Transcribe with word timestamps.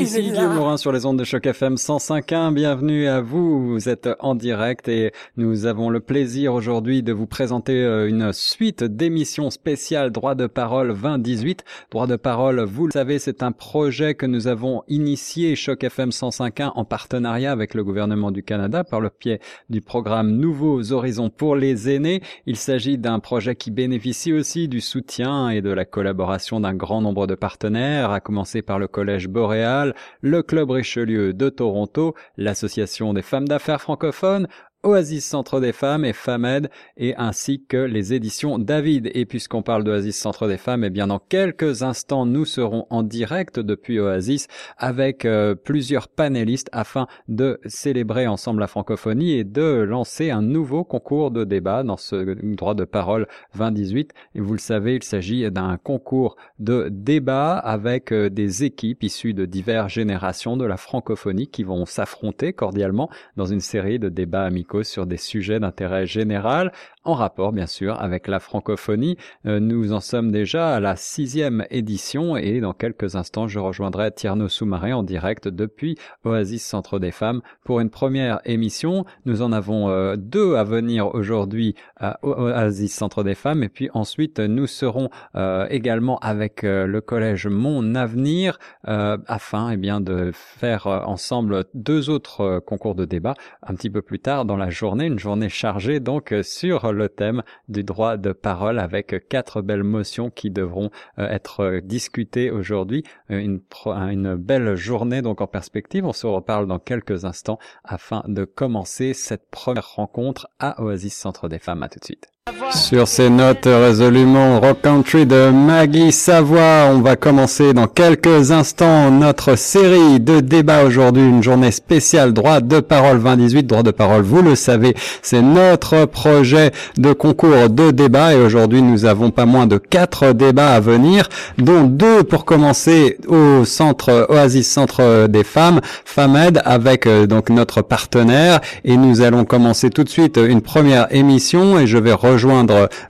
Ici 0.00 0.22
Guillaume 0.22 0.54
Morin 0.54 0.76
sur 0.76 0.92
les 0.92 1.06
ondes 1.06 1.18
de 1.18 1.24
Choc 1.24 1.44
FM 1.44 1.74
105.1. 1.74 2.54
Bienvenue 2.54 3.08
à 3.08 3.20
vous. 3.20 3.66
Vous 3.66 3.88
êtes 3.88 4.08
en 4.20 4.36
direct 4.36 4.86
et 4.86 5.12
nous 5.36 5.66
avons 5.66 5.90
le 5.90 5.98
plaisir 5.98 6.54
aujourd'hui 6.54 7.02
de 7.02 7.12
vous 7.12 7.26
présenter 7.26 7.82
euh, 7.82 8.08
une 8.08 8.32
suite 8.32 8.84
d'émissions 8.84 9.50
spéciales 9.50 10.12
Droit 10.12 10.36
de 10.36 10.46
parole 10.46 10.94
2018. 10.96 11.64
Droit 11.90 12.06
de 12.06 12.14
parole, 12.14 12.60
vous 12.60 12.86
le 12.86 12.92
savez, 12.92 13.18
c'est 13.18 13.42
un 13.42 13.50
projet 13.50 14.14
que 14.14 14.24
nous 14.24 14.46
avons 14.46 14.84
initié 14.86 15.56
Choc 15.56 15.82
FM 15.82 16.10
105.1 16.10 16.70
en 16.76 16.84
partenariat 16.84 17.50
avec 17.50 17.74
le 17.74 17.82
gouvernement 17.82 18.30
du 18.30 18.44
Canada 18.44 18.84
par 18.84 19.00
le 19.00 19.10
pied 19.10 19.40
du 19.68 19.80
programme 19.80 20.30
Nouveaux 20.30 20.92
Horizons 20.92 21.28
pour 21.28 21.56
les 21.56 21.90
aînés. 21.90 22.22
Il 22.46 22.56
s'agit 22.56 22.98
d'un 22.98 23.18
projet 23.18 23.56
qui 23.56 23.72
bénéficie 23.72 24.32
aussi 24.32 24.68
du 24.68 24.80
soutien 24.80 25.50
et 25.50 25.60
de 25.60 25.70
la 25.70 25.84
collaboration 25.84 26.60
d'un 26.60 26.74
grand 26.74 27.02
nombre 27.02 27.26
de 27.26 27.34
partenaires, 27.34 28.12
à 28.12 28.20
commencer 28.20 28.62
par 28.62 28.78
le 28.78 28.86
Collège 28.86 29.26
Boréal, 29.26 29.87
le 30.20 30.42
Club 30.42 30.70
Richelieu 30.70 31.32
de 31.32 31.48
Toronto, 31.48 32.14
l'Association 32.36 33.14
des 33.14 33.22
femmes 33.22 33.48
d'affaires 33.48 33.80
francophones, 33.80 34.48
Oasis 34.84 35.26
Centre 35.26 35.58
des 35.58 35.72
Femmes 35.72 36.04
et 36.04 36.12
FAMED 36.12 36.70
et 36.96 37.16
ainsi 37.16 37.64
que 37.66 37.76
les 37.76 38.14
éditions 38.14 38.60
David. 38.60 39.10
Et 39.12 39.26
puisqu'on 39.26 39.62
parle 39.62 39.82
d'Oasis 39.82 40.16
Centre 40.16 40.46
des 40.46 40.56
Femmes, 40.56 40.84
eh 40.84 40.90
bien 40.90 41.08
dans 41.08 41.18
quelques 41.18 41.82
instants 41.82 42.26
nous 42.26 42.44
serons 42.44 42.86
en 42.88 43.02
direct 43.02 43.58
depuis 43.58 43.98
Oasis 43.98 44.46
avec 44.76 45.24
euh, 45.24 45.56
plusieurs 45.56 46.06
panélistes 46.06 46.68
afin 46.70 47.08
de 47.26 47.58
célébrer 47.66 48.28
ensemble 48.28 48.60
la 48.60 48.68
francophonie 48.68 49.32
et 49.32 49.42
de 49.42 49.80
lancer 49.82 50.30
un 50.30 50.42
nouveau 50.42 50.84
concours 50.84 51.32
de 51.32 51.42
débat 51.42 51.82
dans 51.82 51.96
ce 51.96 52.36
droit 52.54 52.74
de 52.76 52.84
parole 52.84 53.26
2018. 53.56 54.12
Et 54.36 54.40
vous 54.40 54.52
le 54.52 54.60
savez, 54.60 54.94
il 54.94 55.02
s'agit 55.02 55.50
d'un 55.50 55.76
concours 55.76 56.36
de 56.60 56.88
débat 56.88 57.56
avec 57.56 58.12
euh, 58.12 58.30
des 58.30 58.62
équipes 58.62 59.02
issues 59.02 59.34
de 59.34 59.44
diverses 59.44 59.92
générations 59.92 60.56
de 60.56 60.64
la 60.64 60.76
francophonie 60.76 61.48
qui 61.48 61.64
vont 61.64 61.84
s'affronter 61.84 62.52
cordialement 62.52 63.10
dans 63.36 63.46
une 63.46 63.58
série 63.58 63.98
de 63.98 64.08
débats 64.08 64.44
amicaux 64.44 64.67
sur 64.82 65.06
des 65.06 65.16
sujets 65.16 65.60
d'intérêt 65.60 66.06
général 66.06 66.72
en 67.08 67.14
rapport 67.14 67.52
bien 67.52 67.66
sûr 67.66 67.98
avec 67.98 68.28
la 68.28 68.38
francophonie. 68.38 69.16
Euh, 69.46 69.60
nous 69.60 69.94
en 69.94 70.00
sommes 70.00 70.30
déjà 70.30 70.74
à 70.74 70.80
la 70.80 70.94
sixième 70.94 71.64
édition 71.70 72.36
et 72.36 72.60
dans 72.60 72.74
quelques 72.74 73.16
instants 73.16 73.48
je 73.48 73.58
rejoindrai 73.58 74.12
Tierno 74.12 74.48
Soumaré 74.48 74.92
en 74.92 75.02
direct 75.02 75.48
depuis 75.48 75.96
Oasis 76.24 76.62
Centre 76.62 76.98
des 76.98 77.10
Femmes 77.10 77.40
pour 77.64 77.80
une 77.80 77.88
première 77.88 78.40
émission. 78.44 79.06
Nous 79.24 79.40
en 79.40 79.52
avons 79.52 79.88
euh, 79.88 80.16
deux 80.16 80.56
à 80.56 80.64
venir 80.64 81.14
aujourd'hui 81.14 81.74
à 81.96 82.18
Oasis 82.22 82.94
Centre 82.94 83.24
des 83.24 83.34
Femmes 83.34 83.62
et 83.62 83.70
puis 83.70 83.88
ensuite 83.94 84.38
nous 84.38 84.66
serons 84.66 85.08
euh, 85.34 85.66
également 85.70 86.18
avec 86.18 86.60
le 86.62 87.00
collège 87.00 87.46
Mon 87.46 87.94
Avenir 87.94 88.58
afin 88.84 89.70
eh 89.70 89.76
bien 89.76 90.00
de 90.00 90.30
faire 90.34 90.86
ensemble 90.86 91.64
deux 91.72 92.10
autres 92.10 92.58
concours 92.66 92.94
de 92.94 93.06
débat 93.06 93.34
un 93.62 93.74
petit 93.74 93.88
peu 93.88 94.02
plus 94.02 94.18
tard 94.18 94.44
dans 94.44 94.56
la 94.56 94.68
journée, 94.68 95.06
une 95.06 95.18
journée 95.18 95.48
chargée 95.48 96.00
donc 96.00 96.34
sur 96.42 96.92
le 96.92 96.97
thème 97.06 97.42
du 97.68 97.84
droit 97.84 98.16
de 98.16 98.32
parole 98.32 98.80
avec 98.80 99.28
quatre 99.28 99.62
belles 99.62 99.84
motions 99.84 100.30
qui 100.30 100.50
devront 100.50 100.90
euh, 101.18 101.28
être 101.28 101.80
discutées 101.84 102.50
aujourd'hui. 102.50 103.04
Euh, 103.30 103.38
une, 103.38 103.60
une 103.86 104.34
belle 104.34 104.74
journée 104.74 105.22
donc 105.22 105.40
en 105.40 105.46
perspective. 105.46 106.04
On 106.04 106.12
se 106.12 106.26
reparle 106.26 106.66
dans 106.66 106.78
quelques 106.78 107.24
instants 107.24 107.58
afin 107.84 108.24
de 108.26 108.44
commencer 108.44 109.14
cette 109.14 109.50
première 109.50 109.94
rencontre 109.94 110.48
à 110.58 110.82
Oasis 110.82 111.16
Centre 111.16 111.48
des 111.48 111.58
Femmes. 111.58 111.82
À 111.82 111.88
tout 111.88 112.00
de 112.00 112.04
suite. 112.04 112.28
Sur 112.72 113.08
ces 113.08 113.28
notes 113.28 113.66
résolument 113.66 114.60
rock 114.60 114.80
country 114.82 115.26
de 115.26 115.50
Maggie 115.50 116.12
Savoie, 116.12 116.88
on 116.90 117.00
va 117.00 117.16
commencer 117.16 117.74
dans 117.74 117.86
quelques 117.86 118.52
instants 118.52 119.10
notre 119.10 119.56
série 119.56 120.20
de 120.20 120.40
débats 120.40 120.84
aujourd'hui, 120.84 121.22
une 121.22 121.42
journée 121.42 121.70
spéciale 121.70 122.32
droit 122.32 122.60
de 122.60 122.80
parole 122.80 123.22
2018, 123.22 123.66
droit 123.66 123.82
de 123.82 123.90
parole, 123.90 124.22
vous 124.22 124.42
le 124.42 124.54
savez, 124.54 124.94
c'est 125.22 125.42
notre 125.42 126.06
projet 126.06 126.70
de 126.96 127.12
concours 127.12 127.68
de 127.68 127.90
débat 127.90 128.34
et 128.34 128.36
aujourd'hui 128.36 128.80
nous 128.82 129.04
avons 129.04 129.30
pas 129.30 129.46
moins 129.46 129.66
de 129.66 129.76
quatre 129.78 130.32
débats 130.32 130.74
à 130.74 130.80
venir, 130.80 131.28
dont 131.58 131.84
deux 131.84 132.22
pour 132.22 132.44
commencer 132.44 133.18
au 133.26 133.64
centre 133.64 134.26
Oasis 134.30 134.70
Centre 134.70 135.26
des 135.26 135.44
Femmes, 135.44 135.80
FAMED 136.04 136.62
avec 136.64 137.06
euh, 137.06 137.26
donc 137.26 137.50
notre 137.50 137.82
partenaire 137.82 138.60
et 138.84 138.96
nous 138.96 139.20
allons 139.20 139.44
commencer 139.44 139.90
tout 139.90 140.04
de 140.04 140.08
suite 140.08 140.38
une 140.42 140.62
première 140.62 141.08
émission 141.10 141.78
et 141.78 141.86
je 141.86 141.98
vais 141.98 142.12
rejoindre 142.12 142.37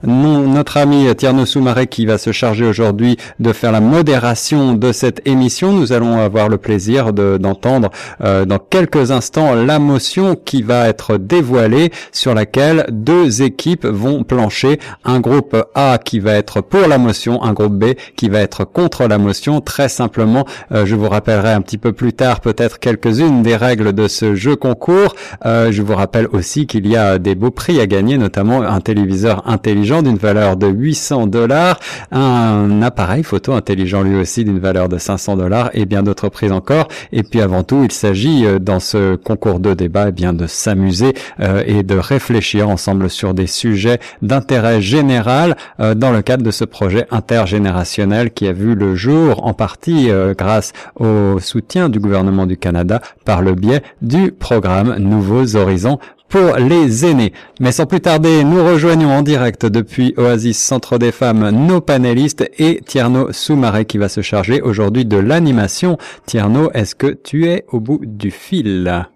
notre 0.03 0.77
ami 0.77 1.15
Tierno 1.15 1.45
Soumaré 1.45 1.87
qui 1.87 2.05
va 2.05 2.17
se 2.17 2.31
charger 2.31 2.65
aujourd'hui 2.65 3.17
de 3.39 3.53
faire 3.53 3.71
la 3.71 3.81
modération 3.81 4.73
de 4.73 4.91
cette 4.91 5.21
émission. 5.27 5.71
Nous 5.71 5.93
allons 5.93 6.19
avoir 6.19 6.49
le 6.49 6.57
plaisir 6.57 7.13
d'entendre 7.13 7.89
euh, 8.21 8.45
dans 8.45 8.59
quelques 8.59 9.11
instants 9.11 9.53
la 9.55 9.79
motion 9.79 10.35
qui 10.35 10.61
va 10.61 10.87
être 10.87 11.17
dévoilée 11.17 11.91
sur 12.11 12.33
laquelle 12.33 12.85
deux 12.91 13.41
équipes 13.41 13.85
vont 13.85 14.23
plancher. 14.23 14.79
Un 15.03 15.19
groupe 15.19 15.55
A 15.75 15.97
qui 15.97 16.19
va 16.19 16.33
être 16.33 16.61
pour 16.61 16.87
la 16.87 16.97
motion, 16.97 17.43
un 17.43 17.53
groupe 17.53 17.73
B 17.73 17.85
qui 18.15 18.29
va 18.29 18.39
être 18.39 18.65
contre 18.65 19.07
la 19.07 19.17
motion. 19.17 19.61
Très 19.61 19.89
simplement, 19.89 20.45
euh, 20.71 20.85
je 20.85 20.95
vous 20.95 21.09
rappellerai 21.09 21.51
un 21.51 21.61
petit 21.61 21.77
peu 21.77 21.93
plus 21.93 22.13
tard 22.13 22.41
peut-être 22.41 22.79
quelques-unes 22.79 23.41
des 23.43 23.55
règles 23.55 23.93
de 23.93 24.07
ce 24.07 24.35
jeu 24.35 24.55
concours. 24.55 25.15
Euh, 25.45 25.71
je 25.71 25.81
vous 25.81 25.95
rappelle 25.95 26.27
aussi 26.31 26.67
qu'il 26.67 26.87
y 26.87 26.95
a 26.95 27.17
des 27.19 27.35
beaux 27.35 27.51
prix 27.51 27.79
à 27.79 27.87
gagner, 27.87 28.17
notamment 28.17 28.61
un 28.61 28.81
téléviseur 28.81 29.18
intelligent 29.45 30.01
d'une 30.01 30.17
valeur 30.17 30.57
de 30.57 30.67
800 30.67 31.27
dollars, 31.27 31.79
un 32.11 32.81
appareil 32.81 33.23
photo 33.23 33.53
intelligent 33.53 34.01
lui 34.01 34.15
aussi 34.15 34.43
d'une 34.43 34.59
valeur 34.59 34.89
de 34.89 34.97
500 34.97 35.37
dollars 35.37 35.69
et 35.73 35.85
bien 35.85 36.03
d'autres 36.03 36.29
prix 36.29 36.51
encore. 36.51 36.87
Et 37.11 37.23
puis 37.23 37.41
avant 37.41 37.63
tout, 37.63 37.83
il 37.83 37.91
s'agit 37.91 38.45
euh, 38.45 38.59
dans 38.59 38.79
ce 38.79 39.15
concours 39.15 39.59
de 39.59 39.73
débat 39.73 40.09
eh 40.09 40.11
bien 40.11 40.33
de 40.33 40.47
s'amuser 40.47 41.13
euh, 41.39 41.63
et 41.65 41.83
de 41.83 41.95
réfléchir 41.95 42.69
ensemble 42.69 43.09
sur 43.09 43.33
des 43.33 43.47
sujets 43.47 43.99
d'intérêt 44.21 44.81
général 44.81 45.55
euh, 45.79 45.95
dans 45.95 46.11
le 46.11 46.21
cadre 46.21 46.43
de 46.43 46.51
ce 46.51 46.65
projet 46.65 47.07
intergénérationnel 47.11 48.31
qui 48.31 48.47
a 48.47 48.53
vu 48.53 48.75
le 48.75 48.95
jour 48.95 49.45
en 49.45 49.53
partie 49.53 50.09
grâce 50.37 50.73
au 50.99 51.39
soutien 51.39 51.89
du 51.89 51.99
gouvernement 51.99 52.45
du 52.45 52.57
Canada 52.57 53.01
par 53.25 53.41
le 53.41 53.53
biais 53.53 53.81
du 54.01 54.31
programme 54.31 54.97
Nouveaux 54.97 55.55
Horizons 55.55 55.99
pour 56.29 56.57
les 56.57 57.05
aînés. 57.05 57.33
Mais 57.59 57.71
sans 57.71 57.85
plus 57.85 57.99
tarder, 58.01 58.43
nous 58.43 58.63
rejoignons 58.63 59.09
en 59.09 59.21
direct 59.21 59.65
depuis 59.65 60.13
Oasis 60.17 60.57
Centre 60.57 60.97
des 60.97 61.11
Femmes 61.11 61.49
nos 61.49 61.81
panélistes 61.81 62.49
et 62.57 62.81
Tierno 62.85 63.31
Soumaré 63.31 63.85
qui 63.85 63.97
va 63.97 64.07
se 64.07 64.21
charger 64.21 64.61
aujourd'hui 64.61 65.05
de 65.05 65.17
l'animation. 65.17 65.97
Tierno, 66.25 66.69
est-ce 66.73 66.95
que 66.95 67.07
tu 67.07 67.47
es 67.47 67.65
au 67.69 67.79
bout 67.79 67.99
du 68.05 68.31
fil? 68.31 69.07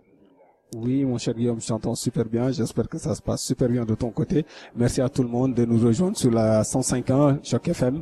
Oui, 0.76 1.06
mon 1.06 1.20
cher 1.20 1.36
Guillaume, 1.36 1.62
je 1.62 1.68
t'entends 1.68 1.94
super 1.94 2.26
bien. 2.26 2.52
J'espère 2.52 2.90
que 2.90 2.98
ça 2.98 3.14
se 3.14 3.22
passe 3.22 3.44
super 3.44 3.70
bien 3.70 3.86
de 3.86 3.94
ton 3.94 4.10
côté. 4.10 4.46
Merci 4.76 5.02
à 5.02 5.10
tout 5.10 5.22
le 5.22 5.30
monde 5.30 5.54
de 5.54 5.66
nous 5.66 5.78
rejoindre 5.86 6.18
sur 6.18 6.32
la 6.32 6.64
105 6.64 7.10
ans 7.12 7.38
Choc 7.44 7.68
FM. 7.68 8.02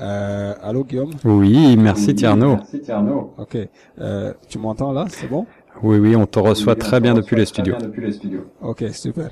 Euh, 0.00 0.54
allô 0.62 0.84
Guillaume? 0.84 1.10
Oui, 1.24 1.76
merci 1.76 2.14
Tierno. 2.14 2.56
Merci 2.56 2.80
Tierno. 2.80 3.34
Ok, 3.36 3.58
euh, 4.00 4.32
tu 4.48 4.58
m'entends 4.58 4.92
là? 4.92 5.04
C'est 5.08 5.28
bon? 5.28 5.46
Oui, 5.82 5.98
oui, 5.98 6.16
on 6.16 6.26
te 6.26 6.38
reçoit 6.38 6.76
très 6.76 7.00
bien 7.00 7.14
depuis 7.14 7.36
les 7.36 7.46
studios. 7.46 7.76
Ok, 8.60 8.84
super. 8.92 9.30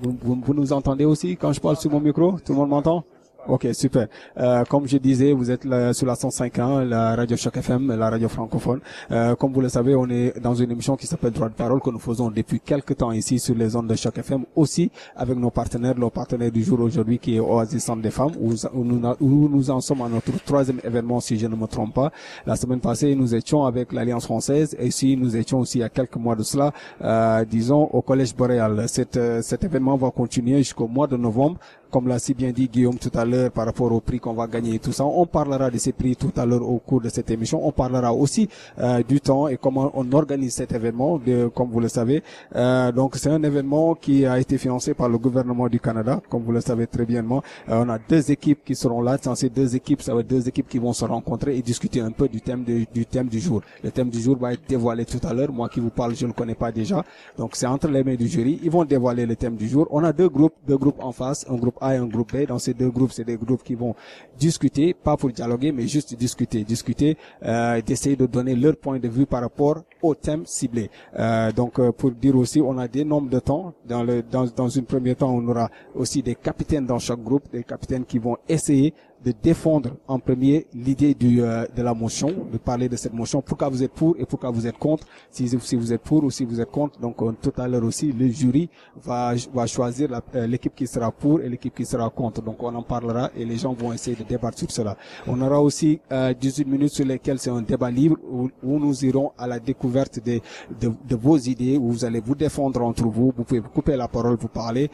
vous, 0.00 0.16
vous, 0.22 0.54
nous 0.54 0.72
entendez 0.72 1.04
aussi 1.04 1.36
quand 1.36 1.52
je 1.52 1.60
parle 1.60 1.76
sur 1.76 1.90
mon 1.90 2.00
micro? 2.00 2.38
Tout 2.44 2.52
le 2.52 2.58
monde 2.58 2.70
m'entend? 2.70 3.04
Ok, 3.48 3.66
super. 3.72 4.08
Euh, 4.36 4.62
comme 4.66 4.86
je 4.86 4.98
disais, 4.98 5.32
vous 5.32 5.50
êtes 5.50 5.64
là, 5.64 5.94
sur 5.94 6.06
la 6.06 6.12
105.1, 6.12 6.84
la 6.84 7.16
radio 7.16 7.34
Choc 7.34 7.56
FM, 7.56 7.96
la 7.98 8.10
radio 8.10 8.28
francophone. 8.28 8.80
Euh, 9.10 9.34
comme 9.36 9.54
vous 9.54 9.62
le 9.62 9.70
savez, 9.70 9.94
on 9.94 10.06
est 10.10 10.38
dans 10.38 10.54
une 10.54 10.70
émission 10.70 10.96
qui 10.96 11.06
s'appelle 11.06 11.30
Droit 11.30 11.48
de 11.48 11.54
parole 11.54 11.80
que 11.80 11.88
nous 11.88 11.98
faisons 11.98 12.30
depuis 12.30 12.60
quelques 12.60 12.98
temps 12.98 13.10
ici 13.10 13.38
sur 13.38 13.54
les 13.54 13.74
ondes 13.74 13.86
de 13.86 13.94
Choc 13.94 14.18
FM, 14.18 14.44
aussi 14.54 14.90
avec 15.16 15.38
nos 15.38 15.48
partenaires, 15.48 15.98
nos 15.98 16.10
partenaires 16.10 16.52
du 16.52 16.62
jour 16.62 16.78
aujourd'hui 16.80 17.18
qui 17.18 17.36
est 17.36 17.40
Oasis 17.40 17.84
Centre 17.84 18.02
des 18.02 18.10
Femmes, 18.10 18.32
où, 18.38 18.52
nous, 18.84 19.70
en 19.70 19.80
sommes 19.80 20.02
à 20.02 20.10
notre 20.10 20.44
troisième 20.44 20.80
événement 20.84 21.18
si 21.18 21.38
je 21.38 21.46
ne 21.46 21.56
me 21.56 21.66
trompe 21.66 21.94
pas. 21.94 22.12
La 22.44 22.54
semaine 22.54 22.80
passée, 22.80 23.14
nous 23.14 23.34
étions 23.34 23.64
avec 23.64 23.94
l'Alliance 23.94 24.26
française 24.26 24.76
et 24.78 24.90
si 24.90 25.16
nous 25.16 25.34
étions 25.38 25.60
aussi 25.60 25.78
il 25.78 25.80
y 25.80 25.84
a 25.84 25.88
quelques 25.88 26.16
mois 26.16 26.36
de 26.36 26.42
cela, 26.42 26.74
euh, 27.00 27.46
disons, 27.46 27.84
au 27.94 28.02
Collège 28.02 28.36
Boréal. 28.36 28.86
Cet, 28.88 29.18
cet 29.40 29.64
événement 29.64 29.96
va 29.96 30.10
continuer 30.10 30.58
jusqu'au 30.58 30.86
mois 30.86 31.06
de 31.06 31.16
novembre 31.16 31.56
comme 31.90 32.08
l'a 32.08 32.18
si 32.18 32.34
bien 32.34 32.50
dit 32.50 32.68
Guillaume 32.68 32.98
tout 32.98 33.10
à 33.14 33.24
l'heure 33.24 33.50
par 33.50 33.66
rapport 33.66 33.90
au 33.92 34.00
prix 34.00 34.18
qu'on 34.20 34.34
va 34.34 34.46
gagner 34.46 34.74
et 34.74 34.78
tout 34.78 34.92
ça. 34.92 35.04
On 35.04 35.26
parlera 35.26 35.70
de 35.70 35.78
ces 35.78 35.92
prix 35.92 36.16
tout 36.16 36.32
à 36.36 36.44
l'heure 36.46 36.68
au 36.68 36.78
cours 36.78 37.00
de 37.00 37.08
cette 37.08 37.30
émission. 37.30 37.66
On 37.66 37.72
parlera 37.72 38.12
aussi 38.12 38.48
euh, 38.78 39.02
du 39.02 39.20
temps 39.20 39.48
et 39.48 39.56
comment 39.56 39.90
on 39.94 40.10
organise 40.12 40.54
cet 40.54 40.72
événement, 40.72 41.18
de, 41.18 41.48
comme 41.54 41.70
vous 41.70 41.80
le 41.80 41.88
savez. 41.88 42.22
Euh, 42.56 42.92
donc 42.92 43.16
c'est 43.16 43.30
un 43.30 43.42
événement 43.42 43.94
qui 43.94 44.26
a 44.26 44.38
été 44.38 44.58
financé 44.58 44.94
par 44.94 45.08
le 45.08 45.18
gouvernement 45.18 45.68
du 45.68 45.80
Canada, 45.80 46.20
comme 46.28 46.42
vous 46.42 46.52
le 46.52 46.60
savez 46.60 46.86
très 46.86 47.04
bien. 47.04 47.24
Euh, 47.28 47.40
on 47.68 47.88
a 47.88 47.98
deux 47.98 48.30
équipes 48.30 48.64
qui 48.64 48.74
seront 48.74 49.02
là. 49.02 49.16
Dans 49.18 49.34
ces 49.34 49.50
deux 49.50 49.74
équipes, 49.74 50.02
ça 50.02 50.14
va 50.14 50.20
être 50.20 50.28
deux 50.28 50.48
équipes 50.48 50.68
qui 50.68 50.78
vont 50.78 50.92
se 50.92 51.04
rencontrer 51.04 51.56
et 51.56 51.62
discuter 51.62 52.00
un 52.00 52.10
peu 52.10 52.28
du 52.28 52.40
thème 52.40 52.64
du 52.64 53.06
thème 53.06 53.28
du 53.28 53.40
jour. 53.40 53.62
Le 53.82 53.90
thème 53.90 54.10
du 54.10 54.20
jour 54.20 54.36
va 54.38 54.52
être 54.52 54.62
dévoilé 54.68 55.04
tout 55.04 55.20
à 55.26 55.34
l'heure. 55.34 55.52
Moi 55.52 55.68
qui 55.68 55.80
vous 55.80 55.90
parle, 55.90 56.14
je 56.14 56.26
ne 56.26 56.32
connais 56.32 56.54
pas 56.54 56.72
déjà. 56.72 57.04
Donc 57.36 57.56
c'est 57.56 57.66
entre 57.66 57.88
les 57.88 58.04
mains 58.04 58.14
du 58.14 58.28
jury. 58.28 58.60
Ils 58.62 58.70
vont 58.70 58.84
dévoiler 58.84 59.26
le 59.26 59.36
thème 59.36 59.56
du 59.56 59.68
jour. 59.68 59.86
On 59.90 60.04
a 60.04 60.12
deux 60.12 60.28
groupes, 60.28 60.54
deux 60.66 60.78
groupes 60.78 61.00
en 61.00 61.12
face, 61.12 61.46
un 61.48 61.56
groupe 61.56 61.77
A 61.80 61.94
et 61.94 61.98
un 61.98 62.06
groupe 62.06 62.32
B. 62.32 62.46
Dans 62.46 62.58
ces 62.58 62.74
deux 62.74 62.90
groupes, 62.90 63.12
c'est 63.12 63.24
des 63.24 63.36
groupes 63.36 63.62
qui 63.62 63.74
vont 63.74 63.94
discuter, 64.38 64.94
pas 64.94 65.16
pour 65.16 65.30
dialoguer, 65.30 65.72
mais 65.72 65.86
juste 65.86 66.14
discuter, 66.14 66.64
discuter, 66.64 67.16
euh, 67.42 67.80
d'essayer 67.82 68.16
de 68.16 68.26
donner 68.26 68.54
leur 68.54 68.76
point 68.76 68.98
de 68.98 69.08
vue 69.08 69.26
par 69.26 69.42
rapport 69.42 69.82
au 70.02 70.14
thème 70.14 70.44
ciblé. 70.46 70.90
Euh, 71.18 71.52
donc, 71.52 71.78
euh, 71.78 71.92
pour 71.92 72.10
dire 72.12 72.36
aussi, 72.36 72.60
on 72.60 72.78
a 72.78 72.88
des 72.88 73.04
nombres 73.04 73.30
de 73.30 73.38
temps. 73.38 73.74
Dans 73.86 74.02
le 74.02 74.22
dans, 74.22 74.46
dans 74.46 74.68
une 74.68 74.84
première 74.84 75.16
temps, 75.16 75.34
on 75.34 75.46
aura 75.48 75.70
aussi 75.94 76.22
des 76.22 76.34
capitaines 76.34 76.86
dans 76.86 76.98
chaque 76.98 77.22
groupe, 77.22 77.44
des 77.52 77.64
capitaines 77.64 78.04
qui 78.04 78.18
vont 78.18 78.36
essayer 78.48 78.94
de 79.24 79.32
défendre 79.42 79.96
en 80.06 80.18
premier 80.18 80.66
l'idée 80.74 81.14
du 81.14 81.42
euh, 81.42 81.66
de 81.76 81.82
la 81.82 81.94
motion, 81.94 82.28
de 82.52 82.58
parler 82.58 82.88
de 82.88 82.96
cette 82.96 83.12
motion, 83.12 83.42
pourquoi 83.42 83.68
vous 83.68 83.82
êtes 83.82 83.92
pour 83.92 84.16
et 84.18 84.24
pourquoi 84.24 84.50
vous 84.50 84.66
êtes 84.66 84.78
contre, 84.78 85.06
si, 85.30 85.48
si 85.48 85.76
vous 85.76 85.92
êtes 85.92 86.02
pour 86.02 86.22
ou 86.24 86.30
si 86.30 86.44
vous 86.44 86.60
êtes 86.60 86.70
contre. 86.70 86.98
Donc 87.00 87.20
euh, 87.22 87.32
tout 87.40 87.52
à 87.58 87.66
l'heure 87.66 87.84
aussi, 87.84 88.12
le 88.12 88.28
jury 88.28 88.68
va 89.02 89.34
va 89.52 89.66
choisir 89.66 90.08
euh, 90.34 90.46
l'équipe 90.46 90.74
qui 90.74 90.86
sera 90.86 91.10
pour 91.10 91.40
et 91.40 91.48
l'équipe 91.48 91.74
qui 91.74 91.84
sera 91.84 92.08
contre. 92.10 92.42
Donc 92.42 92.62
on 92.62 92.74
en 92.74 92.82
parlera 92.82 93.30
et 93.36 93.44
les 93.44 93.56
gens 93.56 93.72
vont 93.72 93.92
essayer 93.92 94.16
de 94.16 94.22
débattre 94.22 94.58
sur 94.58 94.70
cela. 94.70 94.96
On 95.26 95.40
aura 95.40 95.60
aussi 95.60 96.00
18 96.10 96.64
minutes 96.66 96.92
sur 96.92 97.04
lesquelles 97.04 97.38
c'est 97.38 97.50
un 97.50 97.62
débat 97.62 97.90
libre 97.90 98.16
où, 98.30 98.48
où, 98.62 98.78
nous 98.78 99.04
irons 99.04 99.32
à 99.36 99.46
la 99.46 99.58
découverte 99.58 100.20
de, 100.24 100.40
de, 100.80 101.16
vos 101.16 101.36
idées, 101.38 101.76
où 101.76 101.90
vous 101.90 102.04
allez 102.04 102.20
vous 102.20 102.34
défendre 102.34 102.82
entre 102.82 103.04
vous, 103.04 103.32
vous 103.36 103.44
pouvez 103.44 103.60
couper 103.60 103.96
la 103.96 104.08
parole, 104.08 104.36
vous 104.36 104.48
parler, 104.48 104.90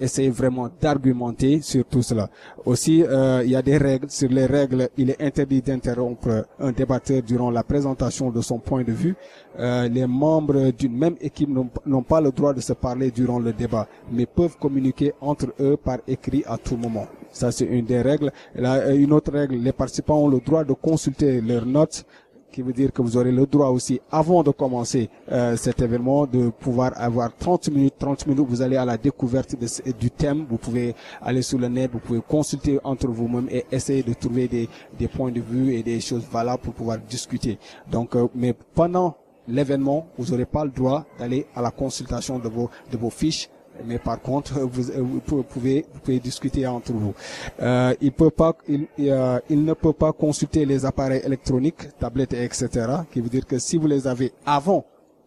essayer 0.00 0.30
vraiment 0.30 0.68
d'argumenter 0.80 1.60
sur 1.60 1.84
tout 1.84 2.02
cela. 2.02 2.28
Aussi, 2.64 3.04
il 3.44 3.50
y 3.50 3.56
a 3.56 3.62
des 3.62 3.76
règles. 3.76 4.10
Sur 4.10 4.28
les 4.30 4.46
règles, 4.46 4.88
il 4.96 5.10
est 5.10 5.20
interdit 5.22 5.62
d'interrompre 5.62 6.46
un 6.58 6.72
débatteur 6.72 7.22
durant 7.22 7.50
la 7.50 7.62
présentation 7.62 8.30
de 8.30 8.40
son 8.40 8.58
point 8.58 8.82
de 8.82 8.92
vue. 8.92 9.14
Euh, 9.58 9.88
les 9.88 10.06
membres 10.06 10.70
d'une 10.72 10.96
même 10.96 11.16
équipe 11.20 11.48
n'ont 11.86 12.02
pas 12.02 12.20
le 12.20 12.32
droit 12.32 12.52
de 12.52 12.60
se 12.60 12.72
parler 12.72 13.10
durant 13.10 13.38
le 13.38 13.52
débat, 13.52 13.86
mais 14.10 14.26
peuvent 14.26 14.56
communiquer 14.58 15.12
entre 15.20 15.46
eux 15.60 15.76
par 15.76 15.98
écrit 16.08 16.42
à 16.46 16.58
tout 16.58 16.76
moment. 16.76 17.06
Ça, 17.30 17.50
c'est 17.50 17.64
une 17.64 17.84
des 17.84 18.00
règles. 18.00 18.30
Là, 18.54 18.92
une 18.94 19.12
autre 19.12 19.32
règle, 19.32 19.56
les 19.56 19.72
participants 19.72 20.18
ont 20.18 20.28
le 20.28 20.40
droit 20.40 20.64
de 20.64 20.72
consulter 20.72 21.40
leurs 21.40 21.66
notes 21.66 22.04
qui 22.54 22.62
veut 22.62 22.72
dire 22.72 22.92
que 22.92 23.02
vous 23.02 23.16
aurez 23.16 23.32
le 23.32 23.46
droit 23.46 23.68
aussi, 23.68 24.00
avant 24.12 24.44
de 24.44 24.50
commencer 24.50 25.10
euh, 25.32 25.56
cet 25.56 25.82
événement, 25.82 26.24
de 26.24 26.50
pouvoir 26.50 26.92
avoir 26.94 27.34
30 27.36 27.68
minutes. 27.70 27.94
30 27.98 28.28
minutes, 28.28 28.46
vous 28.48 28.62
allez 28.62 28.76
à 28.76 28.84
la 28.84 28.96
découverte 28.96 29.56
du 29.98 30.10
thème. 30.10 30.46
Vous 30.48 30.56
pouvez 30.56 30.94
aller 31.20 31.42
sur 31.42 31.58
le 31.58 31.66
net, 31.66 31.90
vous 31.92 31.98
pouvez 31.98 32.20
consulter 32.20 32.78
entre 32.84 33.08
vous-même 33.08 33.48
et 33.50 33.64
essayer 33.72 34.04
de 34.04 34.14
trouver 34.14 34.46
des, 34.46 35.08
points 35.08 35.32
de 35.32 35.40
vue 35.40 35.74
et 35.74 35.82
des 35.82 36.00
choses 36.00 36.24
valables 36.30 36.62
pour 36.62 36.74
pouvoir 36.74 36.98
discuter. 36.98 37.58
Donc, 37.90 38.14
euh, 38.14 38.28
mais 38.34 38.54
pendant 38.74 39.16
l'événement, 39.48 40.06
vous 40.16 40.30
n'aurez 40.30 40.46
pas 40.46 40.64
le 40.64 40.70
droit 40.70 41.04
d'aller 41.18 41.46
à 41.56 41.60
la 41.60 41.72
consultation 41.72 42.38
de 42.38 42.48
vos 42.96 43.10
fiches 43.10 43.50
mais 43.84 43.98
par 43.98 44.20
contre, 44.20 44.60
vous, 44.60 45.20
vous, 45.26 45.42
pouvez, 45.42 45.86
vous 45.92 46.00
pouvez 46.00 46.20
discuter 46.20 46.66
entre 46.66 46.92
vous. 46.92 47.14
Euh, 47.60 47.94
il 48.00 48.12
peut 48.12 48.30
pas, 48.30 48.56
il, 48.68 48.86
euh, 49.00 49.38
il, 49.50 49.64
ne 49.64 49.74
peut 49.74 49.92
pas 49.92 50.12
consulter 50.12 50.64
les 50.64 50.84
appareils 50.84 51.22
électroniques, 51.24 51.88
tablettes, 51.98 52.34
etc. 52.34 52.68
Qui 53.12 53.20
veut 53.20 53.28
dire 53.28 53.46
que 53.46 53.58
si 53.58 53.76
vous 53.76 53.86
les 53.86 54.06
avez 54.06 54.32
avant 54.46 54.84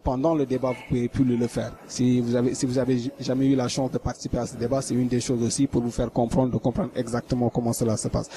pendant 0.08 0.34
le 0.34 0.46
débat, 0.46 0.70
vous 0.70 0.82
pouvez 0.88 1.08
plus 1.08 1.24
le 1.24 1.46
faire. 1.48 1.72
Si 1.86 2.20
vous 2.20 2.34
avez, 2.34 2.54
si 2.54 2.64
vous 2.64 2.78
avez 2.78 3.12
jamais 3.20 3.46
eu 3.46 3.54
la 3.54 3.68
chance 3.68 3.90
de 3.90 3.98
participer 3.98 4.38
à 4.38 4.46
ce 4.46 4.56
débat, 4.56 4.80
c'est 4.80 4.94
une 4.94 5.08
des 5.08 5.20
choses 5.20 5.42
aussi 5.42 5.66
pour 5.66 5.82
vous 5.82 5.90
faire 5.90 6.10
comprendre, 6.10 6.50
de 6.50 6.56
comprendre 6.56 6.90
exactement 6.96 7.50
comment 7.50 7.74
cela 7.74 7.96
se 7.96 8.08
passe. 8.08 8.30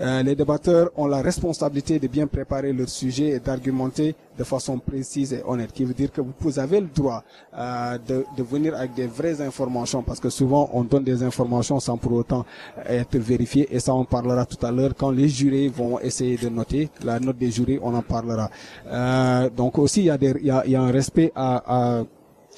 Euh, 0.00 0.22
les 0.22 0.34
débatteurs 0.34 0.90
ont 0.96 1.06
la 1.06 1.22
responsabilité 1.22 1.98
de 1.98 2.08
bien 2.08 2.26
préparer 2.26 2.72
leur 2.72 2.88
sujet 2.88 3.28
et 3.30 3.38
d'argumenter 3.38 4.14
de 4.36 4.42
façon 4.44 4.78
précise 4.78 5.32
et 5.32 5.42
honnête, 5.46 5.72
qui 5.72 5.84
veut 5.84 5.94
dire 5.94 6.10
que 6.10 6.20
vous 6.40 6.58
avez 6.58 6.80
le 6.80 6.88
droit 6.92 7.22
euh, 7.56 7.96
de, 8.06 8.24
de 8.36 8.42
venir 8.42 8.74
avec 8.74 8.94
des 8.94 9.06
vraies 9.06 9.40
informations, 9.40 10.02
parce 10.02 10.18
que 10.18 10.28
souvent 10.30 10.68
on 10.72 10.82
donne 10.82 11.04
des 11.04 11.22
informations 11.22 11.78
sans 11.78 11.96
pour 11.96 12.12
autant 12.12 12.44
être 12.86 13.16
vérifiées, 13.18 13.68
et 13.70 13.78
ça 13.78 13.94
on 13.94 14.04
parlera 14.04 14.44
tout 14.46 14.64
à 14.66 14.72
l'heure 14.72 14.94
quand 14.96 15.10
les 15.10 15.28
jurés 15.28 15.68
vont 15.68 16.00
essayer 16.00 16.36
de 16.36 16.48
noter. 16.48 16.90
La 17.04 17.20
note 17.20 17.38
des 17.38 17.50
jurés, 17.52 17.78
on 17.82 17.94
en 17.94 18.02
parlera. 18.02 18.50
Euh, 18.88 19.48
donc 19.50 19.78
aussi 19.78 20.00
il 20.00 20.06
y 20.06 20.10
a, 20.10 20.18
des, 20.18 20.34
il 20.40 20.46
y 20.46 20.50
a, 20.50 20.66
y 20.66 20.74
a 20.74 20.82
un 20.82 20.90
respect 20.90 21.30
à, 21.36 21.98
à 22.00 22.04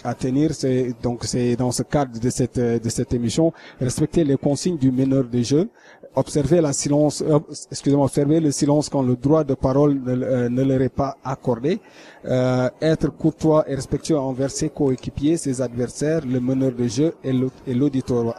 à 0.04 0.14
tenir, 0.14 0.54
c'est 0.54 0.92
donc 1.02 1.24
c'est 1.24 1.56
dans 1.56 1.72
ce 1.72 1.82
cadre 1.82 2.20
de 2.20 2.30
cette 2.30 2.60
de 2.60 2.88
cette 2.90 3.12
émission. 3.14 3.52
Respecter 3.80 4.24
les 4.24 4.36
consignes 4.36 4.76
du 4.76 4.92
meneur 4.92 5.24
de 5.24 5.42
jeu, 5.42 5.68
observer 6.16 6.62
la 6.62 6.72
silence, 6.72 7.22
euh, 7.22 7.38
excusez-moi, 7.70 8.06
observer 8.06 8.40
le 8.40 8.50
silence 8.50 8.88
quand 8.88 9.02
le 9.02 9.16
droit 9.16 9.44
de 9.44 9.54
parole 9.54 10.00
ne, 10.02 10.24
euh, 10.24 10.48
ne 10.48 10.62
leur 10.62 10.80
est 10.80 10.88
pas 10.88 11.18
accordé, 11.22 11.78
euh, 12.24 12.68
être 12.80 13.08
courtois 13.10 13.64
et 13.68 13.74
respectueux 13.74 14.18
envers 14.18 14.50
ses 14.50 14.70
coéquipiers, 14.70 15.36
ses 15.36 15.60
adversaires, 15.60 16.22
le 16.26 16.40
meneur 16.40 16.72
de 16.72 16.88
jeu 16.88 17.14
et 17.22 17.32
l'auditoire, 17.72 18.34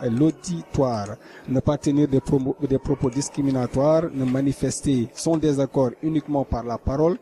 ne 1.48 1.60
pas 1.60 1.78
tenir 1.78 2.08
des 2.08 2.20
propos 2.80 3.10
discriminatoires, 3.12 4.06
ne 4.12 4.26
manifester 4.26 5.08
son 5.14 5.38
désaccord 5.38 5.92
uniquement 6.02 6.44
par 6.44 6.64
la 6.64 6.80
parole, 6.80 7.18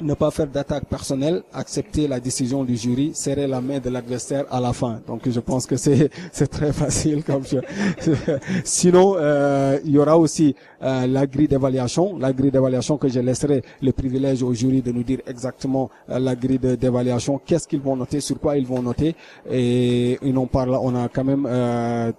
ne 0.00 0.14
pas 0.14 0.30
faire 0.30 0.46
d'attaque 0.46 0.86
personnelle, 0.86 1.42
accepter 1.52 2.08
la 2.08 2.20
décision 2.20 2.64
du 2.64 2.76
jury, 2.76 3.12
serrer 3.14 3.46
la 3.46 3.60
main 3.60 3.78
de 3.78 3.90
l'adversaire 3.90 4.44
à 4.50 4.60
la 4.60 4.72
fin. 4.72 5.00
Donc 5.06 5.28
je 5.28 5.40
pense 5.40 5.66
que 5.66 5.76
c'est 5.76 6.10
c'est 6.32 6.48
très 6.48 6.72
facile 6.72 7.22
comme 7.22 7.44
je... 7.44 7.58
Sinon, 8.64 9.16
euh, 9.18 9.78
il 9.84 9.92
y 9.92 9.98
aura 9.98 10.16
aussi 10.18 10.54
euh, 10.82 11.06
la 11.06 11.26
grille 11.26 11.48
d'évaluation, 11.48 12.18
la 12.18 12.32
grille 12.32 12.50
d'évaluation 12.50 12.96
que 12.96 13.08
je 13.08 13.20
laisserai 13.20 13.62
le 13.82 13.92
privilège 13.92 14.42
au 14.42 14.52
jury 14.54 14.82
de 14.82 14.92
nous 14.92 15.02
dire 15.02 15.20
exactement 15.26 15.90
euh, 16.10 16.18
la 16.18 16.34
grille 16.34 16.58
d'évaluation, 16.58 17.40
qu'est-ce 17.44 17.68
qu'ils 17.68 17.80
vont 17.80 17.96
noter, 17.96 18.20
sur 18.20 18.38
quoi 18.38 18.56
ils 18.56 18.66
vont 18.66 18.82
noter, 18.82 19.14
et, 19.50 20.12
et 20.22 20.36
on 20.36 20.46
parle, 20.46 20.76
on 20.80 20.94
a 20.96 21.08
quand 21.08 21.24
même 21.24 21.46
euh, 21.48 22.12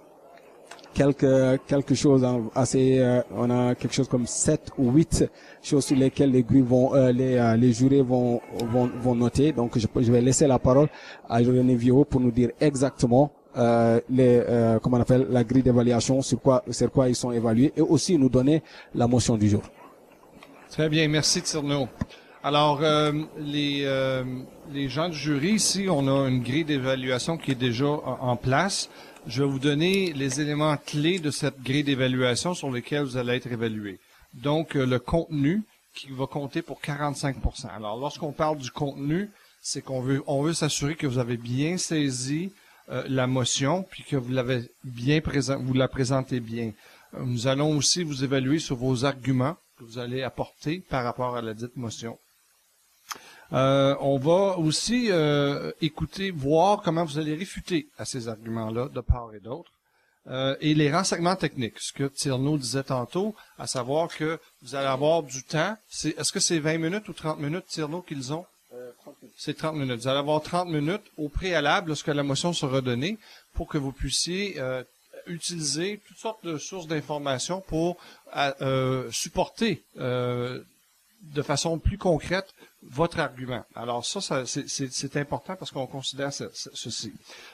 quelque 0.94 1.58
quelque 1.66 1.94
chose 1.94 2.26
assez 2.54 2.98
euh, 2.98 3.20
on 3.36 3.50
a 3.50 3.74
quelque 3.74 3.94
chose 3.94 4.08
comme 4.08 4.26
sept 4.26 4.70
ou 4.78 4.92
huit 4.92 5.24
choses 5.62 5.84
sur 5.84 5.96
lesquelles 5.96 6.30
les 6.30 6.42
grilles 6.42 6.62
vont 6.62 6.94
euh, 6.94 7.12
les 7.12 7.36
euh, 7.36 7.56
les 7.56 7.72
jurés 7.72 8.00
vont, 8.00 8.40
vont 8.72 8.90
vont 9.02 9.14
noter 9.14 9.52
donc 9.52 9.76
je, 9.78 10.12
vais 10.12 10.20
laisser 10.20 10.46
la 10.46 10.58
parole 10.58 10.88
à 11.28 11.38
René 11.38 11.74
Vio 11.74 12.04
pour 12.04 12.20
nous 12.20 12.30
dire 12.30 12.50
exactement 12.60 13.32
les 14.08 14.42
comment 14.82 14.96
on 14.96 15.00
appelle 15.00 15.26
la 15.30 15.44
grille 15.44 15.62
d'évaluation 15.62 16.22
sur 16.22 16.40
quoi 16.40 16.64
sur 16.70 16.90
quoi 16.90 17.08
ils 17.08 17.14
sont 17.14 17.32
évalués 17.32 17.72
et 17.76 17.80
aussi 17.80 18.16
nous 18.18 18.28
donner 18.28 18.62
la 18.94 19.06
motion 19.06 19.36
du 19.36 19.48
jour. 19.48 19.62
Très 20.70 20.88
bien, 20.88 21.06
merci 21.06 21.40
Tierno. 21.40 21.86
Alors, 22.42 22.80
les, 23.38 23.86
les 24.72 24.88
gens 24.88 25.08
du 25.08 25.16
jury, 25.16 25.52
ici, 25.52 25.86
on 25.88 26.08
a 26.08 26.28
une 26.28 26.42
grille 26.42 26.64
d'évaluation 26.64 27.36
qui 27.36 27.52
est 27.52 27.60
déjà 27.68 27.86
en 27.86 28.34
place 28.34 28.90
je 29.26 29.42
vais 29.42 29.48
vous 29.48 29.58
donner 29.58 30.12
les 30.12 30.40
éléments 30.40 30.76
clés 30.76 31.18
de 31.18 31.30
cette 31.30 31.62
grille 31.62 31.84
d'évaluation 31.84 32.54
sur 32.54 32.70
lesquels 32.70 33.04
vous 33.04 33.16
allez 33.16 33.36
être 33.36 33.50
évalué. 33.50 33.98
Donc, 34.34 34.76
euh, 34.76 34.84
le 34.84 34.98
contenu 34.98 35.62
qui 35.94 36.08
va 36.10 36.26
compter 36.26 36.60
pour 36.60 36.80
45% 36.80 37.68
Alors, 37.68 37.98
lorsqu'on 37.98 38.32
parle 38.32 38.58
du 38.58 38.70
contenu, 38.70 39.30
c'est 39.62 39.82
qu'on 39.82 40.00
veut, 40.00 40.22
on 40.26 40.42
veut 40.42 40.52
s'assurer 40.52 40.94
que 40.94 41.06
vous 41.06 41.18
avez 41.18 41.36
bien 41.36 41.78
saisi 41.78 42.52
euh, 42.90 43.04
la 43.08 43.26
motion, 43.26 43.82
puis 43.82 44.04
que 44.04 44.16
vous 44.16 44.32
l'avez 44.32 44.70
bien 44.82 45.20
présent, 45.20 45.58
vous 45.58 45.74
la 45.74 45.88
présentez 45.88 46.40
bien. 46.40 46.72
Euh, 47.14 47.24
nous 47.24 47.46
allons 47.46 47.76
aussi 47.76 48.02
vous 48.02 48.24
évaluer 48.24 48.58
sur 48.58 48.76
vos 48.76 49.04
arguments 49.04 49.56
que 49.78 49.84
vous 49.84 49.98
allez 49.98 50.22
apporter 50.22 50.82
par 50.90 51.04
rapport 51.04 51.36
à 51.36 51.42
la 51.42 51.54
dite 51.54 51.76
motion. 51.76 52.18
Euh, 53.52 53.94
on 54.00 54.18
va 54.18 54.58
aussi 54.58 55.08
euh, 55.10 55.70
écouter, 55.80 56.30
voir 56.30 56.82
comment 56.82 57.04
vous 57.04 57.18
allez 57.18 57.34
réfuter 57.34 57.88
à 57.98 58.04
ces 58.04 58.28
arguments-là 58.28 58.88
de 58.88 59.00
part 59.00 59.34
et 59.34 59.40
d'autre. 59.40 59.70
Euh, 60.26 60.56
et 60.60 60.74
les 60.74 60.90
renseignements 60.90 61.36
techniques, 61.36 61.78
ce 61.78 61.92
que 61.92 62.04
Tierno 62.04 62.56
disait 62.56 62.84
tantôt, 62.84 63.34
à 63.58 63.66
savoir 63.66 64.08
que 64.08 64.38
vous 64.62 64.74
allez 64.74 64.86
avoir 64.86 65.22
du 65.22 65.42
temps. 65.42 65.76
est-ce 66.02 66.32
que 66.32 66.40
c'est 66.40 66.58
20 66.58 66.78
minutes 66.78 67.08
ou 67.08 67.12
30 67.12 67.38
minutes, 67.38 67.66
Tierno, 67.66 68.00
qu'ils 68.00 68.32
ont? 68.32 68.46
C'est 69.36 69.56
30 69.56 69.76
minutes. 69.76 70.00
Vous 70.00 70.08
allez 70.08 70.18
avoir 70.18 70.42
30 70.42 70.68
minutes 70.68 71.04
au 71.16 71.28
préalable 71.28 71.88
lorsque 71.88 72.08
la 72.08 72.22
motion 72.22 72.52
sera 72.52 72.80
donnée 72.80 73.18
pour 73.52 73.68
que 73.68 73.78
vous 73.78 73.92
puissiez 73.92 74.60
utiliser 75.26 76.00
toutes 76.08 76.18
sortes 76.18 76.44
de 76.44 76.58
sources 76.58 76.88
d'informations 76.88 77.60
pour 77.60 77.96
supporter 79.12 79.82
de 81.32 81.42
façon 81.42 81.78
plus 81.78 81.98
concrète 81.98 82.46
votre 82.82 83.18
argument. 83.18 83.64
Alors 83.74 84.04
ça, 84.04 84.44
c'est 84.46 85.16
important 85.16 85.56
parce 85.56 85.70
qu'on 85.70 85.86
considère 85.86 86.32
ceci. 86.32 87.12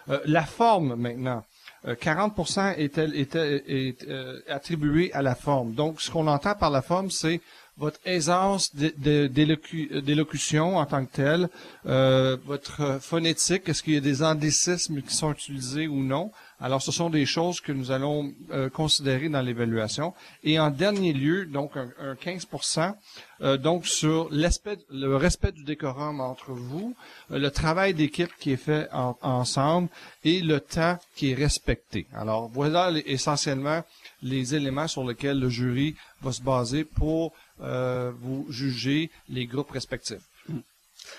Euh, 0.09 0.21
la 0.25 0.45
forme 0.45 0.97
maintenant. 0.97 1.45
40% 1.87 2.75
est, 2.77 2.99
est, 2.99 3.37
est, 3.37 3.37
est 3.37 4.07
euh, 4.07 4.39
attribué 4.49 5.11
à 5.15 5.23
la 5.23 5.35
forme. 5.35 5.73
Donc, 5.73 6.03
ce 6.03 6.11
qu'on 6.11 6.27
entend 6.27 6.55
par 6.55 6.69
la 6.69 6.83
forme, 6.83 7.11
c'est 7.11 7.41
votre 7.79 7.99
aisance 8.05 8.77
d'élocution 8.77 10.77
en 10.77 10.85
tant 10.85 11.07
que 11.07 11.13
telle, 11.13 11.49
euh, 11.87 12.37
votre 12.45 12.99
phonétique, 13.01 13.67
est-ce 13.69 13.83
qu'il 13.83 13.95
y 13.95 13.97
a 13.97 14.01
des 14.01 14.23
anglicismes 14.23 15.01
qui 15.01 15.15
sont 15.15 15.33
utilisés 15.33 15.89
ou 15.89 16.03
non. 16.03 16.31
Alors, 16.63 16.83
ce 16.83 16.93
sont 16.93 17.09
des 17.09 17.25
choses 17.25 17.61
que 17.61 17.73
nous 17.73 17.91
allons 17.91 18.35
euh, 18.51 18.69
considérer 18.69 19.31
dans 19.31 19.41
l'évaluation. 19.41 20.13
Et 20.45 20.59
en 20.59 20.71
dernier 20.71 21.15
lieu, 21.15 21.47
donc 21.47 21.73
un, 21.77 22.15
15% 22.15 22.95
euh, 23.41 23.57
donc 23.57 23.87
sur 23.87 24.29
l'aspect, 24.31 24.77
le 24.91 25.17
respect 25.17 25.53
du 25.53 25.65
décorum 25.65 26.21
entre 26.21 26.53
vous, 26.53 26.95
euh, 27.31 27.39
le 27.39 27.51
travail 27.51 27.95
d'équipe 27.95 28.31
qui 28.39 28.53
est 28.53 28.59
fait 28.59 28.89
ensemble 28.93 29.89
et 30.23 30.43
le 30.43 30.61
temps 30.61 30.99
qui 31.17 31.31
est 31.31 31.35
respecté. 31.35 32.07
Alors, 32.13 32.51
voilà 32.53 32.93
essentiellement 33.07 33.83
les 34.23 34.55
éléments 34.55 34.89
sur 34.89 35.05
lesquels 35.05 35.41
le 35.41 35.49
jury 35.49 35.95
va 36.21 36.33
se 36.33 36.43
baser 36.43 36.85
pour 36.85 37.33
vous 37.59 38.47
juger 38.49 39.11
les 39.29 39.45
groupes 39.45 39.71
respectifs. 39.71 40.30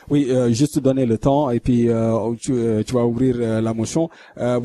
Oui, 0.10 0.28
euh, 0.30 0.52
juste 0.52 0.80
donner 0.80 1.06
le 1.06 1.18
temps 1.18 1.50
et 1.52 1.60
puis 1.60 1.90
euh, 1.90 2.36
tu, 2.36 2.54
euh, 2.54 2.84
vas 2.92 3.06
ouvrir 3.06 3.36
euh, 3.40 3.62
la 3.62 3.74
motion. 3.74 4.10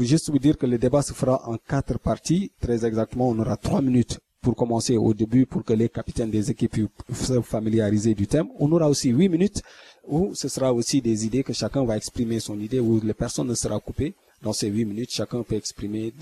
juste 0.00 0.30
vous 0.30 0.38
dire 0.38 0.56
que 0.56 0.66
le 0.66 0.78
débat 0.78 1.02
se 1.02 1.12
fera 1.12 1.48
en 1.48 1.56
quatre 1.56 1.98
parties. 1.98 2.52
Très 2.60 2.84
exactement, 2.84 3.28
on 3.28 3.38
aura 3.38 3.56
trois 3.56 3.82
minutes 3.82 4.18
pour 4.40 4.54
commencer 4.54 4.96
au 4.96 5.12
début 5.12 5.44
pour 5.44 5.64
que 5.64 5.72
les 5.72 5.88
capitaines 5.88 6.30
des 6.30 6.50
équipes 6.50 6.88
soient 7.12 7.42
familiarisés 7.42 8.14
du 8.14 8.26
thème. 8.26 8.48
On 8.58 8.70
aura 8.72 8.88
aussi 8.88 9.10
huit 9.10 9.28
minutes 9.28 9.62
où 10.06 10.34
ce 10.34 10.48
sera 10.48 10.72
aussi 10.72 11.00
des 11.02 11.26
idées 11.26 11.42
que 11.42 11.52
chacun 11.52 11.84
va 11.84 11.96
exprimer 11.96 12.38
son 12.38 12.58
idée, 12.60 12.78
où 12.78 13.00
les 13.02 13.14
personnes 13.14 13.48
ne 13.48 13.54
seront 13.54 13.80
coupées. 13.80 14.14
Dans 14.42 14.52
ces 14.52 14.68
huit 14.68 14.84
minutes, 14.84 15.10
chacun 15.10 15.42
peut 15.42 15.56
exprimer. 15.56 16.12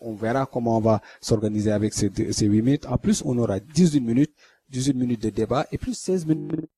on, 0.00 0.14
verra 0.14 0.46
comment 0.46 0.76
on 0.76 0.80
va 0.80 1.00
s'organiser 1.20 1.72
avec 1.72 1.94
ces, 1.94 2.10
ces 2.30 2.46
huit 2.46 2.62
minutes. 2.62 2.86
En 2.86 2.98
plus, 2.98 3.22
on 3.24 3.36
aura 3.38 3.58
18 3.58 4.00
minutes, 4.00 4.32
18 4.70 4.94
minutes 4.94 5.22
de 5.22 5.30
débat 5.30 5.66
et 5.72 5.78
plus 5.78 5.94
16 5.94 6.26
minutes 6.26 6.68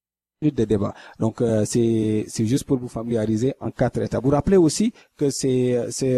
de 0.42 0.64
débat. 0.64 0.94
Donc 1.18 1.42
euh, 1.42 1.64
c'est 1.66 2.24
juste 2.46 2.64
pour 2.64 2.78
vous 2.78 2.88
familiariser 2.88 3.54
en 3.60 3.70
quatre 3.70 4.00
étapes. 4.00 4.24
Vous 4.24 4.30
rappelez 4.30 4.56
aussi 4.56 4.92
que 5.16 5.28
c'est 5.28 5.76
c'est 5.90 6.16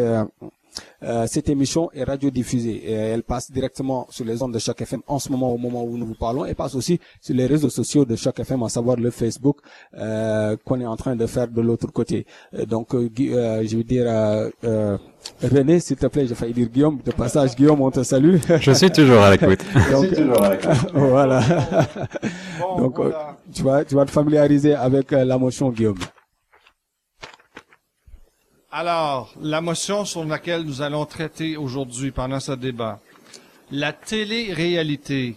euh, 1.05 1.23
euh, 1.23 1.27
cette 1.27 1.49
émission 1.49 1.91
est 1.93 2.05
radiodiffusée 2.05 2.91
et 2.91 2.93
elle 2.93 3.23
passe 3.23 3.51
directement 3.51 4.07
sur 4.11 4.25
les 4.25 4.43
ondes 4.43 4.55
de 4.55 4.59
chaque 4.59 4.81
FM 4.81 5.03
en 5.07 5.19
ce 5.19 5.31
moment 5.31 5.53
au 5.53 5.59
moment 5.59 5.85
où 5.85 5.97
nous 5.97 6.07
vous 6.07 6.15
parlons 6.15 6.45
et 6.45 6.55
passe 6.55 6.75
aussi 6.75 6.99
sur 7.21 7.35
les 7.35 7.47
réseaux 7.47 7.71
sociaux 7.71 8.05
de 8.05 8.17
chaque 8.17 8.41
FM 8.41 8.63
à 8.63 8.69
savoir 8.69 8.97
le 8.97 9.11
Facebook 9.11 9.59
euh, 9.99 10.57
qu'on 10.65 10.81
est 10.81 10.87
en 10.87 10.97
train 10.97 11.17
de 11.17 11.27
faire 11.27 11.49
de 11.49 11.61
l'autre 11.61 11.89
côté. 11.93 12.27
Euh, 12.55 12.65
donc 12.67 12.95
euh, 12.95 13.09
je 13.17 13.77
veux 13.77 13.85
dire 13.85 14.07
René, 15.43 15.79
s'il 15.81 15.97
te 15.97 16.07
plaît, 16.07 16.27
j'ai 16.27 16.35
failli 16.35 16.53
dire 16.53 16.69
Guillaume. 16.69 16.99
De 17.05 17.13
passage, 17.13 17.55
Guillaume, 17.55 17.81
on 17.81 17.91
te 17.91 18.03
salue. 18.03 18.39
Je 18.61 18.73
suis 18.73 18.91
toujours 18.91 19.21
à 19.21 19.31
l'écoute. 19.31 19.61
Je 19.91 19.97
suis 19.97 20.17
toujours 20.17 20.43
à 20.43 20.51
l'écoute. 20.51 20.71
voilà. 20.95 21.41
Donc, 22.77 22.99
tu 23.53 23.63
vas, 23.63 23.85
tu 23.85 23.95
vas 23.95 24.05
te 24.05 24.11
familiariser 24.11 24.75
avec 24.75 25.13
la 25.13 25.39
motion, 25.39 25.71
Guillaume. 25.71 25.99
Alors, 28.75 29.35
la 29.43 29.61
motion 29.61 30.07
sur 30.07 30.25
laquelle 30.25 30.63
nous 30.63 30.81
allons 30.81 31.05
traiter 31.05 31.59
aujourd'hui 31.59 32.11
pendant 32.11 32.41
ce 32.41 32.53
débat. 32.53 33.01
La 33.71 33.93
télé-réalité 33.93 35.37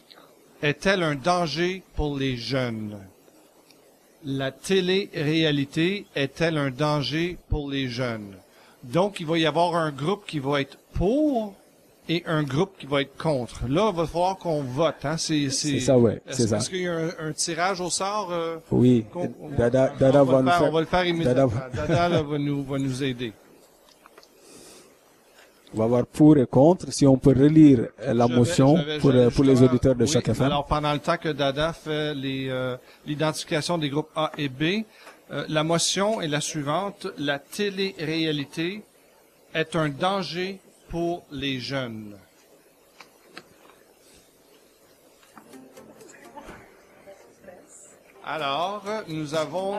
est-elle 0.61 1.03
un 1.03 1.15
danger 1.15 1.83
pour 1.97 2.17
les 2.17 2.37
jeunes? 2.37 2.97
La 4.23 4.51
télé-réalité 4.51 6.05
est-elle 6.15 6.57
un 6.57 6.71
danger 6.71 7.37
pour 7.49 7.69
les 7.69 7.89
jeunes? 7.89 8.37
Donc, 8.83 9.19
il 9.19 9.25
va 9.25 9.37
y 9.37 9.45
avoir 9.45 9.75
un 9.75 9.91
groupe 9.91 10.25
qui 10.25 10.39
va 10.39 10.61
être 10.61 10.77
pour 10.93 11.55
et 12.07 12.23
un 12.25 12.43
groupe 12.43 12.71
qui 12.77 12.85
va 12.85 13.01
être 13.01 13.17
contre. 13.17 13.67
Là, 13.67 13.89
il 13.91 13.97
va 13.97 14.05
falloir 14.05 14.37
qu'on 14.37 14.61
vote. 14.61 14.95
Hein? 15.03 15.17
C'est, 15.17 15.49
ça, 15.49 15.97
ouais. 15.97 16.21
C'est 16.29 16.47
ça. 16.47 16.57
Est-ce 16.57 16.69
qu'il 16.69 16.81
y 16.81 16.87
a 16.87 16.97
un, 17.19 17.31
tirage 17.33 17.81
au 17.81 17.89
sort? 17.89 18.29
Euh, 18.31 18.57
oui. 18.71 19.05
Dada, 19.57 19.93
Dada 19.99 20.23
va, 20.23 20.41
nous 20.41 20.49
faire, 20.49 20.63
on 20.63 20.71
va 20.71 20.79
le 20.81 20.85
faire 20.85 21.05
immédiatement. 21.05 21.51
Dada, 21.73 22.21
va, 22.21 22.37
nous, 22.37 22.63
va 22.63 22.77
nous 22.77 23.03
aider. 23.03 23.33
On 25.73 25.79
va 25.79 25.87
voir 25.87 26.05
pour 26.05 26.37
et 26.37 26.45
contre. 26.45 26.91
Si 26.93 27.05
on 27.05 27.17
peut 27.17 27.35
relire 27.37 27.87
la 28.05 28.27
motion 28.27 28.77
pour, 29.01 29.11
pour 29.33 29.43
les 29.43 29.61
auditeurs 29.61 29.95
de 29.95 30.05
chaque 30.05 30.29
FM. 30.29 30.45
Alors, 30.45 30.65
pendant 30.65 30.93
le 30.93 30.99
temps 30.99 31.17
que 31.17 31.29
Dada 31.29 31.73
fait 31.73 32.13
euh, 32.15 32.77
l'identification 33.05 33.77
des 33.77 33.89
groupes 33.89 34.09
A 34.15 34.31
et 34.37 34.47
B, 34.47 34.85
euh, 35.31 35.43
la 35.49 35.63
motion 35.63 36.21
est 36.21 36.27
la 36.27 36.39
suivante. 36.39 37.07
La 37.17 37.39
télé-réalité 37.39 38.83
est 39.53 39.75
un 39.75 39.89
danger 39.89 40.59
pour 40.95 41.25
les 41.29 41.59
jeunes. 41.59 42.15
Alors, 48.23 48.81
nous 49.09 49.35
avons 49.35 49.77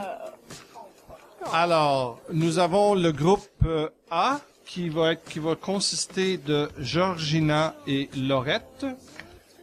alors, 1.54 2.20
nous 2.30 2.58
avons 2.58 2.94
le 2.94 3.12
groupe 3.12 3.49
euh, 3.64 3.88
A 4.11 4.40
qui 4.66 4.90
va 4.90 5.16
qui 5.16 5.38
va 5.38 5.54
consister 5.56 6.37
de 6.37 6.68
Georgina 6.76 7.75
et 7.87 8.11
Laurette. 8.14 8.85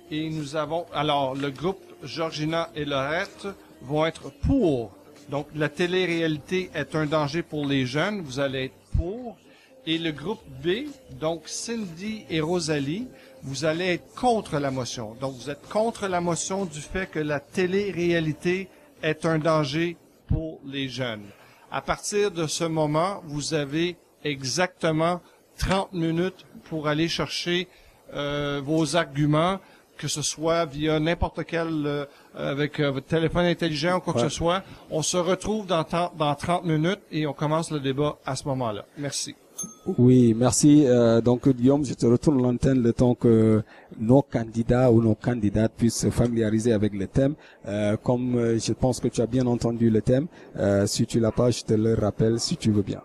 Et 0.09 0.31
nous 0.31 0.55
avons, 0.55 0.87
alors, 0.91 1.35
le 1.35 1.51
groupe 1.51 1.83
Georgina 2.01 2.71
et 2.73 2.83
Laurette 2.83 3.47
vont 3.83 4.07
être 4.07 4.31
pour. 4.47 4.89
Donc, 5.29 5.45
la 5.53 5.69
télé-réalité 5.69 6.71
est 6.73 6.95
un 6.95 7.05
danger 7.05 7.43
pour 7.43 7.63
les 7.67 7.85
jeunes. 7.85 8.21
Vous 8.21 8.39
allez 8.39 8.65
être. 8.65 8.82
Et 9.85 9.97
le 9.97 10.11
groupe 10.11 10.43
B, 10.63 10.87
donc 11.19 11.43
Cindy 11.47 12.25
et 12.29 12.39
Rosalie, 12.39 13.07
vous 13.43 13.65
allez 13.65 13.95
être 13.95 14.15
contre 14.15 14.57
la 14.57 14.71
motion. 14.71 15.15
Donc, 15.19 15.33
vous 15.33 15.49
êtes 15.49 15.67
contre 15.67 16.07
la 16.07 16.21
motion 16.21 16.65
du 16.65 16.79
fait 16.79 17.07
que 17.07 17.19
la 17.19 17.41
télé-réalité 17.41 18.69
est 19.01 19.25
un 19.25 19.39
danger 19.39 19.97
pour 20.27 20.61
les 20.65 20.87
jeunes. 20.87 21.25
À 21.69 21.81
partir 21.81 22.31
de 22.31 22.47
ce 22.47 22.63
moment, 22.63 23.21
vous 23.25 23.53
avez 23.53 23.97
exactement 24.23 25.19
30 25.57 25.91
minutes 25.91 26.45
pour 26.65 26.87
aller 26.87 27.09
chercher 27.09 27.67
euh, 28.13 28.61
vos 28.63 28.95
arguments, 28.95 29.59
que 29.97 30.07
ce 30.07 30.21
soit 30.21 30.65
via 30.65 30.99
n'importe 30.99 31.43
quel, 31.45 31.67
euh, 31.85 32.05
avec 32.35 32.79
euh, 32.79 32.91
votre 32.91 33.07
téléphone 33.07 33.45
intelligent 33.45 33.97
ou 33.97 33.99
quoi 33.99 34.13
que 34.13 34.21
ce 34.21 34.29
soit. 34.29 34.63
On 34.89 35.01
se 35.01 35.17
retrouve 35.17 35.65
dans, 35.65 35.85
dans 36.15 36.35
30 36.35 36.63
minutes 36.63 37.01
et 37.11 37.27
on 37.27 37.33
commence 37.33 37.69
le 37.69 37.81
débat 37.81 38.17
à 38.25 38.35
ce 38.35 38.47
moment-là. 38.47 38.85
Merci. 38.97 39.35
Oui, 39.97 40.33
merci. 40.33 40.85
Euh, 40.85 41.19
donc 41.21 41.47
Guillaume, 41.49 41.85
je 41.85 41.93
te 41.93 42.05
retourne 42.05 42.41
l'antenne 42.41 42.81
le 42.81 42.93
temps 42.93 43.15
que 43.15 43.61
nos 43.99 44.21
candidats 44.21 44.91
ou 44.91 45.01
nos 45.01 45.15
candidates 45.15 45.73
puissent 45.75 45.99
se 45.99 46.09
familiariser 46.09 46.71
avec 46.73 46.93
le 46.93 47.07
thème. 47.07 47.35
Euh, 47.67 47.97
comme 48.01 48.35
euh, 48.35 48.59
je 48.59 48.73
pense 48.73 48.99
que 48.99 49.09
tu 49.09 49.21
as 49.21 49.27
bien 49.27 49.45
entendu 49.45 49.89
le 49.89 50.01
thème, 50.01 50.27
si 50.85 51.05
tu 51.05 51.19
l'as 51.19 51.31
pas, 51.31 51.51
je 51.51 51.63
te 51.63 51.73
le 51.73 51.93
rappelle 51.95 52.39
si 52.39 52.55
tu 52.57 52.71
veux 52.71 52.83
bien. 52.83 53.01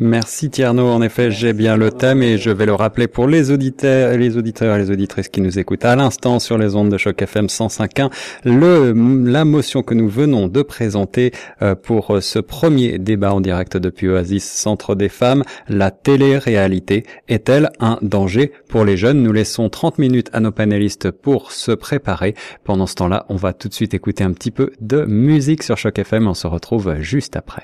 Merci 0.00 0.48
Tierno. 0.48 0.86
En 0.88 1.02
effet, 1.02 1.30
j'ai 1.30 1.52
bien 1.52 1.76
le 1.76 1.90
thème 1.90 2.22
et 2.22 2.38
je 2.38 2.48
vais 2.50 2.64
le 2.64 2.72
rappeler 2.74 3.08
pour 3.08 3.28
les 3.28 3.50
auditeurs, 3.50 4.16
les 4.16 4.38
auditeurs 4.38 4.74
et 4.74 4.78
les 4.78 4.90
auditrices 4.90 5.28
qui 5.28 5.42
nous 5.42 5.58
écoutent 5.58 5.84
à 5.84 5.94
l'instant 5.94 6.40
sur 6.40 6.56
les 6.56 6.74
ondes 6.74 6.88
de 6.88 6.96
choc 6.96 7.20
FM 7.20 7.46
105.1. 7.46 8.10
Le, 8.44 8.94
la 9.30 9.44
motion 9.44 9.82
que 9.82 9.92
nous 9.94 10.08
venons 10.08 10.48
de 10.48 10.62
présenter 10.62 11.32
euh, 11.60 11.74
pour 11.74 12.22
ce 12.22 12.38
premier 12.38 12.98
débat 12.98 13.34
en 13.34 13.42
direct 13.42 13.76
depuis 13.76 14.08
Oasis 14.08 14.50
Centre 14.50 14.94
des 14.94 15.10
Femmes, 15.10 15.44
la 15.68 15.90
télé-réalité 15.90 17.04
est-elle 17.28 17.70
un 17.78 17.98
danger 18.00 18.50
pour 18.68 18.86
les 18.86 18.96
jeunes? 18.96 19.22
Nous 19.22 19.32
laissons 19.32 19.68
30 19.68 19.98
minutes 19.98 20.30
à 20.32 20.40
nos 20.40 20.52
panélistes 20.52 21.10
pour 21.10 21.52
se 21.52 21.70
préparer. 21.70 22.34
Pendant 22.64 22.86
ce 22.86 22.94
temps-là, 22.94 23.26
on 23.28 23.36
va 23.36 23.52
tout 23.52 23.68
de 23.68 23.74
suite 23.74 23.92
écouter 23.92 24.24
un 24.24 24.32
petit 24.32 24.50
peu 24.50 24.72
de 24.80 25.04
musique 25.04 25.62
sur 25.62 25.76
choc 25.76 25.98
FM. 25.98 26.26
On 26.28 26.34
se 26.34 26.46
retrouve 26.46 26.96
juste 27.00 27.36
après. 27.36 27.62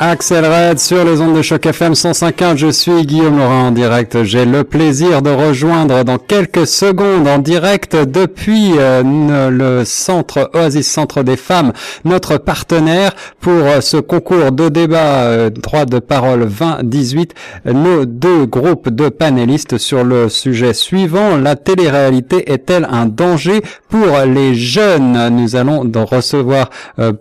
Axel 0.00 0.44
Red 0.44 0.78
sur 0.78 1.04
les 1.04 1.20
ondes 1.20 1.36
de 1.36 1.42
choc 1.42 1.66
FM 1.66 1.94
105.1. 1.94 2.56
Je 2.56 2.70
suis 2.70 3.04
Guillaume 3.04 3.36
Laurent 3.36 3.66
en 3.66 3.70
direct. 3.72 4.22
J'ai 4.22 4.44
le 4.44 4.62
plaisir 4.62 5.22
de 5.22 5.30
rejoindre 5.30 6.04
dans 6.04 6.18
quelques 6.18 6.68
secondes 6.68 7.26
en 7.26 7.38
direct 7.38 7.96
depuis 7.96 8.74
euh, 8.78 9.50
le 9.50 9.84
centre 9.84 10.52
Oasis 10.54 10.88
Centre 10.88 11.24
des 11.24 11.36
Femmes, 11.36 11.72
notre 12.04 12.36
partenaire 12.36 13.10
pour 13.40 13.64
euh, 13.64 13.80
ce 13.80 13.96
concours 13.96 14.52
de 14.52 14.68
débat 14.68 15.22
euh, 15.24 15.50
droit 15.50 15.84
de 15.84 15.98
parole 15.98 16.46
2018, 16.48 17.34
nos 17.64 18.04
deux 18.04 18.46
groupes 18.46 18.90
de 18.90 19.08
panélistes 19.08 19.78
sur 19.78 20.04
le 20.04 20.28
sujet 20.28 20.74
suivant. 20.74 21.36
La 21.36 21.56
télé-réalité 21.56 22.52
est-elle 22.52 22.86
un 22.88 23.06
danger 23.06 23.62
pour 23.88 24.16
les 24.32 24.54
jeunes? 24.54 25.28
Nous 25.30 25.56
allons 25.56 25.90
recevoir 26.08 26.70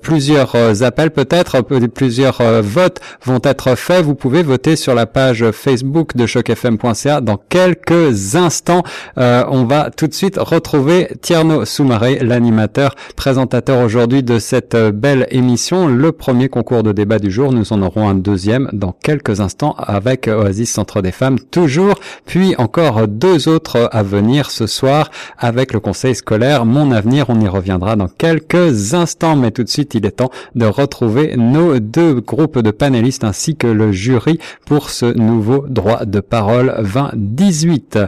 plusieurs 0.01 0.83
appels, 0.83 1.09
peut-être 1.09 1.61
plusieurs 1.61 2.39
votes 2.67 2.99
vont 3.23 3.39
être 3.43 3.75
faits. 3.75 4.03
Vous 4.03 4.15
pouvez 4.15 4.43
voter 4.43 4.75
sur 4.75 4.93
la 4.93 5.05
page 5.05 5.49
Facebook 5.51 6.15
de 6.15 6.25
chocfm.ca 6.25 7.21
dans 7.21 7.37
quelques 7.37 8.35
instants. 8.35 8.83
Euh, 9.17 9.43
on 9.49 9.65
va 9.65 9.89
tout 9.89 10.07
de 10.07 10.13
suite 10.13 10.37
retrouver 10.37 11.09
Tierno 11.21 11.65
Soumaré, 11.65 12.19
l'animateur, 12.19 12.95
présentateur 13.15 13.83
aujourd'hui 13.83 14.23
de 14.23 14.39
cette 14.39 14.75
belle 14.75 15.27
émission, 15.31 15.87
le 15.87 16.11
premier 16.11 16.49
concours 16.49 16.83
de 16.83 16.91
débat 16.91 17.19
du 17.19 17.31
jour. 17.31 17.51
Nous 17.51 17.73
en 17.73 17.81
aurons 17.81 18.07
un 18.07 18.15
deuxième 18.15 18.69
dans 18.73 18.91
quelques 18.91 19.39
instants 19.39 19.75
avec 19.77 20.27
Oasis 20.27 20.71
Centre 20.71 21.01
des 21.01 21.11
Femmes 21.11 21.39
toujours, 21.39 21.95
puis 22.25 22.55
encore 22.57 23.07
deux 23.07 23.47
autres 23.47 23.89
à 23.91 24.03
venir 24.03 24.51
ce 24.51 24.67
soir 24.67 25.09
avec 25.37 25.73
le 25.73 25.79
conseil 25.79 26.15
scolaire 26.15 26.65
Mon 26.65 26.91
Avenir. 26.91 27.29
On 27.29 27.39
y 27.39 27.47
reviendra 27.47 27.95
dans 27.95 28.07
quelques 28.07 28.93
instants, 28.93 29.35
mais 29.35 29.51
tout 29.51 29.63
de 29.63 29.69
suite 29.69 29.95
il 29.95 30.05
est 30.05 30.11
temps 30.11 30.31
de 30.55 30.65
retrouver 30.65 31.35
nos 31.37 31.79
deux 31.79 32.15
groupes 32.15 32.56
de 32.61 32.71
panélistes 32.71 33.23
ainsi 33.23 33.55
que 33.55 33.67
le 33.67 33.91
jury 33.91 34.39
pour 34.65 34.89
ce 34.89 35.05
nouveau 35.05 35.65
droit 35.67 36.05
de 36.05 36.19
parole 36.19 36.73
2018. 37.13 37.99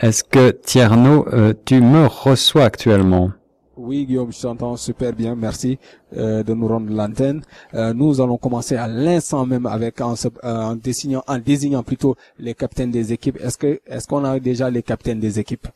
Est-ce 0.00 0.24
que 0.24 0.50
Tierno, 0.50 1.26
euh, 1.32 1.52
tu 1.64 1.80
me 1.80 2.06
reçois 2.06 2.64
actuellement? 2.64 3.30
Oui, 3.76 4.06
Guillaume, 4.06 4.32
je 4.32 4.40
t'entends 4.40 4.76
super 4.76 5.12
bien. 5.12 5.34
Merci 5.34 5.78
euh, 6.16 6.42
de 6.42 6.54
nous 6.54 6.68
rendre 6.68 6.92
l'antenne. 6.92 7.42
Euh, 7.74 7.92
nous 7.92 8.20
allons 8.20 8.38
commencer 8.38 8.76
à 8.76 8.86
l'instant 8.86 9.46
même 9.46 9.66
avec 9.66 10.00
en, 10.00 10.14
en, 10.42 10.76
désignant, 10.76 11.24
en 11.26 11.38
désignant 11.38 11.82
plutôt 11.82 12.14
les 12.38 12.54
capitaines 12.54 12.92
des 12.92 13.12
équipes. 13.12 13.38
Est-ce 13.40 13.58
que 13.58 13.80
est-ce 13.86 14.06
qu'on 14.06 14.24
a 14.24 14.38
déjà 14.38 14.70
les 14.70 14.82
capitaines 14.82 15.20
des 15.20 15.40
équipes? 15.40 15.66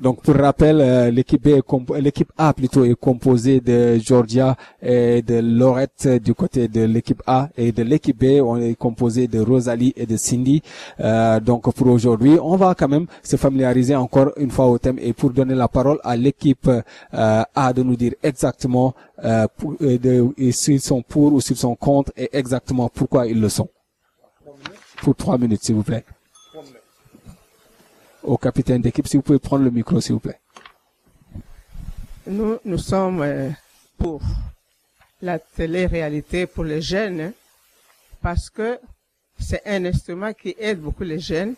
Donc 0.00 0.22
pour 0.22 0.34
rappel, 0.36 0.80
euh, 0.80 1.10
l'équipe 1.10 1.46
l'équipe 1.98 2.32
A 2.38 2.54
plutôt 2.54 2.84
est 2.84 2.94
composée 2.94 3.60
de 3.60 3.98
Georgia 3.98 4.56
et 4.82 5.20
de 5.20 5.40
Lorette 5.40 6.08
du 6.22 6.32
côté 6.32 6.68
de 6.68 6.82
l'équipe 6.84 7.22
A 7.26 7.50
et 7.56 7.70
de 7.70 7.82
l'équipe 7.82 8.18
B 8.18 8.40
on 8.42 8.56
est 8.56 8.74
composé 8.74 9.28
de 9.28 9.40
Rosalie 9.40 9.92
et 9.96 10.06
de 10.06 10.16
Cindy. 10.16 10.62
Euh, 11.00 11.38
donc 11.40 11.72
pour 11.74 11.86
aujourd'hui, 11.88 12.38
on 12.42 12.56
va 12.56 12.74
quand 12.74 12.88
même 12.88 13.06
se 13.22 13.36
familiariser 13.36 13.94
encore 13.94 14.32
une 14.38 14.50
fois 14.50 14.68
au 14.68 14.78
thème 14.78 14.98
et 15.00 15.12
pour 15.12 15.30
donner 15.30 15.54
la 15.54 15.68
parole 15.68 15.98
à 16.02 16.16
l'équipe 16.16 16.68
euh, 16.68 17.42
A 17.54 17.72
de 17.74 17.82
nous 17.82 17.96
dire 17.96 18.12
exactement 18.22 18.94
s'ils 20.50 20.80
sont 20.80 21.02
pour 21.02 21.34
ou 21.34 21.40
s'ils 21.42 21.56
sont 21.56 21.74
contre 21.74 22.10
et 22.16 22.30
exactement 22.32 22.88
pourquoi 22.88 23.26
ils 23.26 23.38
le 23.38 23.50
sont. 23.50 23.68
Pour 25.02 25.14
trois 25.14 25.36
minutes, 25.36 25.62
s'il 25.62 25.74
vous 25.74 25.82
plaît 25.82 26.04
au 28.22 28.36
capitaine 28.36 28.82
d'équipe. 28.82 29.06
Si 29.06 29.16
vous 29.16 29.22
pouvez 29.22 29.38
prendre 29.38 29.64
le 29.64 29.70
micro, 29.70 30.00
s'il 30.00 30.14
vous 30.14 30.20
plaît. 30.20 30.40
Nous, 32.26 32.58
nous 32.64 32.78
sommes 32.78 33.22
euh, 33.22 33.50
pour 33.98 34.20
la 35.22 35.38
télé-réalité 35.38 36.46
pour 36.46 36.64
les 36.64 36.80
jeunes 36.80 37.20
hein, 37.20 37.32
parce 38.22 38.48
que 38.50 38.78
c'est 39.38 39.62
un 39.66 39.84
instrument 39.84 40.32
qui 40.32 40.54
aide 40.58 40.80
beaucoup 40.80 41.02
les 41.02 41.18
jeunes 41.18 41.54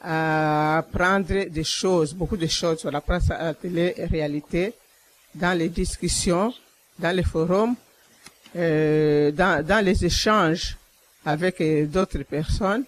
à 0.00 0.78
apprendre 0.78 1.44
des 1.48 1.64
choses, 1.64 2.14
beaucoup 2.14 2.36
de 2.36 2.46
choses 2.46 2.78
sur 2.78 2.90
la 2.90 3.00
presse 3.00 3.30
à 3.30 3.44
la 3.44 3.54
télé-réalité, 3.54 4.74
dans 5.34 5.56
les 5.56 5.68
discussions, 5.68 6.52
dans 6.98 7.14
les 7.14 7.24
forums, 7.24 7.74
euh, 8.56 9.30
dans, 9.32 9.64
dans 9.64 9.84
les 9.84 10.04
échanges 10.04 10.76
avec 11.24 11.60
euh, 11.60 11.86
d'autres 11.86 12.22
personnes. 12.22 12.84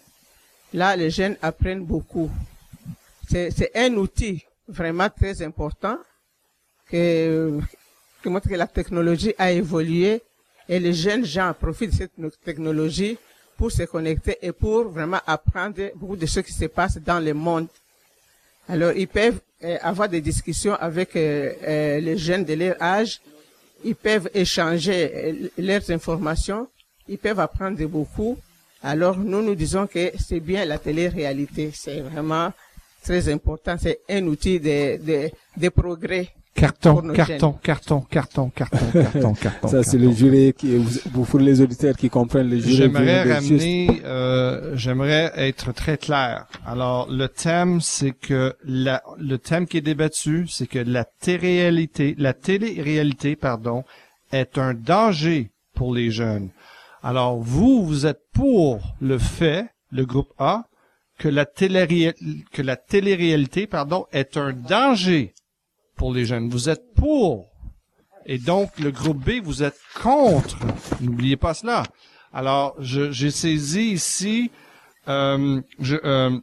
Là, 0.73 0.95
les 0.97 1.11
jeunes 1.11 1.37
apprennent 1.43 1.85
beaucoup 1.85 2.31
c'est 3.31 3.71
un 3.77 3.95
outil 3.95 4.45
vraiment 4.67 5.09
très 5.09 5.41
important 5.43 5.99
que, 6.91 7.61
que 8.23 8.29
montre 8.29 8.49
que 8.49 8.55
la 8.55 8.67
technologie 8.67 9.35
a 9.39 9.53
évolué 9.53 10.21
et 10.69 10.81
les 10.81 10.93
jeunes 10.93 11.25
gens 11.25 11.55
profitent 11.59 11.91
de 11.91 11.97
cette 11.97 12.41
technologie 12.45 13.17
pour 13.57 13.71
se 13.71 13.85
connecter 13.85 14.39
et 14.43 14.53
pour 14.53 14.89
vraiment 14.89 15.21
apprendre 15.27 15.91
beaucoup 15.95 16.17
de 16.17 16.27
ce 16.27 16.41
qui 16.41 16.53
se 16.53 16.65
passe 16.65 16.99
dans 16.99 17.21
le 17.21 17.35
monde. 17.35 17.69
Alors, 18.69 18.93
ils 18.93 19.07
peuvent 19.09 19.41
euh, 19.63 19.77
avoir 19.83 20.09
des 20.09 20.21
discussions 20.21 20.75
avec 20.75 21.15
euh, 21.15 21.53
euh, 21.63 22.01
les 22.01 22.17
jeunes 22.17 22.45
de 22.45 22.55
leur 22.55 22.81
âge, 22.83 23.21
ils 23.85 23.95
peuvent 23.95 24.29
échanger 24.35 25.51
leurs 25.57 25.91
informations, 25.91 26.69
ils 27.09 27.19
peuvent 27.19 27.41
apprendre 27.41 27.85
beaucoup. 27.87 28.39
Alors, 28.83 29.17
nous 29.19 29.43
nous 29.43 29.55
disons 29.55 29.87
que 29.87 30.11
c'est 30.19 30.41
bien 30.41 30.65
la 30.65 30.79
télé-réalité, 30.79 31.71
c'est 31.75 32.01
vraiment 32.01 32.53
très 33.03 33.29
important. 33.33 33.77
C'est 33.79 34.01
un 34.09 34.27
outil 34.27 34.61
de, 34.61 34.97
de, 35.05 35.31
de 35.57 35.69
progrès. 35.69 36.29
Carton, 36.53 37.13
carton, 37.15 37.53
carton, 37.53 38.01
carton, 38.01 38.51
carton, 38.51 38.91
carton, 38.93 39.35
carton. 39.35 39.69
Ça, 39.69 39.83
c'est 39.83 39.97
le 39.97 40.11
jury 40.11 40.53
qui, 40.53 40.77
vous, 40.77 41.25
pour 41.25 41.39
les 41.39 41.61
auditeurs 41.61 41.97
qui 41.97 42.11
comprennent 42.11 42.51
le 42.51 42.59
jury. 42.59 42.75
J'aimerais 42.75 43.33
ramener, 43.33 44.03
euh, 44.05 44.77
j'aimerais 44.77 45.33
être 45.37 45.73
très 45.73 45.97
clair. 45.97 46.47
Alors, 46.67 47.09
le 47.11 47.29
thème, 47.29 47.81
c'est 47.81 48.11
que 48.11 48.55
la, 48.65 49.03
le 49.19 49.39
thème 49.39 49.67
qui 49.67 49.79
est 49.79 49.81
débattu, 49.81 50.49
c'est 50.49 50.67
que 50.67 50.81
la 50.81 51.05
télé-réalité, 51.05 52.15
la 52.19 52.35
télé-réalité, 52.35 53.37
pardon, 53.37 53.85
est 54.33 54.59
un 54.59 54.75
danger 54.75 55.53
pour 55.75 55.95
les 55.95 56.11
jeunes. 56.11 56.51
Alors, 57.03 57.39
vous, 57.39 57.87
vous 57.87 58.07
êtes 58.07 58.21
pour 58.35 58.81
le 59.01 59.19
fait, 59.19 59.67
le 59.93 60.05
groupe 60.05 60.33
A, 60.39 60.65
que 61.21 61.29
la 61.29 61.45
télé 61.45 62.15
que 62.51 62.63
la 62.63 62.77
télé-réalité, 62.77 63.67
pardon, 63.67 64.07
est 64.11 64.39
un 64.39 64.53
danger 64.55 65.35
pour 65.95 66.15
les 66.15 66.25
jeunes. 66.25 66.49
Vous 66.49 66.71
êtes 66.71 66.95
pour. 66.95 67.51
Et 68.25 68.39
donc, 68.39 68.79
le 68.79 68.91
groupe 68.91 69.23
B, 69.23 69.33
vous 69.43 69.63
êtes 69.63 69.79
contre. 70.03 70.57
N'oubliez 71.03 71.37
pas 71.37 71.53
cela. 71.53 71.83
Alors, 72.33 72.75
j'ai 72.81 73.31
saisi 73.31 73.93
ici, 73.93 74.51
euh, 75.09 75.61
je, 75.79 75.97
euh, 76.05 76.39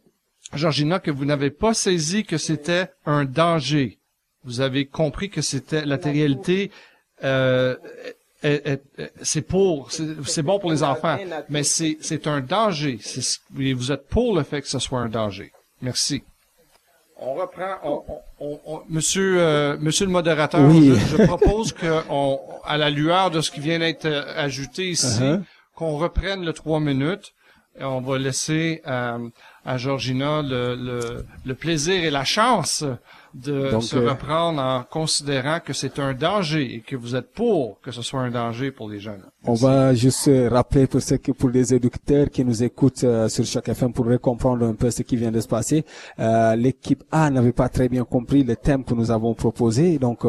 Georgina, 0.54 1.00
que 1.00 1.12
vous 1.12 1.26
n'avez 1.26 1.50
pas 1.50 1.74
saisi 1.74 2.24
que 2.24 2.38
c'était 2.38 2.90
un 3.06 3.26
danger. 3.26 3.98
Vous 4.44 4.62
avez 4.62 4.86
compris 4.86 5.30
que 5.32 5.42
c'était 5.42 5.86
la 5.86 5.98
télé-réalité 5.98 6.72
euh, 7.24 7.76
c'est 8.42 9.42
pour, 9.42 9.92
c'est 9.92 10.44
bon 10.44 10.60
pour 10.60 10.72
les 10.72 10.84
enfants, 10.84 11.18
mais 11.50 11.64
c'est 11.64 12.28
un 12.28 12.42
danger. 12.42 13.00
Vous 13.52 13.92
êtes 13.92 14.08
pour 14.08 14.36
le 14.36 14.44
fait 14.44 14.62
que 14.62 14.68
ce 14.68 14.80
soit 14.80 15.00
un 15.00 15.10
danger. 15.10 15.52
Merci. 15.82 16.24
On 17.20 17.34
reprend, 17.34 18.06
on, 18.40 18.82
monsieur, 18.90 19.38
euh, 19.40 19.76
monsieur 19.80 20.06
le 20.06 20.12
modérateur, 20.12 20.70
je, 20.70 21.26
propose 21.26 21.74
que, 21.74 22.04
à 22.64 22.78
la 22.78 22.92
lueur 22.92 23.32
de 23.32 23.42
ce 23.42 23.50
qui 23.50 23.60
vient 23.60 23.80
d'être 23.80 24.06
euh, 24.06 24.24
ajouté 24.36 24.90
ici, 24.90 25.20
uh-huh. 25.20 25.42
qu'on 25.74 25.98
reprenne 25.98 26.46
le 26.46 26.54
trois 26.54 26.80
minutes. 26.80 27.34
Et 27.80 27.84
on 27.84 28.02
va 28.02 28.20
laisser 28.20 28.82
euh, 28.86 29.30
à 29.66 29.78
Georgina 29.78 30.44
le, 30.44 30.76
le, 30.76 31.26
le, 31.44 31.56
plaisir 31.56 32.04
et 32.04 32.10
la 32.10 32.24
chance 32.24 32.84
de 33.34 33.80
se 33.80 33.98
euh, 33.98 34.10
reprendre 34.10 34.62
en 34.62 34.84
considérant 34.84 35.60
que 35.60 35.74
c'est 35.74 36.00
un 36.00 36.14
danger 36.14 36.76
et 36.76 36.82
que 36.82 36.96
vous 36.96 37.16
êtes 37.16 37.32
pour 37.34 37.80
que 37.82 37.92
ce 37.92 38.02
soit 38.02 38.22
un 38.22 38.32
danger 38.32 38.72
pour 38.72 38.90
les 38.90 39.00
jeunes. 39.00 39.24
On 39.44 39.54
va 39.54 39.94
juste 39.94 40.30
rappeler 40.50 40.88
pour 40.88 41.02
ceux 41.02 41.18
pour 41.18 41.50
les 41.50 41.74
éducateurs 41.74 42.30
qui 42.30 42.44
nous 42.44 42.64
écoutent 42.64 43.04
euh, 43.04 43.30
sur 43.30 43.46
chaque 43.46 43.70
FM 43.70 43.94
pour 43.94 44.06
comprendre 44.22 44.66
un 44.66 44.74
peu 44.74 44.90
ce 44.92 45.04
qui 45.04 45.16
vient 45.16 45.32
de 45.32 45.40
se 45.40 45.48
passer. 45.48 45.86
Euh, 46.20 46.56
l'équipe 46.56 47.04
A 47.12 47.30
n'avait 47.30 47.52
pas 47.52 47.70
très 47.70 47.90
bien 47.90 48.04
compris 48.04 48.44
le 48.44 48.56
thème 48.56 48.84
que 48.84 48.94
nous 48.94 49.12
avons 49.12 49.34
proposé. 49.34 49.98
Donc, 50.00 50.26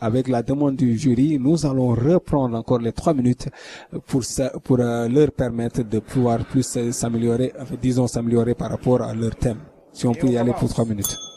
avec 0.00 0.28
la 0.28 0.42
demande 0.42 0.76
du 0.76 0.96
jury, 0.96 1.38
nous 1.38 1.66
allons 1.66 1.88
reprendre 1.88 2.56
encore 2.56 2.78
les 2.78 2.92
trois 2.92 3.14
minutes 3.14 3.48
pour 4.06 4.22
pour 4.62 4.76
leur 4.76 5.32
permettre 5.32 5.82
de 5.82 5.98
pouvoir 5.98 6.44
plus 6.44 6.78
s'améliorer, 6.90 7.52
disons 7.80 8.06
s'améliorer 8.06 8.54
par 8.54 8.70
rapport 8.70 9.02
à 9.02 9.14
leur 9.14 9.34
thème. 9.36 9.58
Si 9.92 10.06
on 10.06 10.14
peut 10.14 10.28
y 10.28 10.38
aller 10.38 10.52
pour 10.52 10.68
trois 10.68 10.84
minutes. 10.84 11.31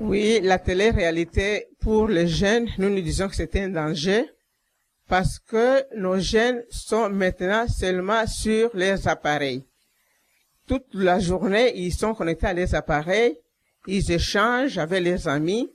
Oui, 0.00 0.40
la 0.42 0.58
télé-réalité 0.58 1.68
pour 1.80 2.06
les 2.06 2.28
jeunes, 2.28 2.68
nous 2.76 2.90
nous 2.90 3.00
disons 3.00 3.28
que 3.28 3.34
c'est 3.34 3.56
un 3.56 3.70
danger 3.70 4.26
parce 5.08 5.38
que 5.38 5.84
nos 5.96 6.18
jeunes 6.18 6.62
sont 6.68 7.08
maintenant 7.08 7.66
seulement 7.66 8.26
sur 8.26 8.70
les 8.74 9.08
appareils. 9.08 9.64
Toute 10.66 10.86
la 10.92 11.18
journée, 11.18 11.72
ils 11.76 11.94
sont 11.94 12.14
connectés 12.14 12.46
à 12.46 12.52
les 12.52 12.74
appareils, 12.74 13.38
ils 13.86 14.12
échangent 14.12 14.76
avec 14.76 15.02
les 15.02 15.28
amis, 15.28 15.72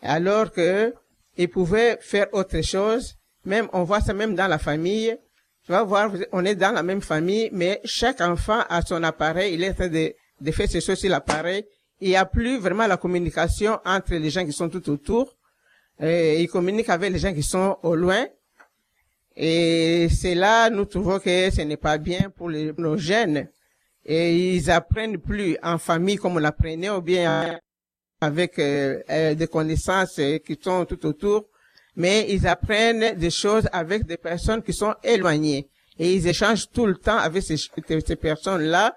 alors 0.00 0.52
que 0.52 0.94
ils 1.36 1.48
pouvaient 1.48 1.98
faire 2.00 2.28
autre 2.32 2.60
chose. 2.60 3.16
Même, 3.44 3.68
on 3.72 3.82
voit 3.82 4.00
ça 4.00 4.12
même 4.12 4.36
dans 4.36 4.46
la 4.46 4.58
famille. 4.58 5.16
Tu 5.64 5.72
vas 5.72 5.82
voir, 5.82 6.12
on 6.30 6.44
est 6.44 6.54
dans 6.54 6.72
la 6.72 6.84
même 6.84 7.02
famille, 7.02 7.48
mais 7.52 7.80
chaque 7.84 8.20
enfant 8.20 8.60
a 8.68 8.82
son 8.82 9.02
appareil, 9.02 9.54
il 9.54 9.64
est 9.64 9.70
en 9.70 9.74
train 9.74 9.88
de, 9.88 10.14
de 10.40 10.50
faire 10.52 10.68
ses 10.68 10.80
choses 10.80 10.98
sur 10.98 11.10
l'appareil, 11.10 11.64
il 12.00 12.08
n'y 12.08 12.16
a 12.16 12.24
plus 12.24 12.58
vraiment 12.58 12.86
la 12.86 12.96
communication 12.96 13.78
entre 13.84 14.14
les 14.14 14.30
gens 14.30 14.44
qui 14.44 14.52
sont 14.52 14.68
tout 14.68 14.88
autour. 14.90 15.36
Et 16.00 16.42
ils 16.42 16.48
communiquent 16.48 16.88
avec 16.88 17.12
les 17.12 17.18
gens 17.18 17.34
qui 17.34 17.42
sont 17.42 17.76
au 17.82 17.94
loin. 17.94 18.26
Et 19.36 20.08
c'est 20.10 20.34
là, 20.34 20.70
nous 20.70 20.86
trouvons 20.86 21.18
que 21.18 21.50
ce 21.50 21.60
n'est 21.62 21.76
pas 21.76 21.98
bien 21.98 22.30
pour 22.30 22.50
nos 22.50 22.96
jeunes. 22.96 23.48
Et 24.04 24.54
ils 24.54 24.70
apprennent 24.70 25.18
plus 25.18 25.56
en 25.62 25.78
famille 25.78 26.16
comme 26.16 26.36
on 26.36 26.38
l'apprenait 26.38 26.90
ou 26.90 27.02
bien 27.02 27.58
avec 28.20 28.58
euh, 28.58 29.00
euh, 29.10 29.34
des 29.34 29.46
connaissances 29.46 30.20
qui 30.44 30.58
sont 30.60 30.84
tout 30.84 31.04
autour. 31.06 31.46
mais 31.96 32.26
ils 32.30 32.46
apprennent 32.46 33.16
des 33.16 33.30
choses 33.30 33.68
avec 33.72 34.04
des 34.06 34.16
personnes 34.16 34.62
qui 34.62 34.72
sont 34.72 34.94
éloignées. 35.02 35.68
Et 35.98 36.14
ils 36.14 36.26
échangent 36.26 36.70
tout 36.70 36.86
le 36.86 36.96
temps 36.96 37.18
avec 37.18 37.42
ces 37.42 38.16
personnes-là. 38.16 38.96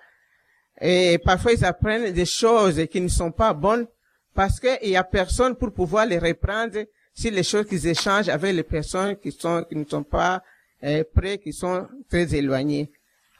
Et 0.86 1.18
parfois, 1.18 1.54
ils 1.54 1.64
apprennent 1.64 2.12
des 2.12 2.26
choses 2.26 2.86
qui 2.92 3.00
ne 3.00 3.08
sont 3.08 3.32
pas 3.32 3.54
bonnes 3.54 3.88
parce 4.34 4.60
qu'il 4.60 4.90
y 4.90 4.98
a 4.98 5.04
personne 5.06 5.56
pour 5.56 5.72
pouvoir 5.72 6.06
les 6.06 6.20
reprendre 6.20 6.78
si 7.14 7.32
les 7.32 7.44
choses 7.44 7.66
qu'ils 7.68 7.88
échangent 7.88 8.28
avec 8.28 8.54
les 8.54 8.64
personnes 8.64 9.16
qui 9.16 9.32
sont 9.32 9.64
qui 9.64 9.78
ne 9.78 9.86
sont 9.86 10.04
pas 10.04 10.44
euh, 10.84 11.06
près, 11.16 11.38
qui 11.38 11.54
sont 11.54 11.88
très 12.10 12.36
éloignées. 12.36 12.92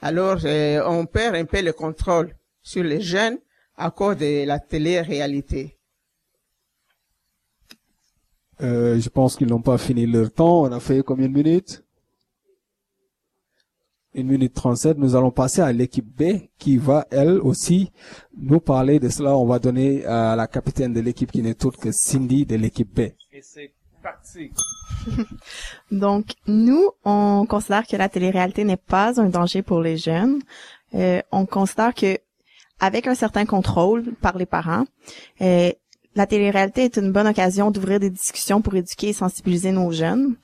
Alors, 0.02 0.40
euh, 0.46 0.82
on 0.86 1.06
perd 1.06 1.36
un 1.36 1.44
peu 1.44 1.62
le 1.62 1.74
contrôle 1.74 2.34
sur 2.62 2.84
les 2.84 3.02
jeunes 3.02 3.40
à 3.76 3.92
cause 3.92 4.16
de 4.16 4.46
la 4.46 4.60
télé-réalité. 4.60 5.78
Euh, 8.62 8.98
je 9.02 9.10
pense 9.10 9.36
qu'ils 9.36 9.48
n'ont 9.48 9.62
pas 9.62 9.78
fini 9.78 10.06
leur 10.06 10.32
temps. 10.32 10.62
On 10.62 10.72
a 10.72 10.80
fait 10.80 11.04
combien 11.04 11.28
de 11.28 11.34
minutes? 11.34 11.83
Une 14.16 14.28
minute 14.28 14.54
37. 14.54 14.98
Nous 14.98 15.16
allons 15.16 15.32
passer 15.32 15.62
à 15.62 15.72
l'équipe 15.72 16.06
B 16.06 16.48
qui 16.60 16.78
va, 16.78 17.08
elle 17.10 17.40
aussi, 17.40 17.92
nous 18.38 18.60
parler 18.60 19.00
de 19.00 19.10
cela. 19.10 19.36
On 19.36 19.46
va 19.46 19.60
donner 19.60 20.06
à 20.06 20.36
la 20.36 20.48
capitaine 20.48 20.94
de 20.94 21.00
l'équipe 21.00 21.32
qui 21.32 21.42
n'est 21.42 21.66
autre 21.66 21.80
que 21.80 21.92
Cindy 21.92 22.46
de 22.46 22.56
l'équipe 22.56 22.94
B. 22.94 23.00
Et 23.32 23.42
c'est 23.42 23.74
parti. 24.04 24.52
Donc, 25.92 26.34
nous, 26.46 26.92
on 27.04 27.46
considère 27.50 27.88
que 27.88 27.96
la 27.96 28.10
télé-réalité 28.10 28.64
n'est 28.64 28.78
pas 28.78 29.20
un 29.20 29.30
danger 29.30 29.64
pour 29.64 29.82
les 29.82 29.98
jeunes. 29.98 30.42
Euh, 30.94 31.22
on 31.32 31.46
considère 31.46 31.96
que 31.96 32.20
avec 32.80 33.08
un 33.08 33.16
certain 33.16 33.46
contrôle 33.46 34.14
par 34.22 34.38
les 34.38 34.46
parents, 34.46 34.86
euh, 35.42 35.72
la 36.16 36.28
télé-réalité 36.28 36.84
est 36.84 36.98
une 36.98 37.12
bonne 37.12 37.28
occasion 37.28 37.72
d'ouvrir 37.72 38.00
des 38.00 38.10
discussions 38.10 38.62
pour 38.62 38.76
éduquer 38.76 39.10
et 39.10 39.14
sensibiliser 39.14 39.72
nos 39.72 39.92
jeunes. 39.92 40.36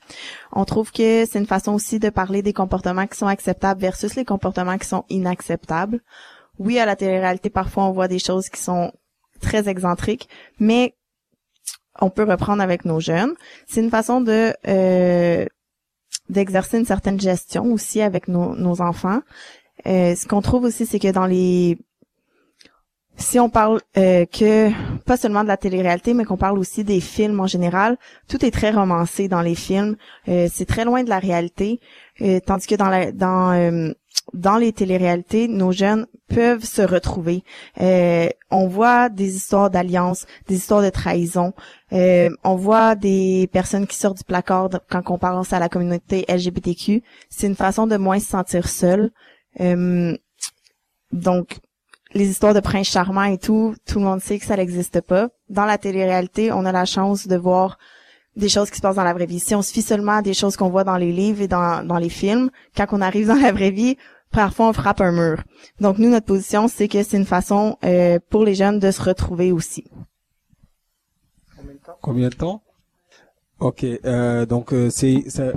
On 0.52 0.64
trouve 0.64 0.90
que 0.90 1.24
c'est 1.26 1.38
une 1.38 1.46
façon 1.46 1.72
aussi 1.72 1.98
de 1.98 2.10
parler 2.10 2.42
des 2.42 2.52
comportements 2.52 3.06
qui 3.06 3.16
sont 3.16 3.26
acceptables 3.26 3.80
versus 3.80 4.16
les 4.16 4.24
comportements 4.24 4.78
qui 4.78 4.88
sont 4.88 5.04
inacceptables. 5.08 6.00
Oui, 6.58 6.78
à 6.78 6.86
la 6.86 6.96
télé-réalité, 6.96 7.50
parfois 7.50 7.84
on 7.84 7.92
voit 7.92 8.08
des 8.08 8.18
choses 8.18 8.48
qui 8.48 8.60
sont 8.60 8.92
très 9.40 9.68
excentriques, 9.68 10.28
mais 10.58 10.94
on 12.00 12.10
peut 12.10 12.24
reprendre 12.24 12.62
avec 12.62 12.84
nos 12.84 13.00
jeunes. 13.00 13.34
C'est 13.66 13.80
une 13.80 13.90
façon 13.90 14.20
de 14.20 14.52
euh, 14.66 15.46
d'exercer 16.28 16.78
une 16.78 16.84
certaine 16.84 17.20
gestion 17.20 17.72
aussi 17.72 18.00
avec 18.00 18.28
nos, 18.28 18.80
enfants. 18.80 19.20
Euh, 19.86 20.14
ce 20.14 20.26
qu'on 20.26 20.42
trouve 20.42 20.64
aussi, 20.64 20.86
c'est 20.86 20.98
que 20.98 21.10
dans 21.10 21.26
les 21.26 21.78
si 23.16 23.38
on 23.38 23.50
parle 23.50 23.80
euh, 23.96 24.24
que 24.26 24.70
pas 25.10 25.16
seulement 25.16 25.42
de 25.42 25.48
la 25.48 25.56
télé-réalité, 25.56 26.14
mais 26.14 26.24
qu'on 26.24 26.36
parle 26.36 26.56
aussi 26.56 26.84
des 26.84 27.00
films 27.00 27.40
en 27.40 27.48
général, 27.48 27.98
tout 28.28 28.46
est 28.46 28.52
très 28.52 28.70
romancé 28.70 29.26
dans 29.26 29.42
les 29.42 29.56
films. 29.56 29.96
Euh, 30.28 30.46
c'est 30.52 30.66
très 30.66 30.84
loin 30.84 31.02
de 31.02 31.08
la 31.08 31.18
réalité, 31.18 31.80
euh, 32.20 32.38
tandis 32.38 32.68
que 32.68 32.76
dans 32.76 32.88
la, 32.88 33.10
dans 33.10 33.50
euh, 33.50 33.92
dans 34.34 34.56
les 34.56 34.72
téléréalités, 34.72 35.48
nos 35.48 35.72
jeunes 35.72 36.06
peuvent 36.28 36.62
se 36.62 36.82
retrouver. 36.82 37.42
Euh, 37.80 38.28
on 38.52 38.68
voit 38.68 39.08
des 39.08 39.34
histoires 39.34 39.68
d'alliance, 39.68 40.26
des 40.46 40.54
histoires 40.54 40.82
de 40.82 40.90
trahison. 40.90 41.54
Euh, 41.92 42.30
on 42.44 42.54
voit 42.54 42.94
des 42.94 43.48
personnes 43.52 43.88
qui 43.88 43.96
sortent 43.96 44.18
du 44.18 44.24
placard 44.24 44.70
quand 44.88 45.02
on 45.10 45.18
pense 45.18 45.52
à 45.52 45.58
la 45.58 45.68
communauté 45.68 46.24
LGBTQ. 46.28 47.02
C'est 47.30 47.48
une 47.48 47.56
façon 47.56 47.88
de 47.88 47.96
moins 47.96 48.20
se 48.20 48.28
sentir 48.28 48.68
seul. 48.68 49.10
Euh, 49.58 50.16
donc, 51.10 51.58
les 52.12 52.28
histoires 52.28 52.54
de 52.54 52.60
princes 52.60 52.88
charmants 52.88 53.22
et 53.24 53.38
tout, 53.38 53.74
tout 53.86 53.98
le 53.98 54.04
monde 54.04 54.20
sait 54.20 54.38
que 54.38 54.44
ça 54.46 54.56
n'existe 54.56 55.00
pas. 55.00 55.28
Dans 55.48 55.64
la 55.64 55.78
télé-réalité, 55.78 56.52
on 56.52 56.64
a 56.64 56.72
la 56.72 56.84
chance 56.84 57.26
de 57.28 57.36
voir 57.36 57.78
des 58.36 58.48
choses 58.48 58.70
qui 58.70 58.76
se 58.76 58.82
passent 58.82 58.96
dans 58.96 59.04
la 59.04 59.12
vraie 59.14 59.26
vie. 59.26 59.40
Si 59.40 59.54
on 59.54 59.62
se 59.62 59.72
fie 59.72 59.82
seulement 59.82 60.16
à 60.18 60.22
des 60.22 60.34
choses 60.34 60.56
qu'on 60.56 60.70
voit 60.70 60.84
dans 60.84 60.96
les 60.96 61.12
livres 61.12 61.42
et 61.42 61.48
dans, 61.48 61.86
dans 61.86 61.98
les 61.98 62.08
films, 62.08 62.50
quand 62.76 62.86
on 62.92 63.00
arrive 63.00 63.26
dans 63.28 63.34
la 63.34 63.52
vraie 63.52 63.70
vie, 63.70 63.96
parfois 64.30 64.68
on 64.68 64.72
frappe 64.72 65.00
un 65.00 65.12
mur. 65.12 65.42
Donc 65.80 65.98
nous, 65.98 66.08
notre 66.10 66.26
position, 66.26 66.68
c'est 66.68 66.88
que 66.88 67.02
c'est 67.02 67.16
une 67.16 67.26
façon 67.26 67.76
euh, 67.84 68.18
pour 68.30 68.44
les 68.44 68.54
jeunes 68.54 68.78
de 68.78 68.90
se 68.90 69.02
retrouver 69.02 69.52
aussi. 69.52 69.84
Combien 72.00 72.28
de 72.28 72.34
temps? 72.34 72.62
Ok, 73.58 73.84
euh, 73.84 74.46
donc 74.46 74.72
euh, 74.72 74.88
c'est, 74.90 75.24
c'est- 75.28 75.52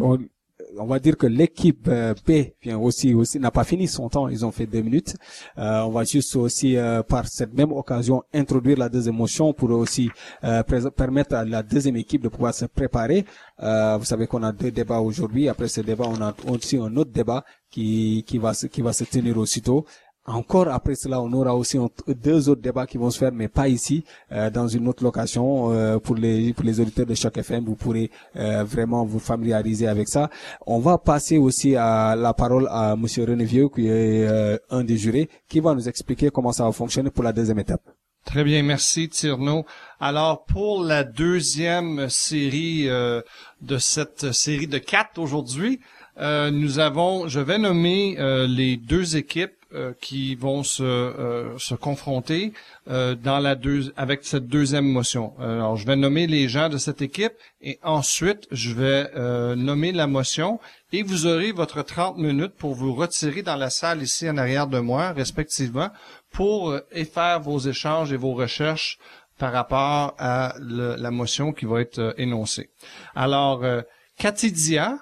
on, 0.77 0.85
va 0.85 0.99
dire 0.99 1.17
que 1.17 1.27
l'équipe 1.27 1.87
euh, 1.87 2.13
B 2.27 2.53
vient 2.61 2.77
aussi 2.77 3.13
aussi 3.13 3.39
n'a 3.39 3.51
pas 3.51 3.63
fini 3.63 3.87
son 3.87 4.09
temps. 4.09 4.27
Ils 4.27 4.45
ont 4.45 4.51
fait 4.51 4.65
deux 4.65 4.81
minutes. 4.81 5.15
Euh, 5.57 5.81
on 5.81 5.89
va 5.89 6.03
juste 6.03 6.35
aussi 6.35 6.77
euh, 6.77 7.03
par 7.03 7.27
cette 7.27 7.53
même 7.53 7.71
occasion 7.71 8.23
introduire 8.33 8.77
la 8.77 8.89
deuxième 8.89 9.15
motion 9.15 9.53
pour 9.53 9.69
aussi 9.71 10.09
euh, 10.43 10.63
permettre 10.63 11.35
à 11.35 11.45
la 11.45 11.63
deuxième 11.63 11.95
équipe 11.97 12.21
de 12.21 12.29
pouvoir 12.29 12.53
se 12.53 12.65
préparer. 12.65 13.25
Euh, 13.61 13.97
vous 13.97 14.05
savez 14.05 14.27
qu'on 14.27 14.43
a 14.43 14.51
deux 14.51 14.71
débats 14.71 14.99
aujourd'hui. 14.99 15.49
Après 15.49 15.67
ce 15.67 15.81
débat, 15.81 16.05
on 16.07 16.21
a 16.21 16.33
aussi 16.47 16.77
un 16.77 16.95
autre 16.97 17.11
débat 17.11 17.43
qui 17.69 18.23
qui 18.27 18.37
va 18.37 18.53
qui 18.53 18.81
va 18.81 18.93
se 18.93 19.03
tenir 19.03 19.37
aussitôt. 19.37 19.85
Encore 20.25 20.69
après 20.69 20.95
cela, 20.95 21.21
on 21.21 21.33
aura 21.33 21.53
aussi 21.53 21.77
deux 22.07 22.47
autres 22.47 22.61
débats 22.61 22.87
qui 22.87 22.97
vont 22.97 23.09
se 23.09 23.17
faire, 23.17 23.33
mais 23.33 23.49
pas 23.49 23.67
ici, 23.67 24.05
euh, 24.31 24.49
dans 24.49 24.69
une 24.69 24.87
autre 24.87 25.03
location. 25.03 25.71
euh, 25.71 25.99
pour 25.99 26.15
les 26.15 26.53
pour 26.53 26.63
les 26.63 26.79
auditeurs 26.79 27.05
de 27.05 27.13
Choc 27.13 27.37
FM, 27.37 27.65
vous 27.65 27.75
pourrez 27.75 28.09
euh, 28.37 28.63
vraiment 28.63 29.03
vous 29.03 29.19
familiariser 29.19 29.85
avec 29.85 30.07
ça. 30.07 30.29
On 30.65 30.79
va 30.79 30.97
passer 30.97 31.37
aussi 31.37 31.75
à 31.75 32.15
la 32.15 32.33
parole 32.33 32.67
à 32.71 32.95
Monsieur 32.95 33.25
René 33.25 33.43
Vieux, 33.43 33.67
qui 33.67 33.87
est 33.87 34.25
euh, 34.25 34.57
un 34.69 34.85
des 34.85 34.95
jurés, 34.95 35.29
qui 35.49 35.59
va 35.59 35.73
nous 35.73 35.89
expliquer 35.89 36.29
comment 36.29 36.53
ça 36.53 36.63
va 36.63 36.71
fonctionner 36.71 37.09
pour 37.11 37.25
la 37.25 37.33
deuxième 37.33 37.59
étape. 37.59 37.81
Très 38.25 38.45
bien, 38.45 38.63
merci 38.63 39.09
Tierno. 39.09 39.65
Alors 39.99 40.45
pour 40.45 40.85
la 40.85 41.03
deuxième 41.03 42.09
série 42.09 42.87
euh, 42.87 43.21
de 43.61 43.77
cette 43.77 44.31
série 44.31 44.67
de 44.67 44.77
quatre 44.77 45.19
aujourd'hui, 45.19 45.81
euh, 46.17 46.49
nous 46.49 46.79
avons, 46.79 47.27
je 47.27 47.41
vais 47.41 47.57
nommer 47.57 48.15
les 48.47 48.77
deux 48.77 49.17
équipes 49.17 49.51
qui 49.99 50.35
vont 50.35 50.63
se, 50.63 50.83
euh, 50.83 51.57
se 51.57 51.75
confronter 51.75 52.53
euh, 52.89 53.15
dans 53.15 53.39
la 53.39 53.55
deux, 53.55 53.93
avec 53.97 54.23
cette 54.23 54.47
deuxième 54.47 54.85
motion. 54.85 55.33
Alors 55.39 55.77
je 55.77 55.85
vais 55.85 55.95
nommer 55.95 56.27
les 56.27 56.47
gens 56.47 56.69
de 56.69 56.77
cette 56.77 57.01
équipe 57.01 57.33
et 57.61 57.79
ensuite 57.83 58.47
je 58.51 58.73
vais 58.73 59.09
euh, 59.15 59.55
nommer 59.55 59.91
la 59.91 60.07
motion 60.07 60.59
et 60.91 61.01
vous 61.03 61.25
aurez 61.25 61.51
votre 61.51 61.81
30 61.81 62.17
minutes 62.17 62.53
pour 62.57 62.75
vous 62.75 62.93
retirer 62.93 63.41
dans 63.41 63.55
la 63.55 63.69
salle 63.69 64.01
ici 64.03 64.29
en 64.29 64.37
arrière 64.37 64.67
de 64.67 64.79
moi, 64.79 65.11
respectivement, 65.11 65.89
pour 66.31 66.69
euh, 66.71 66.81
faire 67.11 67.39
vos 67.39 67.59
échanges 67.59 68.13
et 68.13 68.17
vos 68.17 68.33
recherches 68.33 68.97
par 69.39 69.51
rapport 69.51 70.13
à 70.19 70.53
le- 70.59 70.95
la 70.97 71.09
motion 71.11 71.51
qui 71.53 71.65
va 71.65 71.81
être 71.81 71.97
euh, 71.99 72.13
énoncée. 72.17 72.69
Alors, 73.15 73.63
euh, 73.63 73.81
Katidia 74.17 74.97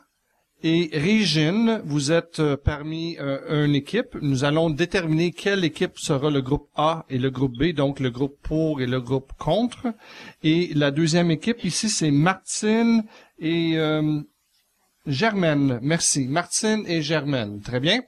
et 0.63 0.89
Régine, 0.93 1.81
vous 1.85 2.11
êtes 2.11 2.39
euh, 2.39 2.57
parmi 2.57 3.17
euh, 3.19 3.65
une 3.65 3.75
équipe. 3.75 4.15
Nous 4.21 4.43
allons 4.43 4.69
déterminer 4.69 5.31
quelle 5.31 5.63
équipe 5.63 5.97
sera 5.97 6.29
le 6.29 6.41
groupe 6.41 6.69
A 6.75 7.05
et 7.09 7.17
le 7.17 7.29
groupe 7.29 7.57
B, 7.57 7.73
donc 7.73 7.99
le 7.99 8.09
groupe 8.09 8.37
pour 8.43 8.81
et 8.81 8.87
le 8.87 9.01
groupe 9.01 9.31
contre. 9.37 9.87
Et 10.43 10.71
la 10.73 10.91
deuxième 10.91 11.31
équipe 11.31 11.63
ici, 11.63 11.89
c'est 11.89 12.11
Martine 12.11 13.03
et 13.39 13.77
euh, 13.77 14.21
Germaine. 15.07 15.79
Merci. 15.81 16.27
Martine 16.27 16.83
et 16.87 17.01
Germaine. 17.01 17.61
Très 17.61 17.79
bien. 17.79 18.01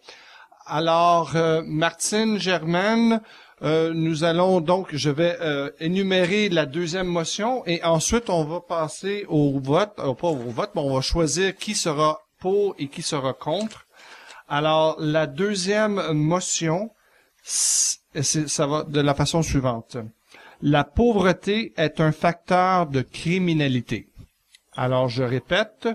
Alors, 0.66 1.36
euh, 1.36 1.62
Martine, 1.66 2.40
Germaine, 2.40 3.22
euh, 3.64 3.94
nous 3.94 4.26
allons 4.26 4.60
donc, 4.60 4.90
je 4.94 5.10
vais 5.10 5.38
euh, 5.40 5.72
énumérer 5.80 6.50
la 6.50 6.66
deuxième 6.66 7.08
motion 7.08 7.66
et 7.66 7.82
ensuite 7.84 8.30
on 8.30 8.44
va 8.44 8.60
passer 8.60 9.26
au 9.30 9.58
vote, 9.60 9.94
euh, 10.00 10.14
pas 10.14 10.28
au 10.28 10.36
vote, 10.36 10.72
mais 10.76 10.82
on 10.82 10.94
va 10.94 11.02
choisir 11.02 11.56
qui 11.56 11.74
sera 11.74 12.23
pour 12.44 12.76
et 12.78 12.90
qui 12.90 13.02
sera 13.02 13.32
contre. 13.34 13.88
Alors, 14.50 14.98
la 15.00 15.28
deuxième 15.28 16.12
motion, 16.12 16.92
ça 17.42 18.68
va 18.68 18.84
de 18.84 19.00
la 19.00 19.14
façon 19.14 19.42
suivante. 19.42 19.96
La 20.62 20.84
pauvreté 20.84 21.74
est 21.78 22.02
un 22.02 22.12
facteur 22.12 22.88
de 22.88 23.02
criminalité. 23.02 24.10
Alors, 24.74 25.08
je 25.08 25.24
répète, 25.24 25.88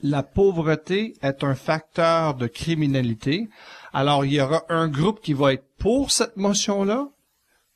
la 0.00 0.22
pauvreté 0.22 1.14
est 1.22 1.42
un 1.42 1.56
facteur 1.56 2.34
de 2.34 2.46
criminalité. 2.46 3.48
Alors, 3.92 4.24
il 4.24 4.34
y 4.34 4.40
aura 4.40 4.62
un 4.68 4.86
groupe 4.86 5.20
qui 5.20 5.32
va 5.32 5.54
être 5.54 5.66
pour 5.78 6.12
cette 6.12 6.36
motion-là, 6.36 7.08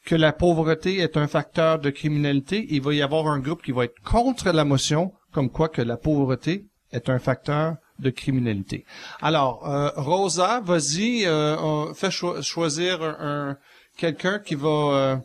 que 0.05 0.15
la 0.15 0.33
pauvreté 0.33 0.99
est 0.99 1.17
un 1.17 1.27
facteur 1.27 1.81
de 1.81 1.91
criminalité. 1.91 2.65
Il 2.71 2.81
va 2.81 2.95
y 2.95 3.03
avoir 3.03 3.27
un 3.27 3.41
groupe 3.41 3.63
qui 3.63 3.73
va 3.73 3.87
être 3.87 4.01
contre 4.05 4.51
la 4.53 4.65
motion, 4.65 5.13
comme 5.33 5.51
quoi 5.51 5.69
que 5.69 5.83
la 5.83 5.97
pauvreté 5.97 6.65
est 6.93 7.09
un 7.09 7.19
facteur 7.19 7.77
de 7.99 8.11
criminalité. 8.11 8.85
Alors, 9.21 9.69
euh, 9.69 9.91
Rosa, 9.97 10.61
vas-y, 10.65 11.27
euh, 11.27 11.93
fais 11.95 12.11
cho- 12.11 12.41
choisir 12.43 13.03
un, 13.03 13.17
un- 13.51 13.57
quelqu'un 13.97 14.39
qui 14.39 14.55
va. 14.55 14.69
euh, 14.69 15.17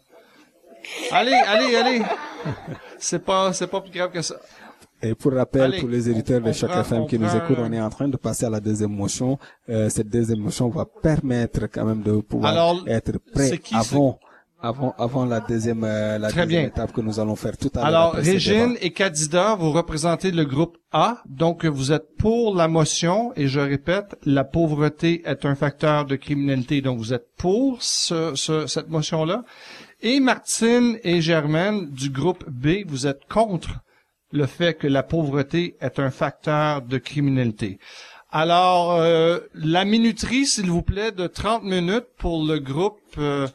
Allez, 1.12 1.33
allez, 1.47 1.75
allez. 1.75 2.01
C'est 2.97 3.23
pas, 3.23 3.51
c'est 3.53 3.67
pas 3.67 3.81
plus 3.81 3.91
grave 3.91 4.12
que 4.12 4.21
ça. 4.21 4.36
Et 5.01 5.13
pour 5.15 5.33
rappel, 5.33 5.62
Allez, 5.62 5.79
pour 5.79 5.89
les 5.89 6.09
éditeurs 6.09 6.39
de 6.41 6.51
chaque 6.53 6.71
prend- 6.71 6.81
FM 6.81 7.07
qui 7.07 7.19
nous 7.19 7.33
écoutent, 7.36 7.57
on 7.59 7.71
est 7.73 7.81
en 7.81 7.89
train 7.89 8.07
de 8.07 8.15
passer 8.15 8.45
à 8.45 8.49
la 8.49 8.62
deuxième 8.62 8.91
motion. 8.95 9.38
Euh, 9.69 9.89
cette 9.89 10.07
deuxième 10.09 10.39
motion 10.39 10.69
va 10.69 10.86
permettre 10.86 11.67
quand 11.67 11.83
même 11.86 12.01
de 12.01 12.21
pouvoir 12.21 12.51
Alors, 12.53 12.83
être 12.88 13.17
prêt 13.33 13.57
qui, 13.57 13.75
avant 13.75 14.19
avant, 14.63 14.95
avant 14.97 15.26
la 15.26 15.41
deuxième, 15.41 15.84
euh, 15.84 16.17
la 16.17 16.30
Très 16.30 16.45
deuxième 16.45 16.62
bien. 16.62 16.69
étape 16.69 16.91
que 16.93 17.02
nous 17.02 17.19
allons 17.19 17.36
faire 17.36 17.58
tout 17.58 17.69
à 17.76 17.80
l'heure. 17.80 17.86
Alors, 17.86 18.13
Régine 18.13 18.76
et 18.82 18.91
Kadida, 18.91 19.56
vous 19.56 19.71
représentez 19.71 20.32
le 20.32 20.45
groupe 20.45 20.78
A, 20.91 21.21
donc 21.28 21.65
vous 21.65 21.91
êtes 21.91 22.15
pour 22.17 22.56
la 22.56 22.67
motion, 22.67 23.34
et 23.36 23.47
je 23.47 23.60
répète, 23.60 24.15
la 24.26 24.43
pauvreté 24.45 25.21
est 25.26 25.45
un 25.45 25.56
facteur 25.56 26.06
de 26.06 26.15
criminalité, 26.15 26.82
donc 26.82 26.97
vous 26.97 27.13
êtes 27.13 27.28
pour 27.38 27.84
ce, 27.84 28.34
ce- 28.36 28.65
cette 28.65 28.89
motion-là. 28.89 29.43
Et 30.02 30.19
Martine 30.19 30.97
et 31.04 31.21
Germaine 31.21 31.89
du 31.91 32.10
groupe 32.10 32.43
B, 32.49 32.86
vous 32.88 33.06
êtes 33.06 33.21
contre 33.30 33.69
le 34.32 34.45
fait 34.47 34.73
que 34.76 34.88
la 34.88 35.04
pauvreté 35.04 35.76
est 35.82 35.99
un 35.99 36.10
facteur 36.10 36.82
de 36.82 36.97
criminalité. 36.97 37.80
Alors, 38.32 38.93
euh, 38.93 39.39
la 39.54 39.86
minuterie, 39.86 40.45
s'il 40.47 40.71
vous 40.71 40.82
plaît, 40.82 41.12
de 41.12 41.28
30 41.28 41.63
minutes 41.63 42.08
pour 42.17 42.43
le 42.43 42.58
groupe, 42.60 42.97
euh, 43.19 43.47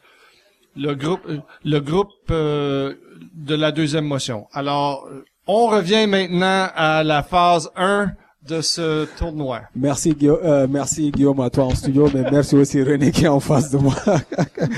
le 0.78 0.94
groupe, 0.94 1.26
le 1.64 1.80
groupe 1.80 2.10
euh, 2.30 2.94
de 3.34 3.54
la 3.54 3.72
deuxième 3.72 4.06
motion. 4.06 4.46
Alors, 4.52 5.08
on 5.46 5.66
revient 5.66 6.06
maintenant 6.06 6.68
à 6.74 7.02
la 7.02 7.22
phase 7.22 7.70
1 7.76 8.10
de 8.46 8.60
ce 8.62 9.04
tournoi. 9.16 9.62
Merci 9.74 10.14
Guillaume, 10.14 10.38
euh, 10.42 10.66
merci 10.70 11.10
Guillaume 11.10 11.40
à 11.40 11.50
toi 11.50 11.64
en 11.64 11.74
studio, 11.74 12.08
mais 12.14 12.22
merci 12.30 12.56
aussi 12.56 12.82
René 12.82 13.10
qui 13.10 13.24
est 13.24 13.28
en 13.28 13.40
face 13.40 13.70
de 13.70 13.78
moi. 13.78 13.94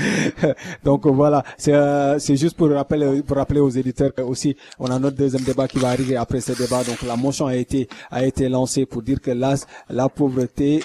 Donc 0.83 1.05
voilà, 1.07 1.43
c'est 1.57 1.73
euh, 1.73 2.19
c'est 2.19 2.35
juste 2.35 2.57
pour 2.57 2.69
rappeler 2.71 3.21
pour 3.21 3.37
rappeler 3.37 3.59
aux 3.59 3.69
éditeurs 3.69 4.13
que 4.13 4.21
aussi 4.21 4.57
on 4.79 4.87
a 4.87 4.99
notre 4.99 5.15
deuxième 5.15 5.43
débat 5.43 5.67
qui 5.67 5.77
va 5.79 5.89
arriver 5.89 6.17
après 6.17 6.41
ce 6.41 6.51
débat. 6.51 6.83
Donc 6.83 7.01
la 7.03 7.15
motion 7.15 7.47
a 7.47 7.55
été 7.55 7.87
a 8.09 8.25
été 8.25 8.49
lancée 8.49 8.85
pour 8.85 9.03
dire 9.03 9.21
que 9.21 9.31
là 9.31 9.55
la 9.89 10.09
pauvreté 10.09 10.83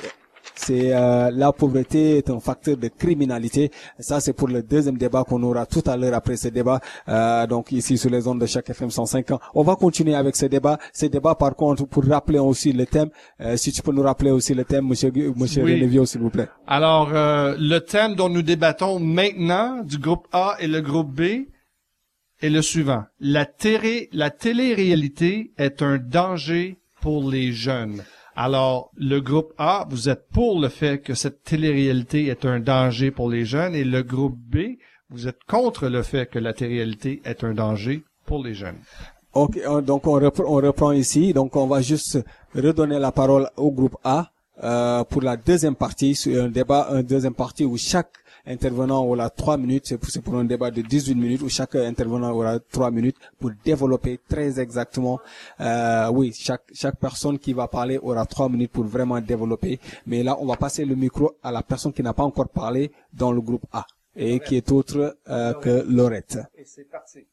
c'est 0.59 0.93
euh, 0.95 1.31
la 1.33 1.53
pauvreté 1.53 2.19
est 2.19 2.31
un 2.31 2.41
facteur 2.41 2.77
de 2.77 2.89
criminalité. 2.89 3.71
Ça, 3.99 4.21
c'est 4.21 4.33
pour 4.33 4.49
le 4.49 4.63
deuxième 4.63 4.97
débat 4.99 5.23
qu'on 5.25 5.43
aura 5.43 5.67
tout 5.67 5.83
à 5.87 5.97
l'heure 5.97 6.15
après 6.15 6.37
ce 6.37 6.49
débat. 6.49 6.81
Euh, 7.09 7.47
donc 7.47 7.73
ici 7.73 7.99
sur 7.99 8.11
les 8.11 8.27
ondes 8.27 8.41
de 8.41 8.47
chaque 8.47 8.69
FM 8.71 8.91
105 8.91 9.31
ans. 9.33 9.41
On 9.55 9.63
va 9.63 9.77
continuer 9.77 10.15
avec 10.15 10.35
ce 10.35 10.47
débat. 10.47 10.79
Ce 10.93 11.07
débat, 11.07 11.35
par 11.35 11.55
contre, 11.55 11.85
pour 11.87 12.05
rappeler 12.07 12.39
aussi 12.39 12.73
le 12.73 12.87
thème. 12.87 13.11
euh, 13.41 13.57
si 13.57 13.71
tu 13.73 13.83
peux 13.83 13.93
nous 13.93 14.03
rappeler 14.03 14.31
aussi 14.31 14.55
le 14.55 14.65
thème, 14.65 14.87
Monsieur 14.89 15.13
Monsieur 15.37 15.63
Oui. 15.63 15.75
René 15.75 15.87
Viau, 15.87 16.07
s'il 16.07 16.21
vous 16.21 16.31
plaît. 16.31 16.49
Alors, 16.67 17.11
euh, 17.13 17.55
le 17.59 17.79
thème 17.81 18.15
dont 18.15 18.29
nous 18.29 18.43
débattons 18.43 18.99
maintenant 18.99 19.83
du 19.83 19.99
groupe 19.99 20.27
A 20.33 20.57
et 20.59 20.67
le 20.67 20.81
groupe 20.81 21.11
B 21.15 21.21
est 22.41 22.51
le 22.51 22.63
suivant. 22.63 23.05
La, 23.21 23.45
télé, 23.47 24.09
la 24.13 24.31
télé-réalité 24.31 25.53
est 25.59 25.83
un 25.83 25.99
danger 25.99 26.79
pour 27.01 27.31
les 27.31 27.53
jeunes. 27.53 28.03
Alors, 28.39 28.91
le 28.97 29.21
groupe 29.21 29.55
A, 29.57 29.87
vous 29.89 30.11
êtes 30.11 30.29
pour 30.31 30.61
le 30.61 30.69
fait 30.69 30.99
que 30.99 31.15
cette 31.15 31.43
télé-réalité 31.43 32.27
est 32.27 32.45
un 32.45 32.61
danger 32.61 33.11
pour 33.11 33.31
les 33.31 33.47
jeunes 33.47 33.75
et 33.75 33.83
le 33.83 34.03
groupe 34.03 34.37
B, 34.37 34.77
vous 35.09 35.27
êtes 35.27 35.43
contre 35.49 35.89
le 35.89 36.03
fait 36.03 36.27
que 36.27 36.39
la 36.39 36.53
télé-réalité 36.53 37.23
est 37.25 37.45
un 37.45 37.55
danger 37.55 38.05
pour 38.27 38.45
les 38.45 38.53
jeunes. 38.53 38.77
Ok, 39.33 39.57
euh, 39.57 39.81
donc 39.81 40.07
on 40.07 40.13
reprend, 40.13 40.45
on 40.45 40.57
reprend 40.57 40.93
ici. 40.93 41.33
Donc 41.33 41.57
on 41.57 41.67
va 41.67 41.81
juste 41.81 42.19
redonner 42.55 42.99
la 42.99 43.11
parole 43.11 43.49
au 43.57 43.71
groupe 43.71 43.97
A 44.05 44.31
euh, 44.63 45.05
pour 45.05 45.23
la 45.23 45.39
deuxième 45.39 45.75
partie, 45.75 46.15
sur 46.15 46.43
un 46.43 46.49
débat, 46.49 46.89
un 46.91 47.03
deuxième 47.03 47.35
partie 47.35 47.65
où 47.65 47.79
chaque 47.79 48.13
intervenant 48.47 49.05
aura 49.05 49.31
trois 49.31 49.57
minutes. 49.57 49.87
C'est 49.87 50.23
pour, 50.23 50.35
un 50.37 50.45
débat 50.45 50.71
de 50.71 50.83
18 50.83 51.15
minutes 51.15 51.43
où 51.43 51.49
chaque 51.49 51.75
intervenant 51.77 52.33
aura 52.33 52.59
trois 52.59 52.91
minutes 52.91 53.17
pour 53.39 53.51
développer 53.65 54.21
très 54.29 54.59
exactement. 54.61 55.21
Euh, 55.61 56.09
oui, 56.11 56.33
chaque 56.35 56.65
chaque 56.73 56.99
personne 56.99 57.39
qui 57.39 57.53
va 57.53 57.69
parler 57.69 57.99
aura 57.99 58.25
trois 58.27 58.49
minutes 58.49 58.73
pour 58.73 58.85
vraiment 58.85 59.21
développer. 59.21 59.79
Mais 60.07 60.23
là, 60.23 60.37
on 60.41 60.47
va 60.47 60.57
passer 60.57 60.85
le 60.85 60.95
micro 60.95 61.37
à 61.43 61.51
la 61.51 61.63
personne 61.63 61.93
qui 61.93 62.03
n'a 62.03 62.13
pas 62.13 62.25
encore 62.25 62.49
parlé 62.49 62.93
dans 63.13 63.33
le 63.33 63.41
groupe 63.41 63.65
A 63.73 63.87
et 64.15 64.41
qui 64.41 64.57
est 64.57 64.73
autre 64.73 65.17
euh, 65.29 65.53
que 65.55 65.85
Laurette. 65.89 66.39
Et 66.57 66.65
c'est 66.65 66.85
parti. 66.85 67.27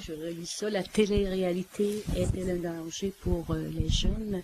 Je 0.00 0.12
relis 0.12 0.46
ça. 0.46 0.70
La 0.70 0.82
télé-réalité 0.82 2.02
est-elle 2.16 2.50
un 2.50 2.72
danger 2.82 3.12
pour 3.22 3.46
euh, 3.50 3.68
les 3.78 3.88
jeunes? 3.88 4.42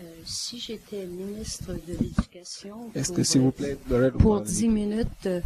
Euh, 0.00 0.04
si 0.24 0.58
j'étais 0.58 1.06
ministre 1.06 1.72
de 1.86 1.92
l'Éducation, 2.00 2.90
pour, 2.92 3.14
que 3.14 3.22
s'il 3.22 3.40
vous 3.42 3.52
plaît, 3.52 3.76
Laurette, 3.88 4.14
pour 4.14 4.38
vous- 4.38 4.44
10 4.44 4.68
minutes, 4.68 5.26
euh, 5.26 5.40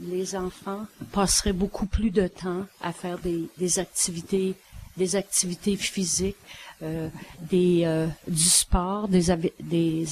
les 0.00 0.36
enfants 0.36 0.86
passeraient 1.12 1.52
beaucoup 1.52 1.86
plus 1.86 2.10
de 2.10 2.28
temps 2.28 2.66
à 2.80 2.92
faire 2.92 3.18
des, 3.18 3.48
des 3.58 3.78
activités, 3.78 4.54
des 4.96 5.16
activités 5.16 5.76
physiques, 5.76 6.36
euh, 6.82 7.08
des, 7.50 7.82
euh, 7.84 8.06
du 8.28 8.42
sport, 8.42 9.08
des, 9.08 9.30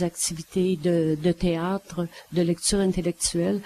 activités 0.03 0.77
de, 0.77 1.17
de 1.23 1.33
théâtre, 1.33 2.07
de 2.33 2.43
lecture 2.43 2.79
intellectuelle. 2.81 3.61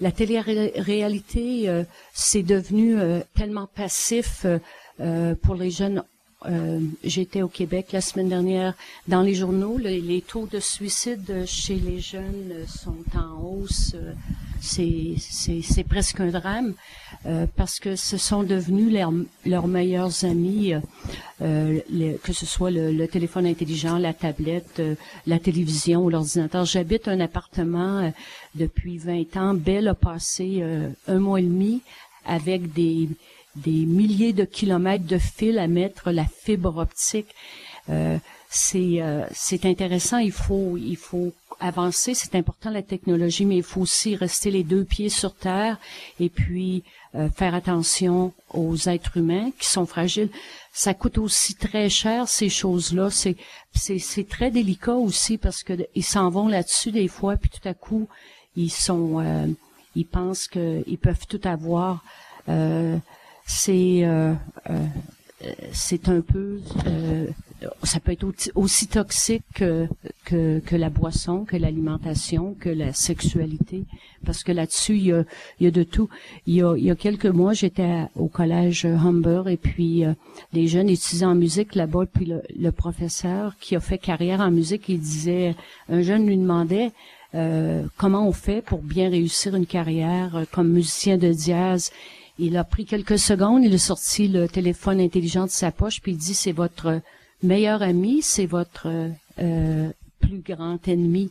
La 0.00 0.10
télé-réalité, 0.12 1.68
euh, 1.68 1.84
c'est 2.12 2.42
devenu 2.42 2.98
euh, 2.98 3.20
tellement 3.34 3.66
passif 3.66 4.42
euh, 4.44 4.58
euh, 5.00 5.34
pour 5.34 5.54
les 5.54 5.70
jeunes. 5.70 6.02
J'étais 7.02 7.40
au 7.40 7.48
Québec 7.48 7.86
la 7.92 8.02
semaine 8.02 8.28
dernière. 8.28 8.74
Dans 9.08 9.22
les 9.22 9.34
journaux, 9.34 9.78
le- 9.78 9.88
les 9.88 10.20
taux 10.20 10.46
de 10.46 10.60
suicide 10.60 11.44
chez 11.46 11.76
les 11.76 12.00
jeunes 12.00 12.52
sont 12.68 13.02
en 13.16 13.40
hausse. 13.42 13.96
C'est 14.64 15.84
presque 15.84 16.20
un 16.20 16.30
drame 16.30 16.74
euh, 17.26 17.46
parce 17.56 17.78
que 17.78 17.96
ce 17.96 18.16
sont 18.16 18.42
devenus 18.42 18.92
leurs, 18.92 19.12
leurs 19.44 19.66
meilleurs 19.66 20.24
amis, 20.24 20.72
euh, 21.42 21.80
que 22.22 22.32
ce 22.32 22.46
soit 22.46 22.70
le, 22.70 23.06
téléphone 23.06 23.46
intelligent, 23.46 23.98
la 23.98 24.14
tablette, 24.14 24.80
euh, 24.80 24.94
la 25.26 25.38
télévision 25.38 26.04
ou 26.04 26.10
l'ordinateur. 26.10 26.64
J'habite 26.64 27.08
un 27.08 27.20
appartement 27.20 28.10
depuis 28.54 28.96
20 28.96 29.36
ans. 29.36 29.54
Belle 29.54 29.88
a 29.88 29.94
passé 29.94 30.64
un 31.06 31.18
mois 31.18 31.40
et 31.40 31.44
demi 31.44 31.82
avec 32.24 32.72
des, 32.72 33.08
des 33.56 33.84
milliers 33.84 34.32
de 34.32 34.44
kilomètres 34.44 35.06
de 35.06 35.18
fils 35.18 35.58
à 35.58 35.66
mettre 35.66 36.10
la 36.10 36.24
fibre 36.24 36.78
optique. 36.78 37.28
C'est 38.56 39.02
euh, 39.02 39.26
c'est 39.32 39.66
intéressant. 39.66 40.18
Il 40.18 40.30
faut 40.30 40.76
il 40.76 40.96
faut 40.96 41.32
avancer. 41.58 42.14
C'est 42.14 42.36
important 42.36 42.70
la 42.70 42.82
technologie, 42.82 43.44
mais 43.44 43.56
il 43.56 43.64
faut 43.64 43.80
aussi 43.80 44.14
rester 44.14 44.52
les 44.52 44.62
deux 44.62 44.84
pieds 44.84 45.08
sur 45.08 45.34
terre 45.34 45.76
et 46.20 46.28
puis 46.28 46.84
euh, 47.16 47.28
faire 47.30 47.54
attention 47.54 48.32
aux 48.50 48.76
êtres 48.88 49.16
humains 49.16 49.50
qui 49.58 49.68
sont 49.68 49.86
fragiles. 49.86 50.30
Ça 50.72 50.94
coûte 50.94 51.18
aussi 51.18 51.56
très 51.56 51.88
cher 51.88 52.28
ces 52.28 52.48
choses-là. 52.48 53.10
C'est 53.10 53.36
c'est 53.74 53.98
c'est 53.98 54.28
très 54.28 54.52
délicat 54.52 54.94
aussi 54.94 55.36
parce 55.36 55.64
que 55.64 55.72
ils 55.96 56.04
s'en 56.04 56.30
vont 56.30 56.46
là-dessus 56.46 56.92
des 56.92 57.08
fois 57.08 57.36
puis 57.36 57.50
tout 57.50 57.68
à 57.68 57.74
coup 57.74 58.06
ils 58.54 58.70
sont 58.70 59.18
euh, 59.18 59.48
ils 59.96 60.06
pensent 60.06 60.46
qu'ils 60.46 60.98
peuvent 61.02 61.26
tout 61.28 61.40
avoir. 61.42 62.04
Euh, 62.48 62.98
c'est 63.46 64.04
euh, 64.04 64.32
euh, 64.70 64.86
c'est 65.72 66.08
un 66.08 66.20
peu 66.20 66.60
ça 67.82 68.00
peut 68.00 68.12
être 68.12 68.26
aussi, 68.54 68.86
toxique 68.86 69.44
que, 69.54 69.86
que 70.24 70.60
que 70.60 70.76
la 70.76 70.90
boisson, 70.90 71.44
que 71.44 71.56
l'alimentation, 71.56 72.54
que 72.58 72.68
la 72.68 72.92
sexualité, 72.92 73.84
parce 74.24 74.42
que 74.42 74.52
là-dessus 74.52 74.96
il 74.96 75.06
y 75.06 75.12
a, 75.12 75.24
il 75.60 75.64
y 75.64 75.66
a 75.66 75.70
de 75.70 75.82
tout. 75.82 76.08
Il 76.46 76.54
y 76.54 76.62
a, 76.62 76.76
il 76.76 76.84
y 76.84 76.90
a 76.90 76.96
quelques 76.96 77.26
mois, 77.26 77.52
j'étais 77.52 78.06
au 78.16 78.28
collège 78.28 78.84
Humber 78.84 79.44
et 79.48 79.56
puis 79.56 80.04
euh, 80.04 80.12
les 80.52 80.66
jeunes 80.66 80.88
étudiants 80.88 81.30
en 81.30 81.34
musique 81.34 81.74
là-bas, 81.74 82.06
puis 82.12 82.26
le, 82.26 82.42
le 82.58 82.72
professeur 82.72 83.56
qui 83.58 83.76
a 83.76 83.80
fait 83.80 83.98
carrière 83.98 84.40
en 84.40 84.50
musique, 84.50 84.88
il 84.88 85.00
disait, 85.00 85.54
un 85.88 86.02
jeune 86.02 86.26
lui 86.26 86.36
demandait 86.36 86.92
euh, 87.34 87.82
comment 87.96 88.28
on 88.28 88.32
fait 88.32 88.62
pour 88.62 88.80
bien 88.80 89.10
réussir 89.10 89.56
une 89.56 89.66
carrière 89.66 90.36
euh, 90.36 90.44
comme 90.50 90.68
musicien 90.68 91.16
de 91.18 91.32
jazz. 91.32 91.90
Il 92.38 92.56
a 92.56 92.64
pris 92.64 92.84
quelques 92.84 93.18
secondes, 93.18 93.64
il 93.64 93.74
a 93.74 93.78
sorti 93.78 94.28
le 94.28 94.48
téléphone 94.48 95.00
intelligent 95.00 95.44
de 95.44 95.50
sa 95.50 95.72
poche, 95.72 96.00
puis 96.00 96.12
il 96.12 96.18
dit 96.18 96.34
c'est 96.34 96.52
votre 96.52 97.00
meilleur 97.42 97.82
ami, 97.82 98.22
c'est 98.22 98.46
votre 98.46 98.88
euh, 99.38 99.92
plus 100.20 100.40
grand 100.40 100.86
ennemi. 100.88 101.30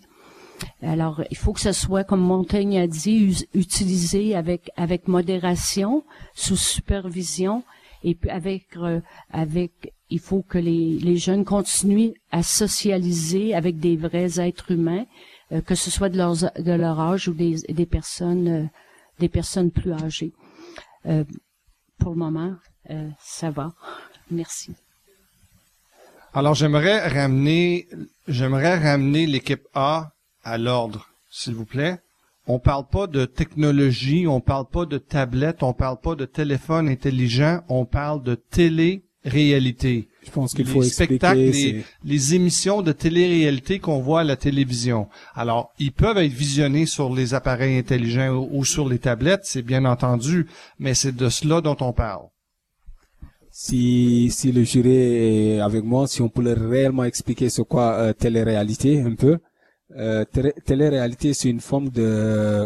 Alors, 0.82 1.24
il 1.30 1.38
faut 1.38 1.52
que 1.54 1.60
ce 1.60 1.72
soit, 1.72 2.04
comme 2.04 2.22
Montaigne 2.22 2.80
a 2.80 2.88
dit, 2.88 3.46
utilisé 3.54 4.36
avec 4.36 4.70
avec 4.78 5.08
modération, 5.08 6.04
sous 6.36 6.56
supervision, 6.56 7.63
et 8.04 8.16
puis 8.16 8.30
avec 8.30 8.78
euh, 8.78 9.02
avec. 9.32 9.94
Il 10.10 10.20
faut 10.20 10.44
que 10.44 10.60
les 10.60 11.00
les 11.00 11.18
jeunes 11.18 11.44
continuent 11.44 12.13
à 12.32 12.44
socialiser 12.44 13.56
avec 13.56 13.80
des 13.80 13.98
vrais 13.98 14.39
êtres 14.39 14.72
humains, 14.72 15.06
euh, 15.52 15.62
que 15.62 15.76
ce 15.76 15.89
soit 15.89 16.10
de 16.10 16.18
leur 16.18 16.36
de 16.36 16.72
leur 16.72 17.00
âge 17.00 17.28
ou 17.28 17.34
des 17.34 17.56
des 17.68 17.86
personnes 17.86 18.70
des 19.20 19.30
personnes 19.30 19.72
plus 19.72 19.92
âgées. 19.92 20.34
Pour 21.98 22.12
le 22.12 22.18
moment, 22.18 22.54
ça 23.20 23.50
va. 23.50 23.74
Merci. 24.32 24.74
Alors, 26.34 26.56
j'aimerais 26.56 27.08
ramener, 27.08 27.88
j'aimerais 28.28 28.78
ramener 28.78 29.26
l'équipe 29.28 29.67
A 29.74 30.13
à 30.43 30.58
l'ordre, 30.58 31.08
s'il 31.30 31.54
vous 31.54 31.65
plaît. 31.65 32.00
On 32.48 32.60
parle 32.60 32.86
pas 32.91 33.08
de 33.08 33.26
technologie, 33.26 34.28
on 34.28 34.41
parle 34.41 34.65
pas 34.69 34.86
de 34.86 34.98
tablette, 34.98 35.63
on 35.63 35.74
parle 35.74 35.98
pas 36.02 36.15
de 36.15 36.26
téléphone 36.26 36.89
intelligent, 36.89 37.62
on 37.69 37.86
parle 37.86 38.22
de 38.24 38.36
télé-réalité. 38.36 40.10
Je 40.26 40.32
pense 40.32 40.54
qu'il 40.54 40.65
les 40.65 40.72
faut 40.72 40.84
spectacles, 40.84 41.39
expliquer. 41.39 41.74
les, 41.76 41.82
c'est- 41.82 41.86
les 42.04 42.36
émissions 42.36 42.82
de 42.82 42.91
télé-réalité 42.91 43.80
qu'on 43.80 44.00
voit 44.02 44.22
à 44.22 44.26
la 44.26 44.36
télévision. 44.36 45.08
Alors, 45.36 45.72
ils 45.80 45.93
peuvent 45.93 46.17
être 46.17 46.34
visionnés 46.34 46.86
sur 46.86 47.13
les 47.13 47.34
appareils 47.34 47.78
intelligents 47.78 48.30
ou, 48.32 48.50
ou 48.52 48.65
sur 48.65 48.89
les 48.89 49.00
tablettes, 49.00 49.46
c'est 49.46 49.62
bien 49.62 49.86
entendu, 49.86 50.48
mais 50.80 50.96
c'est 50.96 51.15
de 51.15 51.30
cela 51.30 51.62
dont 51.62 51.78
on 51.80 51.93
parle. 51.93 52.26
Si, 53.65 54.30
si 54.38 54.52
le 54.52 54.63
jury 54.63 54.95
est 55.56 55.60
avec 55.62 55.84
moi, 55.86 56.06
si 56.08 56.21
on 56.21 56.30
leur 56.47 56.60
réellement 56.69 57.06
expliquer 57.06 57.47
ce 57.49 57.62
quoi 57.62 57.88
euh, 57.93 58.12
télé-réalité 58.13 59.02
un 59.02 59.15
peu. 59.15 59.38
Euh, 59.95 60.26
télé- 60.26 60.54
télé-réalité, 60.65 61.34
c'est 61.34 61.49
une 61.49 61.62
forme 61.62 61.88
de, 61.89 62.08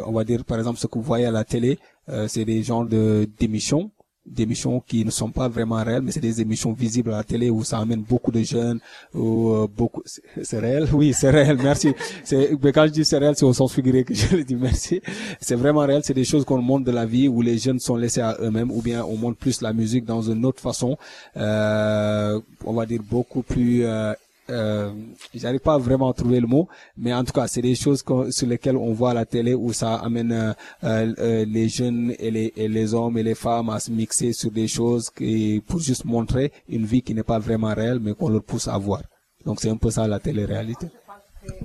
on 0.07 0.11
va 0.13 0.23
dire 0.23 0.43
par 0.43 0.57
exemple 0.57 0.79
ce 0.79 0.87
que 0.87 0.97
vous 0.97 1.03
voyez 1.13 1.25
à 1.27 1.31
la 1.31 1.43
télé, 1.43 1.77
euh, 2.09 2.27
c'est 2.27 2.45
des 2.45 2.63
genres 2.63 2.85
de 2.95 3.27
d'émissions, 3.39 3.91
d'émissions 4.27 4.81
qui 4.85 5.05
ne 5.05 5.11
sont 5.11 5.29
pas 5.29 5.47
vraiment 5.47 5.83
réelles, 5.83 6.01
mais 6.01 6.11
c'est 6.11 6.19
des 6.19 6.41
émissions 6.41 6.73
visibles 6.73 7.13
à 7.13 7.17
la 7.17 7.23
télé 7.23 7.49
où 7.49 7.63
ça 7.63 7.79
amène 7.79 8.01
beaucoup 8.01 8.31
de 8.31 8.41
jeunes, 8.41 8.79
ou 9.13 9.51
euh, 9.51 9.67
beaucoup, 9.67 10.03
c'est 10.05 10.59
réel, 10.59 10.87
oui, 10.93 11.13
c'est 11.13 11.29
réel, 11.29 11.57
merci. 11.61 11.93
Mais 12.31 12.71
quand 12.71 12.85
je 12.87 12.91
dis 12.91 13.05
c'est 13.05 13.17
réel, 13.17 13.35
c'est 13.35 13.45
au 13.45 13.53
sens 13.53 13.73
figuré 13.73 14.03
que 14.03 14.13
je 14.13 14.37
le 14.37 14.43
dis, 14.43 14.55
merci. 14.55 15.01
C'est 15.39 15.55
vraiment 15.55 15.81
réel, 15.81 16.01
c'est 16.03 16.13
des 16.13 16.25
choses 16.25 16.45
qu'on 16.45 16.61
montre 16.61 16.85
de 16.85 16.91
la 16.91 17.05
vie 17.05 17.27
où 17.27 17.41
les 17.41 17.57
jeunes 17.57 17.79
sont 17.79 17.95
laissés 17.95 18.21
à 18.21 18.37
eux-mêmes, 18.41 18.71
ou 18.71 18.81
bien 18.81 19.03
on 19.03 19.17
montre 19.17 19.37
plus 19.37 19.61
la 19.61 19.73
musique 19.73 20.05
dans 20.05 20.21
une 20.21 20.45
autre 20.45 20.61
façon, 20.61 20.97
euh, 21.37 22.39
on 22.65 22.73
va 22.73 22.85
dire 22.85 23.01
beaucoup 23.09 23.41
plus 23.41 23.85
euh, 23.85 24.13
euh, 24.49 24.91
j'arrive 25.33 25.59
pas 25.59 25.77
vraiment 25.77 26.09
à 26.09 26.13
trouver 26.13 26.39
le 26.39 26.47
mot, 26.47 26.67
mais 26.97 27.13
en 27.13 27.23
tout 27.23 27.33
cas, 27.33 27.47
c'est 27.47 27.61
des 27.61 27.75
choses 27.75 28.03
sur 28.29 28.47
lesquelles 28.47 28.77
on 28.77 28.93
voit 28.93 29.11
à 29.11 29.13
la 29.13 29.25
télé 29.25 29.53
où 29.53 29.73
ça 29.73 29.95
amène 29.95 30.31
euh, 30.31 30.53
euh, 30.83 31.45
les 31.45 31.69
jeunes 31.69 32.13
et 32.19 32.31
les, 32.31 32.53
et 32.55 32.67
les 32.67 32.93
hommes 32.93 33.17
et 33.17 33.23
les 33.23 33.35
femmes 33.35 33.69
à 33.69 33.79
se 33.79 33.91
mixer 33.91 34.33
sur 34.33 34.51
des 34.51 34.67
choses 34.67 35.09
qui, 35.09 35.61
pour 35.67 35.79
juste 35.79 36.05
montrer 36.05 36.51
une 36.69 36.85
vie 36.85 37.01
qui 37.01 37.13
n'est 37.13 37.23
pas 37.23 37.39
vraiment 37.39 37.73
réelle, 37.73 37.99
mais 37.99 38.13
qu'on 38.13 38.29
leur 38.29 38.43
pousse 38.43 38.67
à 38.67 38.77
voir. 38.77 39.01
Donc 39.45 39.59
c'est 39.61 39.69
un 39.69 39.77
peu 39.77 39.89
ça 39.91 40.07
la 40.07 40.19
télé-réalité. 40.19 40.87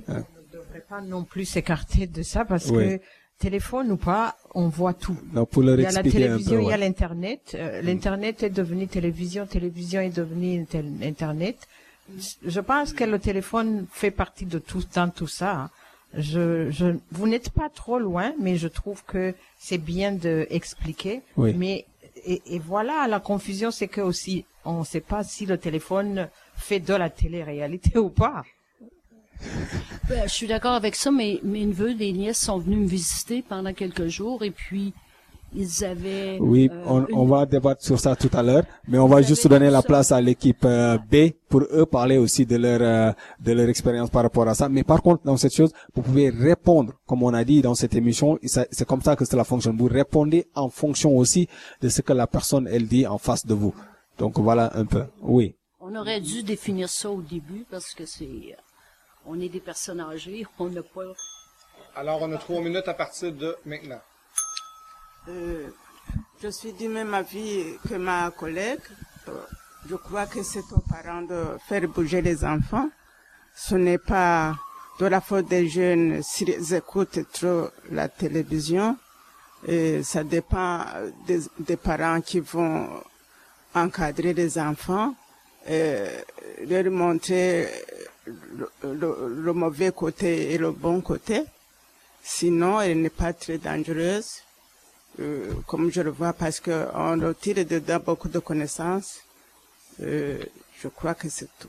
On 0.07 0.13
ne 0.13 0.17
devrait 0.51 0.85
pas 0.87 1.01
non 1.01 1.23
plus 1.23 1.45
s'écarter 1.45 2.07
de 2.07 2.23
ça 2.23 2.45
parce 2.45 2.69
Oui. 2.69 2.97
que 2.97 3.01
téléphone 3.39 3.91
ou 3.91 3.97
pas, 3.97 4.37
on 4.55 4.69
voit 4.69 4.93
tout. 4.93 5.17
Donc 5.33 5.49
pour 5.49 5.63
leur 5.63 5.77
Il 5.77 5.83
y 5.83 5.85
a 5.85 5.91
la 5.91 6.03
télévision, 6.03 6.55
peu. 6.57 6.63
il 6.63 6.69
y 6.69 6.71
a 6.71 6.77
l'internet. 6.77 7.41
Euh, 7.55 7.81
L'internet 7.81 8.41
est 8.43 8.49
devenu 8.49 8.87
télévision, 8.87 9.45
télévision 9.45 9.99
est 9.99 10.15
devenu 10.15 10.65
internet. 11.03 11.57
Je 12.45 12.59
pense 12.59 12.93
que 12.93 13.03
le 13.03 13.17
téléphone 13.19 13.85
fait 13.91 14.11
partie 14.11 14.45
de 14.45 14.59
tout 14.59 14.83
dans 14.93 15.09
tout 15.09 15.27
ça. 15.27 15.51
hein. 15.53 15.69
Je, 16.15 16.69
je, 16.69 16.95
vous 17.11 17.27
n'êtes 17.27 17.49
pas 17.49 17.69
trop 17.69 17.97
loin, 17.97 18.33
mais 18.39 18.55
je 18.55 18.67
trouve 18.67 19.03
que 19.05 19.33
c'est 19.57 19.79
bien 19.79 20.11
de 20.11 20.45
expliquer. 20.51 21.21
Oui. 21.37 21.53
Mais 21.57 21.85
et, 22.25 22.41
et 22.45 22.59
voilà, 22.59 23.07
la 23.07 23.19
confusion, 23.19 23.71
c'est 23.71 23.87
que 23.87 24.01
aussi, 24.01 24.45
on 24.63 24.79
ne 24.81 24.85
sait 24.85 25.01
pas 25.01 25.23
si 25.23 25.45
le 25.47 25.57
téléphone 25.57 26.29
fait 26.55 26.79
de 26.79 26.93
la 26.93 27.09
télé-réalité 27.09 27.97
ou 27.97 28.09
pas. 28.09 28.43
Ben, 30.07 30.23
je 30.27 30.33
suis 30.33 30.47
d'accord 30.47 30.73
avec 30.73 30.95
ça, 30.95 31.11
mais 31.11 31.39
mes 31.43 31.65
neveux, 31.65 31.93
les 31.93 32.13
nièces 32.13 32.39
sont 32.39 32.59
venus 32.59 32.79
me 32.79 32.87
visiter 32.87 33.41
pendant 33.41 33.73
quelques 33.73 34.07
jours 34.07 34.43
et 34.43 34.51
puis 34.51 34.93
ils 35.55 35.83
avaient. 35.85 36.37
Oui, 36.39 36.69
euh, 36.71 36.83
on, 36.85 37.05
une- 37.05 37.15
on 37.15 37.25
va 37.25 37.45
débattre 37.45 37.83
sur 37.83 37.99
ça 37.99 38.15
tout 38.15 38.29
à 38.33 38.41
l'heure, 38.43 38.63
mais 38.87 38.97
on 38.97 39.07
va 39.07 39.21
juste 39.21 39.47
donner 39.47 39.69
la 39.69 39.81
place 39.81 40.11
à 40.11 40.19
l'équipe 40.21 40.63
euh, 40.65 40.97
B 40.97 41.31
pour 41.49 41.61
eux 41.71 41.85
parler 41.85 42.17
aussi 42.17 42.45
de 42.45 42.55
leur 42.57 42.79
euh, 42.81 43.11
de 43.39 43.51
leur 43.51 43.69
expérience 43.69 44.09
par 44.09 44.23
rapport 44.23 44.47
à 44.47 44.55
ça. 44.55 44.69
Mais 44.69 44.83
par 44.83 45.01
contre, 45.01 45.23
dans 45.23 45.37
cette 45.37 45.53
chose, 45.53 45.71
vous 45.95 46.01
pouvez 46.01 46.29
répondre, 46.29 46.93
comme 47.05 47.23
on 47.23 47.33
a 47.33 47.43
dit 47.43 47.61
dans 47.61 47.75
cette 47.75 47.95
émission, 47.95 48.39
c'est 48.43 48.85
comme 48.85 49.01
ça 49.01 49.15
que 49.15 49.25
cela 49.25 49.43
fonctionne. 49.43 49.77
Vous 49.77 49.87
répondez 49.87 50.47
en 50.55 50.69
fonction 50.69 51.15
aussi 51.17 51.47
de 51.81 51.89
ce 51.89 52.01
que 52.01 52.13
la 52.13 52.27
personne 52.27 52.67
elle 52.71 52.87
dit 52.87 53.05
en 53.07 53.17
face 53.17 53.45
de 53.45 53.53
vous. 53.53 53.73
Donc 54.17 54.39
voilà 54.39 54.71
un 54.75 54.85
peu. 54.85 55.03
Oui. 55.21 55.55
On 55.79 55.93
aurait 55.95 56.21
dû 56.21 56.43
définir 56.43 56.87
ça 56.89 57.09
au 57.11 57.21
début 57.21 57.65
parce 57.69 57.93
que 57.93 58.05
c'est. 58.05 58.55
On 59.25 59.39
est 59.39 59.49
des 59.49 59.59
personnes 59.59 59.99
âgées, 60.01 60.45
on 60.59 60.69
n'a 60.69 60.81
pas. 60.81 61.01
Alors, 61.95 62.19
on 62.21 62.31
a 62.31 62.37
trois 62.37 62.61
minutes 62.61 62.87
à 62.87 62.93
partir 62.93 63.31
de 63.31 63.55
maintenant. 63.65 63.99
Euh, 65.29 65.69
je 66.41 66.49
suis 66.49 66.73
du 66.73 66.89
même 66.89 67.13
avis 67.13 67.77
que 67.87 67.95
ma 67.95 68.29
collègue. 68.31 68.81
Euh, 69.29 69.31
Je 69.89 69.95
crois 69.95 70.25
que 70.25 70.43
c'est 70.43 70.63
aux 70.71 70.83
parents 70.89 71.21
de 71.21 71.57
faire 71.67 71.87
bouger 71.87 72.21
les 72.21 72.43
enfants. 72.43 72.89
Ce 73.55 73.75
n'est 73.75 73.97
pas 73.97 74.55
de 74.99 75.05
la 75.05 75.21
faute 75.21 75.47
des 75.47 75.67
jeunes 75.67 76.21
s'ils 76.23 76.73
écoutent 76.73 77.19
trop 77.31 77.67
la 77.91 78.07
télévision. 78.07 78.97
Ça 80.03 80.23
dépend 80.23 80.85
des, 81.27 81.77
parents 81.77 82.21
qui 82.21 82.39
vont 82.39 82.87
encadrer 83.73 84.33
les 84.33 84.57
enfants, 84.57 85.15
leur 85.69 86.91
montrer 86.91 87.69
le 88.83 89.51
mauvais 89.53 89.91
côté 89.91 90.53
et 90.53 90.57
le 90.57 90.71
bon 90.71 91.01
côté. 91.01 91.43
Sinon, 92.21 92.81
elle 92.81 93.01
n'est 93.01 93.09
pas 93.09 93.33
très 93.33 93.57
dangereuse 93.57 94.43
euh, 95.19 95.53
comme 95.67 95.91
je 95.91 96.01
le 96.01 96.09
vois, 96.09 96.33
parce 96.33 96.59
qu'on 96.59 97.19
retire 97.19 97.65
dedans 97.65 97.99
beaucoup 98.03 98.29
de 98.29 98.39
connaissances. 98.39 99.19
Euh, 100.01 100.37
je 100.81 100.87
crois 100.87 101.13
que 101.13 101.29
c'est 101.29 101.49
tout. 101.59 101.67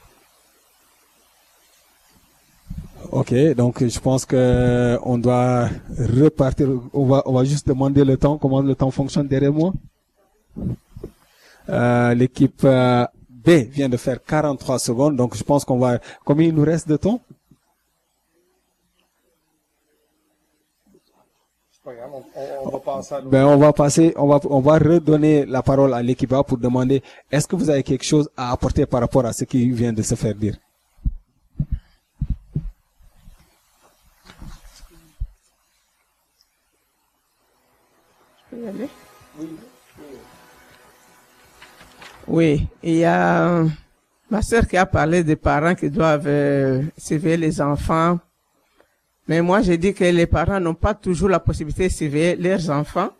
Ok, 3.12 3.34
donc 3.54 3.86
je 3.86 4.00
pense 4.00 4.24
que 4.24 4.98
on 5.02 5.18
doit 5.18 5.68
repartir. 5.98 6.68
On 6.92 7.04
va, 7.04 7.22
on 7.26 7.34
va 7.34 7.44
juste 7.44 7.68
demander 7.68 8.04
le 8.04 8.16
temps, 8.16 8.38
comment 8.38 8.62
le 8.62 8.74
temps 8.74 8.90
fonctionne 8.90 9.28
derrière 9.28 9.52
moi. 9.52 9.72
Euh, 11.68 12.14
L'équipe 12.14 12.62
B 12.64 13.50
vient 13.70 13.90
de 13.90 13.98
faire 13.98 14.22
43 14.24 14.78
secondes, 14.78 15.16
donc 15.16 15.36
je 15.36 15.44
pense 15.44 15.64
qu'on 15.66 15.78
va. 15.78 15.98
Combien 16.24 16.48
il 16.48 16.54
nous 16.54 16.64
reste 16.64 16.88
de 16.88 16.96
temps? 16.96 17.20
Pas 21.84 21.94
grave, 21.94 22.10
on, 22.14 22.24
on- 22.40 22.66
on 22.66 22.70
va 22.70 22.78
passer 22.80 23.14
à 23.14 23.18
l'autre. 23.18 23.30
Ben 23.30 23.44
on 23.46 23.56
va 23.58 23.72
passer, 23.72 24.12
on 24.16 24.26
va, 24.26 24.40
on 24.50 24.60
va 24.60 24.78
redonner 24.78 25.44
la 25.46 25.62
parole 25.62 25.92
à 25.94 26.02
l'équipe 26.02 26.32
A 26.32 26.42
pour 26.42 26.58
demander 26.58 27.02
est-ce 27.30 27.46
que 27.46 27.56
vous 27.56 27.70
avez 27.70 27.82
quelque 27.82 28.04
chose 28.04 28.28
à 28.36 28.52
apporter 28.52 28.86
par 28.86 29.00
rapport 29.00 29.24
à 29.26 29.32
ce 29.32 29.44
qui 29.44 29.70
vient 29.70 29.92
de 29.92 30.02
se 30.02 30.14
faire 30.14 30.34
dire? 30.34 30.56
peux 38.50 38.58
y 38.58 38.66
aller 38.68 38.88
Oui, 42.26 42.66
il 42.82 42.96
y 42.96 43.04
a 43.04 43.48
euh, 43.48 43.68
ma 44.30 44.40
sœur 44.40 44.66
qui 44.66 44.76
a 44.78 44.86
parlé 44.86 45.22
des 45.22 45.36
parents 45.36 45.74
qui 45.74 45.90
doivent 45.90 46.26
euh, 46.26 46.82
surveiller 46.96 47.36
les 47.36 47.60
enfants. 47.60 48.18
Mais 49.26 49.40
moi, 49.40 49.62
j'ai 49.62 49.78
dit 49.78 49.94
que 49.94 50.04
les 50.04 50.26
parents 50.26 50.60
n'ont 50.60 50.74
pas 50.74 50.94
toujours 50.94 51.28
la 51.28 51.40
possibilité 51.40 51.88
de 51.88 51.92
surveiller 51.92 52.36
leurs 52.36 52.68
enfants. 52.70 53.10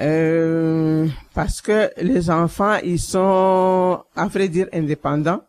Euh, 0.00 1.06
parce 1.34 1.60
que 1.60 1.90
les 1.96 2.30
enfants, 2.30 2.76
ils 2.84 3.00
sont, 3.00 4.02
à 4.14 4.26
vrai 4.26 4.48
dire, 4.48 4.68
indépendants. 4.72 5.42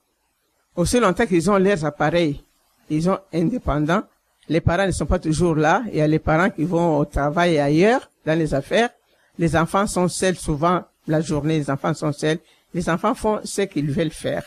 Aussi 0.76 1.00
longtemps 1.00 1.26
qu'ils 1.26 1.50
ont 1.50 1.58
leurs 1.58 1.86
appareils, 1.86 2.44
ils 2.90 3.04
sont 3.04 3.20
indépendants. 3.34 4.04
Les 4.48 4.62
parents 4.62 4.88
ne 4.88 4.92
sont 4.92 5.06
pas 5.06 5.20
toujours 5.20 5.56
là. 5.56 5.84
Il 5.92 5.98
y 5.98 6.02
a 6.02 6.08
les 6.08 6.20
parents 6.20 6.50
qui 6.50 6.64
vont 6.64 6.98
au 6.98 7.06
travail 7.06 7.60
ailleurs, 7.60 8.10
dans 8.26 8.38
les 8.38 8.54
affaires. 8.54 8.90
Les 9.38 9.56
enfants 9.56 9.86
sont 9.88 10.08
seuls 10.08 10.36
souvent 10.36 10.84
la 11.08 11.22
journée. 11.22 11.60
Les 11.60 11.70
enfants 11.70 11.94
sont 11.94 12.12
seuls. 12.12 12.40
Les 12.74 12.90
enfants 12.90 13.14
font 13.14 13.40
ce 13.44 13.64
qu'ils 13.64 13.92
veulent 13.92 14.12
faire. 14.12 14.44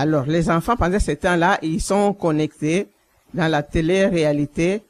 Alors, 0.00 0.26
les 0.26 0.48
enfants, 0.48 0.76
pendant 0.76 1.00
ce 1.00 1.10
temps-là, 1.10 1.58
ils 1.60 1.80
sont 1.80 2.12
connectés 2.14 2.86
dans 3.34 3.48
la 3.48 3.64
télé-réalité, 3.64 4.82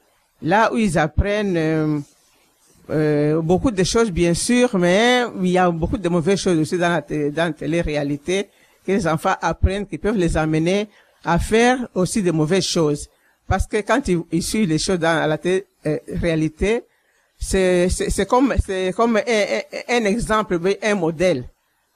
là 0.43 0.71
où 0.71 0.77
ils 0.77 0.99
apprennent 0.99 1.57
euh, 1.57 1.99
euh, 2.91 3.41
beaucoup 3.41 3.71
de 3.71 3.83
choses, 3.85 4.11
bien 4.11 4.35
sûr, 4.35 4.77
mais 4.79 5.23
il 5.41 5.49
y 5.49 5.57
a 5.57 5.71
beaucoup 5.71 5.97
de 5.97 6.09
mauvaises 6.11 6.41
choses 6.41 6.59
aussi 6.59 6.77
dans 6.77 6.91
la, 6.91 7.01
dans 7.31 7.45
la 7.47 7.53
télé-réalité 7.53 8.51
que 8.87 8.93
les 8.93 9.09
enfants 9.09 9.35
apprennent, 9.41 9.87
qui 9.87 9.97
peuvent 9.97 10.19
les 10.19 10.37
amener 10.37 10.89
à 11.25 11.39
faire 11.39 11.89
aussi 11.95 12.23
de 12.23 12.31
mauvaises 12.31 12.67
choses. 12.67 13.09
Parce 13.47 13.67
que 13.67 13.79
quand 13.79 14.03
ils, 14.31 14.43
suivent 14.43 14.69
les 14.69 14.79
choses 14.79 14.99
dans 14.99 15.27
la 15.27 15.39
télé-réalité, 15.39 16.83
c'est 17.39 17.89
comme, 18.29 18.53
un, 18.53 19.17
un- 19.17 19.97
un 19.97 20.05
exemple, 20.05 20.61
un 20.83 20.95
modèle. 20.95 21.45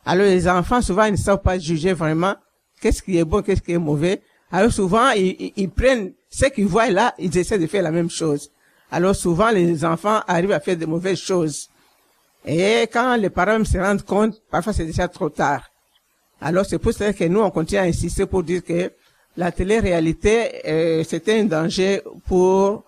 Alors 0.06 0.24
les 0.24 0.48
enfants, 0.48 0.80
souvent, 0.80 1.04
ils 1.04 1.12
ne 1.12 1.16
savent 1.18 1.42
pas 1.42 1.58
juger 1.58 1.92
vraiment 1.92 2.36
qu'est-ce 2.82 3.02
qui 3.02 3.16
est 3.16 3.24
bon, 3.24 3.40
qu'est-ce 3.42 3.62
qui 3.62 3.72
est 3.72 3.78
mauvais? 3.78 4.20
Alors 4.50 4.72
souvent, 4.72 5.10
ils, 5.12 5.36
ils- 5.44 5.52
ils 5.56 5.70
prennent 5.70 6.12
ce 6.28 6.46
qu'ils 6.46 6.66
voient 6.66 6.90
là, 6.90 7.14
ils 7.18 7.34
essaient 7.38 7.58
de 7.58 7.66
faire 7.66 7.82
la 7.82 7.90
même 7.90 8.10
chose. 8.10 8.50
Alors 8.90 9.16
souvent, 9.16 9.50
les 9.50 9.84
enfants 9.84 10.20
arrivent 10.26 10.52
à 10.52 10.60
faire 10.60 10.76
de 10.76 10.84
mauvaises 10.86 11.20
choses. 11.20 11.68
Et 12.44 12.82
quand 12.92 13.16
les 13.16 13.30
parents 13.30 13.52
même 13.52 13.64
se 13.64 13.78
rendent 13.78 14.02
compte, 14.02 14.34
parfois 14.50 14.72
c'est 14.72 14.84
déjà 14.84 15.08
trop 15.08 15.30
tard. 15.30 15.62
Alors 16.40 16.66
c'est 16.66 16.78
pour 16.78 16.92
ça 16.92 17.12
que 17.12 17.24
nous, 17.24 17.40
on 17.40 17.50
continue 17.50 17.78
à 17.80 17.84
insister 17.84 18.26
pour 18.26 18.42
dire 18.42 18.62
que 18.64 18.92
la 19.36 19.50
télé-réalité, 19.52 20.60
euh, 20.66 21.04
c'était 21.04 21.38
un 21.40 21.44
danger 21.44 22.02
pour 22.26 22.84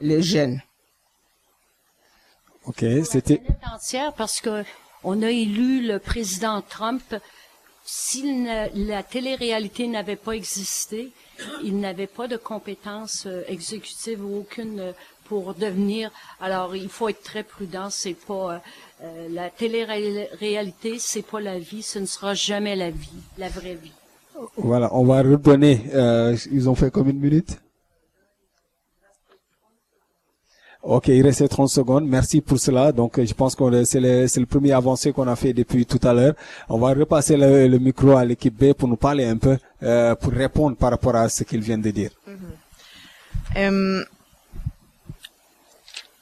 les 0.00 0.22
jeunes. 0.22 0.60
Ok, 2.64 2.84
c'était. 3.04 3.42
entière 3.74 4.12
parce 4.14 4.40
que 4.40 4.62
on 5.04 5.20
a 5.22 5.30
élu 5.30 5.84
le 5.86 5.98
président 5.98 6.62
Trump 6.62 7.02
si 7.84 8.46
la 8.74 9.02
télé-réalité 9.02 9.86
n'avait 9.86 10.16
pas 10.16 10.32
existé, 10.32 11.12
il 11.64 11.80
n'avait 11.80 12.06
pas 12.06 12.28
de 12.28 12.36
compétences 12.36 13.24
euh, 13.26 13.42
exécutives 13.48 14.24
ou 14.24 14.38
aucune 14.38 14.80
euh, 14.80 14.92
pour 15.24 15.54
devenir. 15.54 16.10
Alors, 16.40 16.76
il 16.76 16.88
faut 16.88 17.08
être 17.08 17.22
très 17.22 17.42
prudent. 17.42 17.88
C'est 17.90 18.14
pas 18.14 18.60
euh, 19.02 19.28
la 19.30 19.50
télé-réalité, 19.50 20.98
c'est 20.98 21.22
pas 21.22 21.40
la 21.40 21.58
vie. 21.58 21.82
Ce 21.82 21.98
ne 21.98 22.06
sera 22.06 22.34
jamais 22.34 22.76
la 22.76 22.90
vie, 22.90 23.22
la 23.38 23.48
vraie 23.48 23.74
vie. 23.74 23.92
Voilà, 24.56 24.94
on 24.94 25.04
va 25.04 25.22
redonner. 25.22 25.80
ils 26.50 26.68
ont 26.68 26.74
fait 26.74 26.90
comme 26.90 27.08
une 27.08 27.20
minute. 27.20 27.61
Ok, 30.82 31.08
il 31.08 31.22
reste 31.22 31.48
30 31.48 31.68
secondes. 31.68 32.06
Merci 32.06 32.40
pour 32.40 32.58
cela. 32.58 32.90
Donc, 32.90 33.24
je 33.24 33.34
pense 33.34 33.54
que 33.54 33.84
c'est 33.84 34.00
le, 34.00 34.26
le, 34.26 34.46
premier 34.46 34.72
avancé 34.72 35.12
qu'on 35.12 35.28
a 35.28 35.36
fait 35.36 35.52
depuis 35.52 35.86
tout 35.86 36.00
à 36.02 36.12
l'heure. 36.12 36.34
On 36.68 36.78
va 36.78 36.92
repasser 36.92 37.36
le, 37.36 37.78
micro 37.78 38.16
à 38.16 38.24
l'équipe 38.24 38.54
B 38.54 38.72
pour 38.72 38.88
nous 38.88 38.96
parler 38.96 39.24
un 39.24 39.36
peu, 39.36 39.56
euh, 39.84 40.16
pour 40.16 40.32
répondre 40.32 40.76
par 40.76 40.90
rapport 40.90 41.14
à 41.14 41.28
ce 41.28 41.44
qu'ils 41.44 41.60
viennent 41.60 41.82
de 41.82 41.90
dire. 41.92 42.10
Mm-hmm. 42.28 43.58
Euh, 43.58 44.04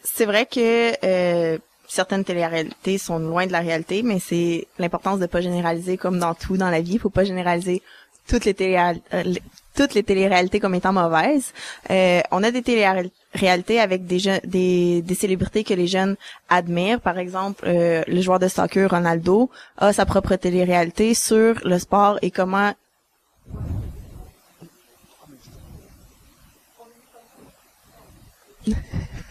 c'est 0.04 0.26
vrai 0.26 0.44
que 0.44 0.92
euh, 1.06 1.58
certaines 1.88 2.24
téléréalités 2.24 2.98
sont 2.98 3.18
loin 3.18 3.46
de 3.46 3.52
la 3.52 3.60
réalité, 3.60 4.02
mais 4.02 4.18
c'est 4.18 4.66
l'importance 4.78 5.20
de 5.20 5.26
pas 5.26 5.40
généraliser 5.40 5.96
comme 5.96 6.18
dans 6.18 6.34
tout 6.34 6.58
dans 6.58 6.68
la 6.68 6.82
vie. 6.82 6.94
Il 6.94 7.00
faut 7.00 7.08
pas 7.08 7.24
généraliser 7.24 7.80
toutes 8.28 8.44
les 8.44 8.52
télé 8.52 8.76
toutes 9.76 9.94
les 9.94 10.02
téléréalités 10.02 10.60
comme 10.60 10.74
étant 10.74 10.92
mauvaises. 10.92 11.52
on 11.88 12.42
a 12.42 12.50
des 12.50 12.62
téléréalités 12.62 13.14
réalité 13.34 13.80
avec 13.80 14.06
des, 14.06 14.18
jeunes, 14.18 14.40
des, 14.44 15.02
des 15.02 15.14
célébrités 15.14 15.64
que 15.64 15.74
les 15.74 15.86
jeunes 15.86 16.16
admirent. 16.48 17.00
Par 17.00 17.18
exemple, 17.18 17.64
euh, 17.66 18.02
le 18.06 18.20
joueur 18.20 18.38
de 18.38 18.48
soccer 18.48 18.90
Ronaldo 18.90 19.50
a 19.76 19.92
sa 19.92 20.06
propre 20.06 20.36
télé-réalité 20.36 21.14
sur 21.14 21.60
le 21.64 21.78
sport 21.78 22.18
et 22.22 22.30
comment 22.30 22.72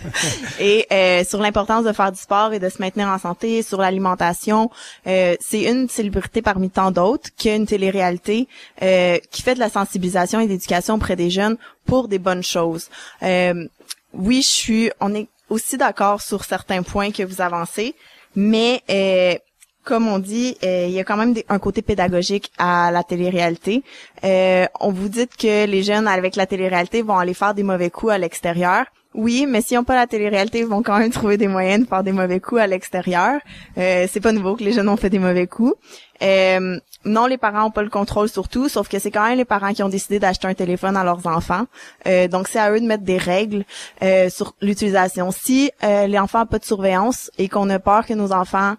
et 0.60 0.86
euh, 0.92 1.24
sur 1.24 1.40
l'importance 1.40 1.84
de 1.84 1.94
faire 1.94 2.12
du 2.12 2.20
sport 2.20 2.54
et 2.54 2.60
de 2.60 2.70
se 2.70 2.82
maintenir 2.82 3.08
en 3.08 3.18
santé, 3.18 3.62
sur 3.62 3.80
l'alimentation. 3.80 4.70
Euh, 5.08 5.36
c'est 5.40 5.64
une 5.64 5.90
célébrité 5.90 6.42
parmi 6.42 6.70
tant 6.70 6.92
d'autres 6.92 7.30
qui 7.38 7.50
a 7.50 7.56
une 7.56 7.66
télé-réalité 7.66 8.48
euh, 8.82 9.18
qui 9.32 9.42
fait 9.42 9.56
de 9.56 9.60
la 9.60 9.70
sensibilisation 9.70 10.40
et 10.40 10.48
d'éducation 10.48 10.96
auprès 10.96 11.16
des 11.16 11.30
jeunes 11.30 11.58
pour 11.86 12.08
des 12.08 12.20
bonnes 12.20 12.44
choses. 12.44 12.90
Euh, 13.24 13.68
oui, 14.14 14.42
je 14.42 14.48
suis, 14.48 14.92
on 15.00 15.14
est 15.14 15.28
aussi 15.50 15.78
d'accord 15.78 16.22
sur 16.22 16.44
certains 16.44 16.84
points 16.84 17.12
que 17.12 17.24
vous 17.24 17.42
avancez, 17.42 17.96
mais 18.36 18.82
euh, 18.90 19.36
comme 19.84 20.08
on 20.08 20.20
dit, 20.20 20.56
euh, 20.64 20.86
il 20.88 20.94
y 20.94 21.00
a 21.00 21.04
quand 21.04 21.18
même 21.18 21.34
un 21.48 21.60
côté 21.60 21.82
pédagogique 21.82 22.52
à 22.58 22.92
la 22.92 23.04
télé-réalité. 23.04 23.84
Euh, 24.24 24.68
on 24.80 24.92
vous 24.92 25.10
dit 25.10 25.28
que 25.28 25.66
les 25.66 25.84
jeunes 25.84 26.08
avec 26.08 26.36
la 26.36 26.46
télé-réalité 26.46 27.02
vont 27.02 27.18
aller 27.18 27.34
faire 27.34 27.54
des 27.54 27.64
mauvais 27.64 27.90
coups 27.90 28.12
à 28.12 28.18
l'extérieur. 28.18 28.86
Oui, 29.16 29.48
mais 29.48 29.62
s'ils 29.62 29.76
n'ont 29.76 29.84
pas 29.84 29.96
la 29.96 30.06
télé-réalité, 30.06 30.60
ils 30.60 30.68
vont 30.68 30.84
quand 30.84 31.00
même 31.00 31.10
trouver 31.10 31.38
des 31.38 31.48
moyens 31.48 31.84
de 31.84 31.90
faire 31.90 32.04
des 32.04 32.12
mauvais 32.12 32.40
coups 32.40 32.62
à 32.62 32.68
l'extérieur. 32.68 33.40
Euh, 33.78 34.06
c'est 34.10 34.20
pas 34.20 34.32
nouveau 34.32 34.56
que 34.56 34.64
les 34.64 34.72
jeunes 34.72 34.88
ont 34.88 34.98
fait 34.98 35.10
des 35.10 35.18
mauvais 35.18 35.48
coups. 35.48 35.74
Euh, 36.22 36.78
non, 37.06 37.26
les 37.26 37.38
parents 37.38 37.66
ont 37.66 37.72
pas 37.72 37.82
le 37.82 37.90
contrôle 37.90 38.30
sur 38.30 38.48
tout, 38.48 38.70
sauf 38.70 38.88
que 38.88 39.00
c'est 39.00 39.10
quand 39.10 39.28
même 39.28 39.38
les 39.38 39.46
parents 39.46 39.74
qui 39.74 39.82
ont 39.82 39.90
décidé 39.90 40.20
d'acheter 40.20 40.48
un 40.48 40.54
téléphone 40.54 40.96
à 40.96 41.04
leurs 41.04 41.26
enfants. 41.26 41.66
Euh, 42.06 42.28
donc 42.28 42.48
c'est 42.48 42.60
à 42.60 42.72
eux 42.72 42.80
de 42.80 42.86
mettre 42.86 43.04
des 43.04 43.18
règles 43.18 43.66
euh, 44.04 44.30
sur 44.30 44.54
l'utilisation. 44.62 45.32
Si 45.32 45.72
les 45.82 46.20
enfants 46.20 46.40
n'ont 46.40 46.46
pas 46.46 46.60
de 46.60 46.66
surveillance 46.66 47.32
et 47.38 47.50
qu'on 47.50 47.70
a 47.70 47.80
peur 47.80 48.06
que 48.06 48.14
nos 48.14 48.32
enfants 48.32 48.76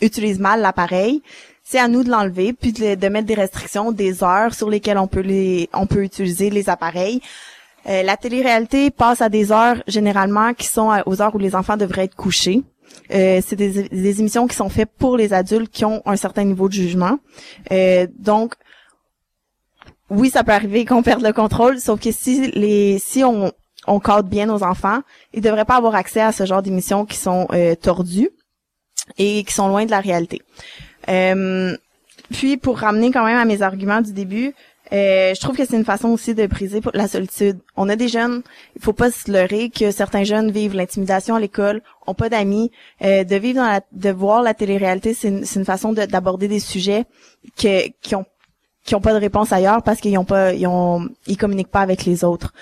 utilisent 0.00 0.40
mal 0.40 0.60
l'appareil, 0.60 1.22
c'est 1.64 1.78
à 1.78 1.88
nous 1.88 2.04
de 2.04 2.10
l'enlever 2.10 2.52
puis 2.52 2.72
de, 2.72 2.96
de, 2.96 3.08
mettre 3.08 3.26
des 3.26 3.34
restrictions, 3.34 3.92
des 3.92 4.22
heures 4.24 4.52
sur 4.52 4.68
lesquelles 4.68 4.98
on 4.98 5.06
peut 5.06 5.20
les, 5.20 5.70
on 5.72 5.86
peut 5.86 6.02
utiliser 6.02 6.50
les 6.50 6.68
appareils. 6.68 7.22
Euh, 7.88 8.02
la 8.02 8.16
télé-réalité 8.16 8.90
passe 8.90 9.20
à 9.20 9.28
des 9.28 9.50
heures 9.52 9.82
généralement 9.86 10.54
qui 10.54 10.66
sont 10.66 10.90
aux 11.06 11.20
heures 11.20 11.34
où 11.34 11.38
les 11.38 11.54
enfants 11.54 11.76
devraient 11.76 12.04
être 12.04 12.14
couchés. 12.14 12.62
Euh, 13.12 13.40
c'est 13.44 13.56
des, 13.56 14.20
émissions 14.20 14.46
qui 14.46 14.56
sont 14.56 14.68
faites 14.68 14.90
pour 14.98 15.16
les 15.16 15.32
adultes 15.32 15.70
qui 15.70 15.84
ont 15.84 16.02
un 16.06 16.16
certain 16.16 16.44
niveau 16.44 16.68
de 16.68 16.74
jugement. 16.74 17.18
Euh, 17.70 18.06
donc, 18.18 18.54
oui, 20.10 20.30
ça 20.30 20.44
peut 20.44 20.52
arriver 20.52 20.84
qu'on 20.84 21.02
perde 21.02 21.22
le 21.22 21.32
contrôle, 21.32 21.80
sauf 21.80 22.00
que 22.00 22.12
si 22.12 22.50
les 22.52 22.98
si 22.98 23.24
on, 23.24 23.52
on 23.86 24.00
bien 24.22 24.46
nos 24.46 24.62
enfants, 24.62 25.00
ils 25.32 25.40
devraient 25.40 25.64
pas 25.64 25.76
avoir 25.76 25.94
accès 25.94 26.20
à 26.20 26.32
ce 26.32 26.46
genre 26.46 26.62
d'émissions 26.62 27.04
qui 27.04 27.16
sont 27.16 27.46
euh, 27.52 27.74
tordues 27.74 28.30
et 29.18 29.42
qui 29.44 29.52
sont 29.52 29.68
loin 29.68 29.84
de 29.84 29.90
la 29.90 30.00
réalité. 30.00 30.42
Euh, 31.08 31.76
puis, 32.30 32.56
pour 32.56 32.78
ramener 32.78 33.10
quand 33.10 33.24
même 33.24 33.38
à 33.38 33.44
mes 33.44 33.62
arguments 33.62 34.00
du 34.00 34.12
début, 34.12 34.54
euh, 34.92 35.34
je 35.34 35.40
trouve 35.40 35.56
que 35.56 35.64
c'est 35.64 35.76
une 35.76 35.84
façon 35.84 36.08
aussi 36.08 36.34
de 36.34 36.46
briser 36.46 36.80
la 36.92 37.08
solitude. 37.08 37.58
On 37.76 37.88
a 37.88 37.96
des 37.96 38.08
jeunes, 38.08 38.42
il 38.76 38.82
faut 38.82 38.92
pas 38.92 39.10
se 39.10 39.30
leurrer 39.30 39.70
que 39.70 39.90
certains 39.90 40.24
jeunes 40.24 40.50
vivent 40.50 40.74
l'intimidation 40.74 41.34
à 41.34 41.40
l'école, 41.40 41.82
ont 42.06 42.14
pas 42.14 42.28
d'amis. 42.28 42.70
Euh, 43.02 43.24
de 43.24 43.36
vivre 43.36 43.56
dans 43.56 43.68
la, 43.68 43.80
de 43.92 44.10
voir 44.10 44.42
la 44.42 44.54
télé-réalité, 44.54 45.14
c'est 45.14 45.28
une, 45.28 45.44
une, 45.56 45.64
façon 45.64 45.92
d'aborder 45.92 46.48
des 46.48 46.60
sujets 46.60 47.04
que, 47.56 47.88
qui 48.02 48.14
ont 48.14 48.26
qui 48.84 48.94
ont 48.94 49.00
pas 49.00 49.12
de 49.12 49.18
réponse 49.18 49.52
ailleurs 49.52 49.82
parce 49.82 50.00
qu'ils 50.00 50.18
ont 50.18 50.24
pas, 50.24 50.52
ils 50.52 50.66
ont, 50.66 51.08
ils 51.26 51.36
communiquent 51.36 51.70
pas 51.70 51.80
avec 51.80 52.04
les 52.04 52.24
autres. 52.24 52.52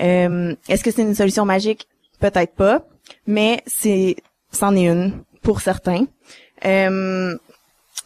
Euh, 0.00 0.54
Est-ce 0.68 0.84
que 0.84 0.90
c'est 0.90 1.02
une 1.02 1.14
solution 1.14 1.44
magique? 1.44 1.88
Peut-être 2.18 2.54
pas, 2.54 2.84
mais 3.26 3.62
c'est, 3.66 4.16
c'en 4.52 4.76
est 4.76 4.88
une 4.88 5.24
pour 5.42 5.60
certains. 5.60 6.04
Euh, 6.66 7.34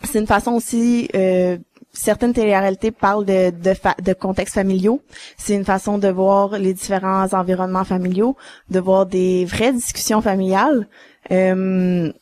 c'est 0.04 0.20
une 0.20 0.26
façon 0.26 0.52
aussi 0.52 1.08
euh, 1.14 1.58
certaines 1.94 2.34
télé-réalités 2.34 2.90
parlent 2.90 3.24
de, 3.24 3.50
de, 3.50 3.74
de 4.02 4.12
contextes 4.12 4.54
familiaux. 4.54 5.00
C'est 5.38 5.54
une 5.54 5.64
façon 5.64 5.96
de 5.98 6.08
voir 6.08 6.58
les 6.58 6.74
différents 6.74 7.32
environnements 7.32 7.84
familiaux, 7.84 8.36
de 8.68 8.80
voir 8.80 9.06
des 9.06 9.46
vraies 9.46 9.72
discussions 9.72 10.20
familiales. 10.20 10.86
Euh, 11.30 12.12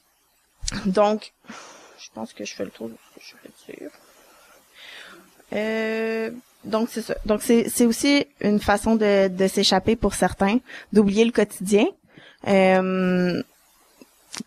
donc, 0.86 1.32
je 1.98 2.08
pense 2.14 2.32
que 2.32 2.44
je 2.44 2.54
fais 2.54 2.64
le 2.64 2.70
tour 2.70 2.88
de 2.88 2.94
je. 3.20 3.34
Euh, 5.54 6.30
donc 6.64 6.88
c'est 6.90 7.02
ça. 7.02 7.14
Donc 7.26 7.42
c'est 7.42 7.86
aussi 7.86 8.26
une 8.40 8.60
façon 8.60 8.96
de, 8.96 9.28
de 9.28 9.46
s'échapper 9.48 9.96
pour 9.96 10.14
certains, 10.14 10.58
d'oublier 10.92 11.24
le 11.24 11.32
quotidien. 11.32 11.86
Euh, 12.48 13.42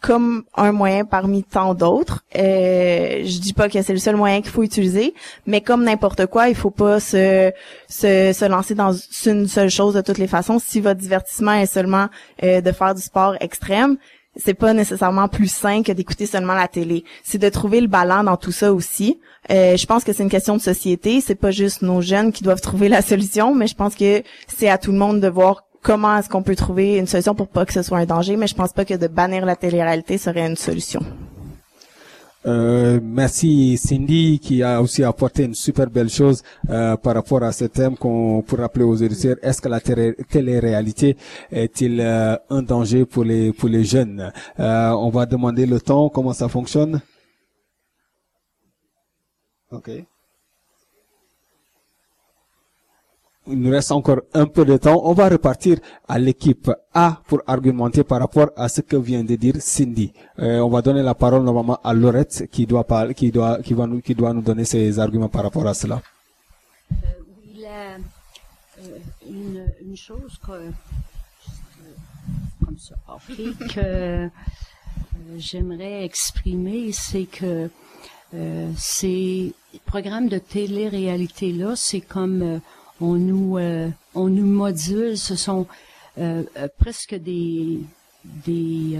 comme 0.01 0.43
un 0.55 0.71
moyen 0.71 1.05
parmi 1.05 1.43
tant 1.43 1.73
d'autres. 1.73 2.23
Euh, 2.35 3.21
je 3.23 3.39
dis 3.39 3.53
pas 3.53 3.69
que 3.69 3.81
c'est 3.81 3.93
le 3.93 3.99
seul 3.99 4.15
moyen 4.15 4.41
qu'il 4.41 4.51
faut 4.51 4.63
utiliser, 4.63 5.13
mais 5.45 5.61
comme 5.61 5.83
n'importe 5.83 6.25
quoi, 6.25 6.49
il 6.49 6.55
faut 6.55 6.71
pas 6.71 6.99
se, 6.99 7.51
se, 7.87 8.33
se 8.33 8.45
lancer 8.45 8.75
dans 8.75 8.93
une 9.25 9.47
seule 9.47 9.69
chose 9.69 9.93
de 9.93 10.01
toutes 10.01 10.17
les 10.17 10.27
façons. 10.27 10.59
Si 10.59 10.81
votre 10.81 10.99
divertissement 10.99 11.53
est 11.53 11.65
seulement 11.65 12.07
euh, 12.43 12.61
de 12.61 12.71
faire 12.71 12.95
du 12.95 13.01
sport 13.01 13.35
extrême, 13.39 13.97
c'est 14.35 14.53
pas 14.53 14.73
nécessairement 14.73 15.27
plus 15.27 15.47
sain 15.47 15.83
que 15.83 15.91
d'écouter 15.91 16.25
seulement 16.25 16.53
la 16.53 16.67
télé. 16.67 17.03
C'est 17.23 17.37
de 17.37 17.49
trouver 17.49 17.79
le 17.79 17.87
ballon 17.87 18.23
dans 18.23 18.37
tout 18.37 18.51
ça 18.51 18.73
aussi. 18.73 19.19
Euh, 19.51 19.77
je 19.77 19.85
pense 19.85 20.03
que 20.03 20.11
c'est 20.11 20.23
une 20.23 20.29
question 20.29 20.57
de 20.57 20.61
société. 20.61 21.21
C'est 21.21 21.35
pas 21.35 21.51
juste 21.51 21.81
nos 21.81 22.01
jeunes 22.01 22.31
qui 22.31 22.43
doivent 22.43 22.61
trouver 22.61 22.89
la 22.89 23.01
solution, 23.03 23.55
mais 23.55 23.67
je 23.67 23.75
pense 23.75 23.95
que 23.95 24.23
c'est 24.47 24.69
à 24.69 24.77
tout 24.77 24.91
le 24.91 24.97
monde 24.97 25.21
de 25.21 25.27
voir 25.27 25.63
comment 25.85 26.17
est-ce 26.17 26.29
qu'on 26.29 26.41
peut 26.41 26.55
trouver 26.55 26.97
une 26.97 27.05
solution 27.05 27.35
pour 27.35 27.47
pas 27.47 27.63
que 27.65 27.71
ce 27.71 27.83
soit 27.83 27.99
un 27.99 28.05
danger, 28.05 28.35
mais 28.35 28.47
je 28.47 28.55
pense 28.55 28.73
pas 28.73 28.85
que 28.85 28.95
de 28.95 29.07
bannir 29.07 29.45
la 29.45 29.55
télé-réalité 29.55 30.17
serait 30.17 30.47
une 30.47 30.55
solution. 30.55 31.01
Euh, 32.47 32.99
merci 33.01 33.75
Cindy 33.77 34.39
qui 34.39 34.61
a 34.61 34.79
aussi 34.79 35.03
apporté 35.03 35.45
une 35.45 35.55
super 35.55 35.89
belle 35.89 36.09
chose 36.09 36.43
euh, 36.69 36.95
par 36.95 37.15
rapport 37.15 37.41
à 37.41 37.51
ce 37.51 37.65
thème 37.65 37.97
qu'on 37.97 38.43
pour 38.45 38.59
rappeler 38.59 38.83
aux 38.83 39.01
auditeurs. 39.01 39.37
Est-ce 39.41 39.61
que 39.61 39.69
la 39.69 39.79
télé-réalité 39.79 41.17
est-il 41.51 41.99
euh, 41.99 42.35
un 42.49 42.61
danger 42.61 43.05
pour 43.05 43.23
les 43.23 43.51
pour 43.51 43.69
les 43.69 43.83
jeunes? 43.83 44.31
Euh, 44.59 44.89
On 44.91 45.09
va 45.09 45.25
demander 45.25 45.65
le 45.65 45.79
temps, 45.79 46.09
comment 46.09 46.33
ça 46.33 46.47
fonctionne? 46.47 47.01
Ok. 49.71 49.89
Il 53.47 53.59
nous 53.59 53.71
reste 53.71 53.91
encore 53.91 54.21
un 54.33 54.45
peu 54.45 54.65
de 54.65 54.77
temps. 54.77 55.01
On 55.03 55.13
va 55.13 55.29
repartir 55.29 55.77
à 56.07 56.17
l'équipe 56.17 56.71
A 56.93 57.21
pour 57.27 57.41
argumenter 57.47 58.03
par 58.03 58.19
rapport 58.19 58.49
à 58.55 58.69
ce 58.69 58.81
que 58.81 58.95
vient 58.95 59.23
de 59.23 59.35
dire 59.35 59.55
Cindy. 59.59 60.11
Euh, 60.39 60.59
on 60.59 60.69
va 60.69 60.81
donner 60.81 61.03
la 61.03 61.15
parole 61.15 61.43
normalement 61.43 61.79
à 61.83 61.93
Lorette 61.93 62.47
qui 62.51 62.65
doit 62.65 62.83
parler, 62.83 63.13
qui 63.13 63.31
doit, 63.31 63.61
qui 63.61 63.73
va 63.73 63.87
nous, 63.87 64.01
qui 64.01 64.15
doit 64.15 64.33
nous 64.33 64.41
donner 64.41 64.65
ses 64.65 64.99
arguments 64.99 65.29
par 65.29 65.43
rapport 65.43 65.67
à 65.67 65.73
cela. 65.73 66.01
Euh, 66.91 66.95
oui, 67.27 67.61
la, 67.61 67.97
euh, 68.83 68.97
une, 69.29 69.65
une, 69.81 69.95
chose 69.95 70.37
que, 70.45 70.71
comme 72.65 72.77
ça, 72.77 72.95
okay, 73.07 73.51
que 73.73 73.79
euh, 73.79 74.27
j'aimerais 75.37 76.03
exprimer, 76.03 76.91
c'est 76.91 77.25
que 77.25 77.69
euh, 78.33 78.71
ces 78.77 79.53
programmes 79.85 80.27
de 80.27 80.39
télé-réalité 80.39 81.53
là, 81.53 81.73
c'est 81.75 82.01
comme 82.01 82.59
on 83.01 83.13
nous 83.13 83.57
euh, 83.57 83.89
on 84.13 84.27
nous 84.27 84.45
module. 84.45 85.17
Ce 85.17 85.35
sont 85.35 85.67
euh, 86.17 86.43
euh, 86.57 86.67
presque 86.77 87.15
des 87.15 87.79
des 88.45 88.99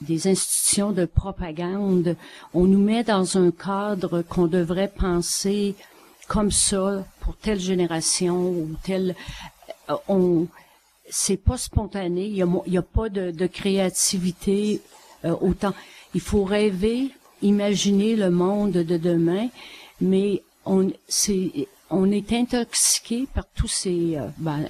des 0.00 0.28
institutions 0.28 0.92
de 0.92 1.06
propagande, 1.06 2.16
on 2.52 2.64
nous 2.64 2.82
met 2.82 3.04
dans 3.04 3.38
un 3.38 3.50
cadre 3.50 4.22
qu'on 4.22 4.46
devrait 4.46 4.92
penser 4.94 5.74
comme 6.28 6.50
ça 6.50 7.06
pour 7.20 7.36
telle 7.36 7.60
génération 7.60 8.50
ou 8.50 8.70
telle. 8.82 9.14
on, 10.08 10.46
c'est 11.08 11.38
pas 11.38 11.56
spontané. 11.56 12.26
Il 12.26 12.36
y 12.36 12.42
a, 12.42 12.48
il 12.66 12.72
y 12.72 12.76
a 12.76 12.82
pas 12.82 13.08
de, 13.08 13.30
de 13.30 13.46
créativité 13.46 14.82
autant. 15.22 15.72
Il 16.12 16.20
faut 16.20 16.44
rêver, 16.44 17.10
imaginer 17.40 18.14
le 18.14 18.30
monde 18.30 18.72
de 18.72 18.96
demain, 18.98 19.48
mais 20.00 20.42
on, 20.66 20.90
c'est, 21.08 21.50
on 21.90 22.10
est 22.10 22.32
intoxiqué 22.32 23.26
par 23.34 23.44
tous 23.54 23.68
ces. 23.68 24.16
euh, 24.16 24.26
ben, 24.38 24.64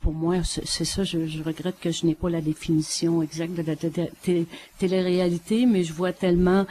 pour 0.00 0.12
moi, 0.14 0.36
c'est 0.44 0.84
ça. 0.86 1.04
Je, 1.04 1.42
regrette 1.42 1.78
que 1.78 1.90
je 1.90 2.06
n'ai 2.06 2.14
pas 2.14 2.30
la 2.30 2.40
définition 2.40 3.22
exacte 3.22 3.52
de 3.54 3.62
la 3.62 3.76
té- 3.76 4.10
té- 4.22 4.46
télé-réalité, 4.78 5.66
mais 5.66 5.82
je 5.84 5.92
vois 5.92 6.12
tellement 6.12 6.66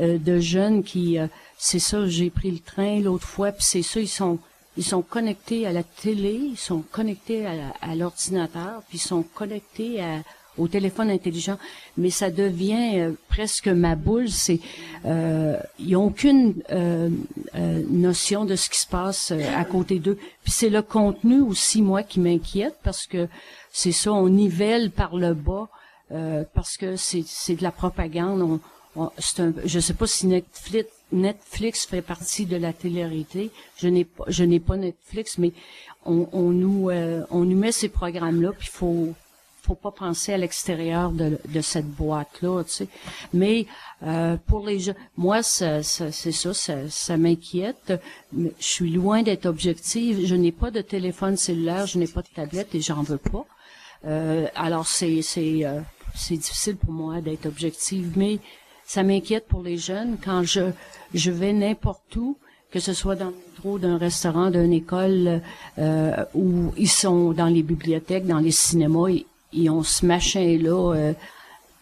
euh, 0.00 0.18
de 0.18 0.40
jeunes 0.40 0.82
qui, 0.82 1.16
euh, 1.18 1.28
c'est 1.56 1.78
ça. 1.78 2.06
J'ai 2.08 2.28
pris 2.30 2.50
le 2.50 2.58
train 2.58 2.98
l'autre 3.00 3.26
fois, 3.26 3.52
puis 3.52 3.64
c'est 3.64 3.82
ça. 3.82 4.00
Ils 4.00 4.08
sont, 4.08 4.40
ils 4.76 4.82
sont 4.84 5.02
connectés 5.02 5.64
à 5.66 5.72
la 5.72 5.84
télé, 5.84 6.32
ils 6.34 6.58
sont 6.58 6.80
connectés 6.82 7.46
à, 7.46 7.52
à 7.80 7.94
l'ordinateur, 7.94 8.82
puis 8.88 8.98
ils 8.98 9.06
sont 9.06 9.22
connectés 9.22 10.02
à, 10.02 10.22
au 10.58 10.68
téléphone 10.68 11.10
intelligent. 11.10 11.58
Mais 11.96 12.10
ça 12.10 12.30
devient 12.30 12.98
euh, 13.00 13.12
presque 13.28 13.68
ma 13.68 13.94
boule. 13.96 14.28
C'est, 14.28 14.60
euh, 15.06 15.56
ils 15.78 15.96
ont 15.96 16.06
aucune 16.06 16.54
euh, 16.70 17.08
euh, 17.54 17.82
notion 17.90 18.44
de 18.44 18.56
ce 18.56 18.68
qui 18.70 18.78
se 18.80 18.86
passe 18.86 19.30
euh, 19.32 19.40
à 19.56 19.64
côté 19.64 19.98
d'eux. 19.98 20.18
Puis 20.44 20.52
c'est 20.52 20.70
le 20.70 20.82
contenu 20.82 21.40
aussi 21.40 21.82
moi 21.82 22.02
qui 22.02 22.20
m'inquiète 22.20 22.76
parce 22.82 23.06
que 23.06 23.28
c'est 23.72 23.92
ça, 23.92 24.12
on 24.12 24.28
nivelle 24.28 24.90
par 24.90 25.16
le 25.16 25.34
bas 25.34 25.68
euh, 26.12 26.44
parce 26.54 26.76
que 26.76 26.96
c'est 26.96 27.24
c'est 27.26 27.54
de 27.54 27.62
la 27.62 27.70
propagande. 27.72 28.42
On, 28.42 28.60
on- 29.00 29.10
c'est 29.18 29.40
un, 29.40 29.54
je 29.64 29.80
sais 29.80 29.94
pas 29.94 30.06
si 30.06 30.26
Netflix 30.26 30.88
Netflix 31.12 31.86
fait 31.86 32.02
partie 32.02 32.44
de 32.46 32.56
la 32.56 32.72
télé-réalité. 32.72 33.50
Je 33.78 33.88
n'ai 33.88 34.04
pas 34.04 34.24
je 34.28 34.44
n'ai 34.44 34.60
pas 34.60 34.76
Netflix, 34.76 35.38
mais 35.38 35.52
on, 36.04 36.26
on 36.32 36.50
nous 36.50 36.90
euh, 36.90 37.22
on 37.30 37.40
nous 37.44 37.56
met 37.56 37.72
ces 37.72 37.88
programmes 37.88 38.42
là. 38.42 38.50
Puis 38.58 38.68
faut 38.70 39.14
faut 39.62 39.74
pas 39.74 39.92
penser 39.92 40.32
à 40.32 40.38
l'extérieur 40.38 41.12
de, 41.12 41.38
de 41.48 41.60
cette 41.60 41.86
boîte-là, 41.86 42.64
tu 42.64 42.72
sais. 42.72 42.88
Mais 43.32 43.66
euh, 44.02 44.36
pour 44.46 44.66
les 44.66 44.80
gens, 44.80 44.94
moi, 45.16 45.42
c'est 45.42 45.82
ça, 45.82 46.10
ça, 46.10 46.88
ça 46.88 47.16
m'inquiète. 47.16 47.92
Je 48.36 48.50
suis 48.58 48.90
loin 48.90 49.22
d'être 49.22 49.46
objective. 49.46 50.26
Je 50.26 50.34
n'ai 50.34 50.52
pas 50.52 50.70
de 50.70 50.80
téléphone 50.80 51.36
cellulaire, 51.36 51.86
je 51.86 51.98
n'ai 51.98 52.08
pas 52.08 52.22
de 52.22 52.28
tablette 52.34 52.74
et 52.74 52.80
j'en 52.80 53.02
veux 53.02 53.18
pas. 53.18 53.46
Euh, 54.04 54.48
alors 54.56 54.88
c'est 54.88 55.22
c'est 55.22 55.64
euh, 55.64 55.80
difficile 56.28 56.76
pour 56.76 56.92
moi 56.92 57.20
d'être 57.20 57.46
objective, 57.46 58.12
mais 58.16 58.40
ça 58.84 59.04
m'inquiète 59.04 59.46
pour 59.46 59.62
les 59.62 59.78
jeunes 59.78 60.16
quand 60.22 60.42
je 60.42 60.72
je 61.14 61.30
vais 61.30 61.52
n'importe 61.52 62.16
où 62.16 62.36
que 62.72 62.80
ce 62.80 62.94
soit 62.94 63.14
dans 63.14 63.26
le 63.26 63.34
métro, 63.34 63.78
d'un 63.78 63.98
restaurant, 63.98 64.50
d'une 64.50 64.72
école, 64.72 65.42
euh, 65.78 66.24
où 66.34 66.72
ils 66.78 66.88
sont 66.88 67.32
dans 67.32 67.46
les 67.46 67.62
bibliothèques, 67.62 68.26
dans 68.26 68.38
les 68.38 68.50
cinémas, 68.50 69.10
ils 69.52 69.70
ont 69.70 69.82
ce 69.82 70.06
machin-là. 70.06 70.94
euh, 70.94 71.12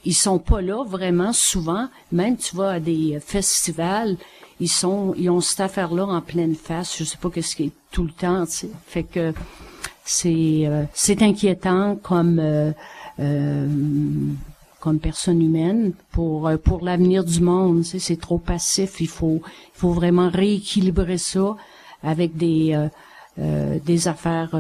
ils 0.05 0.15
sont 0.15 0.39
pas 0.39 0.63
là 0.63 0.83
vraiment 0.85 1.33
souvent. 1.33 1.89
Même 2.11 2.37
tu 2.37 2.57
vas 2.57 2.71
à 2.73 2.81
des 2.81 3.19
festivals, 3.21 4.17
ils 4.59 4.69
sont, 4.69 5.15
ils 5.17 5.29
ont 5.29 5.41
cette 5.41 5.61
affaire-là 5.61 6.07
en 6.07 6.21
pleine 6.23 6.55
face. 6.55 6.97
Je 6.99 7.05
sais 7.05 7.19
pas 7.19 7.31
qu'est-ce 7.31 7.55
qui 7.57 7.65
est 7.65 7.73
tout 7.91 8.05
le 8.05 8.11
temps. 8.11 8.45
Fait 8.87 9.03
que 9.03 9.33
c'est 10.05 10.63
euh, 10.67 10.85
c'est 10.95 11.23
inquiétant 11.23 11.97
comme 11.97 12.39
euh, 12.39 12.73
euh, 13.21 13.69
comme 14.81 14.99
personne 14.99 15.43
humaine 15.43 15.93
pour 16.13 16.49
euh, 16.49 16.57
pour 16.57 16.83
l'avenir 16.83 17.23
du 17.25 17.41
monde. 17.41 17.85
C'est 17.85 18.21
trop 18.21 18.39
passif. 18.39 19.01
Il 19.01 19.09
faut 19.09 19.43
il 19.45 19.79
faut 19.79 19.93
vraiment 19.93 20.31
rééquilibrer 20.31 21.19
ça 21.19 21.57
avec 22.03 22.37
des 22.37 22.73
euh, 22.75 22.89
euh, 23.39 23.79
des 23.85 24.09
affaires, 24.09 24.51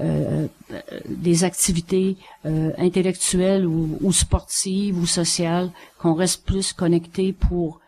euh, 0.00 0.46
euh, 0.72 0.80
des 1.08 1.44
activités 1.44 2.16
euh, 2.46 2.70
intellectuelles 2.78 3.66
ou, 3.66 3.98
ou 4.00 4.12
sportives 4.12 4.98
ou 4.98 5.06
sociales, 5.06 5.70
qu'on 5.98 6.14
reste 6.14 6.44
plus 6.44 6.72
connecté 6.72 7.32
pour 7.32 7.80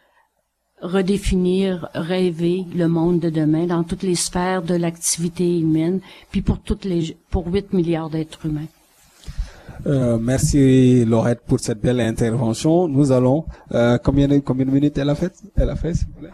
redéfinir, 0.83 1.89
rêver 1.95 2.65
le 2.75 2.89
monde 2.89 3.21
de 3.21 3.31
demain 3.31 3.67
dans 3.67 3.85
toutes 3.85 4.03
les 4.03 4.17
sphères 4.17 4.63
de 4.63 4.75
l'activité 4.75 5.61
humaine, 5.61 6.01
puis 6.31 6.43
pour 6.43 6.61
toutes 6.61 6.85
les 6.85 7.17
pour 7.31 7.47
8 7.47 7.73
milliards 7.73 8.11
d'êtres 8.11 8.47
humains. 8.47 8.67
Euh, 9.87 10.19
merci 10.21 11.05
Laurette 11.05 11.43
pour 11.47 11.61
cette 11.61 11.81
belle 11.81 12.01
intervention. 12.01 12.89
Nous 12.89 13.11
allons 13.13 13.47
euh, 13.73 13.99
combien 13.99 14.41
combien 14.41 14.67
de 14.67 14.71
minutes 14.71 14.99
elle 14.99 15.11
a 15.11 15.15
fait? 15.15 15.33
Elle 15.57 15.71
a 15.71 15.77
fait 15.77 15.95
s'il 15.95 16.07
vous 16.09 16.21
plaît 16.21 16.31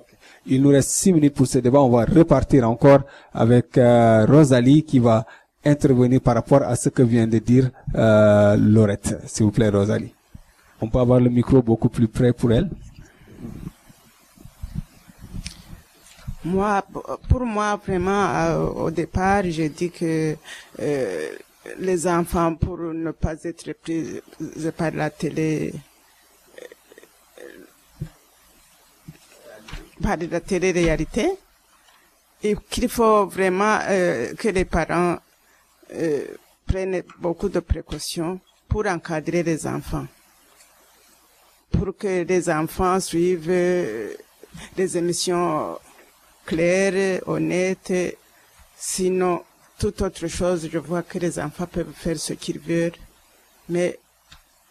Ok. 0.00 0.16
Il 0.46 0.60
nous 0.60 0.70
reste 0.70 0.90
six 0.90 1.12
minutes 1.12 1.34
pour 1.34 1.46
ce 1.46 1.58
débat. 1.58 1.80
On 1.80 1.88
va 1.88 2.04
repartir 2.04 2.68
encore 2.68 3.00
avec 3.32 3.78
euh, 3.78 4.26
Rosalie 4.26 4.82
qui 4.82 4.98
va 4.98 5.24
intervenir 5.64 6.20
par 6.20 6.34
rapport 6.34 6.62
à 6.62 6.76
ce 6.76 6.90
que 6.90 7.02
vient 7.02 7.26
de 7.26 7.38
dire 7.38 7.70
euh, 7.94 8.54
Laurette. 8.56 9.18
S'il 9.26 9.46
vous 9.46 9.52
plaît, 9.52 9.70
Rosalie. 9.70 10.12
On 10.82 10.88
peut 10.88 10.98
avoir 10.98 11.18
le 11.18 11.30
micro 11.30 11.62
beaucoup 11.62 11.88
plus 11.88 12.08
près 12.08 12.34
pour 12.34 12.52
elle. 12.52 12.68
Moi, 16.44 16.84
pour 17.30 17.46
moi, 17.46 17.80
vraiment, 17.86 18.28
euh, 18.34 18.66
au 18.66 18.90
départ, 18.90 19.44
j'ai 19.44 19.70
dit 19.70 19.90
que 19.90 20.36
les 21.78 22.06
enfants, 22.06 22.54
pour 22.54 22.76
ne 22.78 23.12
pas 23.12 23.42
être 23.44 23.72
pris 23.72 24.20
par 24.76 24.90
la 24.90 25.08
télé, 25.08 25.72
par 30.02 30.16
la 30.16 30.40
télé-réalité, 30.40 31.30
et 32.42 32.56
qu'il 32.68 32.88
faut 32.88 33.26
vraiment 33.26 33.78
euh, 33.88 34.34
que 34.34 34.48
les 34.48 34.64
parents 34.64 35.16
euh, 35.94 36.24
prennent 36.66 37.02
beaucoup 37.18 37.48
de 37.48 37.60
précautions 37.60 38.40
pour 38.68 38.86
encadrer 38.86 39.42
les 39.42 39.66
enfants, 39.66 40.06
pour 41.70 41.96
que 41.96 42.22
les 42.22 42.50
enfants 42.50 43.00
suivent 43.00 43.50
euh, 43.50 44.14
les 44.76 44.96
émissions 44.96 45.78
claires, 46.44 47.20
honnêtes. 47.26 48.18
Sinon, 48.76 49.42
toute 49.78 50.02
autre 50.02 50.26
chose, 50.26 50.68
je 50.70 50.78
vois 50.78 51.02
que 51.02 51.18
les 51.18 51.38
enfants 51.38 51.66
peuvent 51.66 51.92
faire 51.94 52.18
ce 52.18 52.34
qu'ils 52.34 52.58
veulent. 52.58 52.92
Mais 53.68 53.98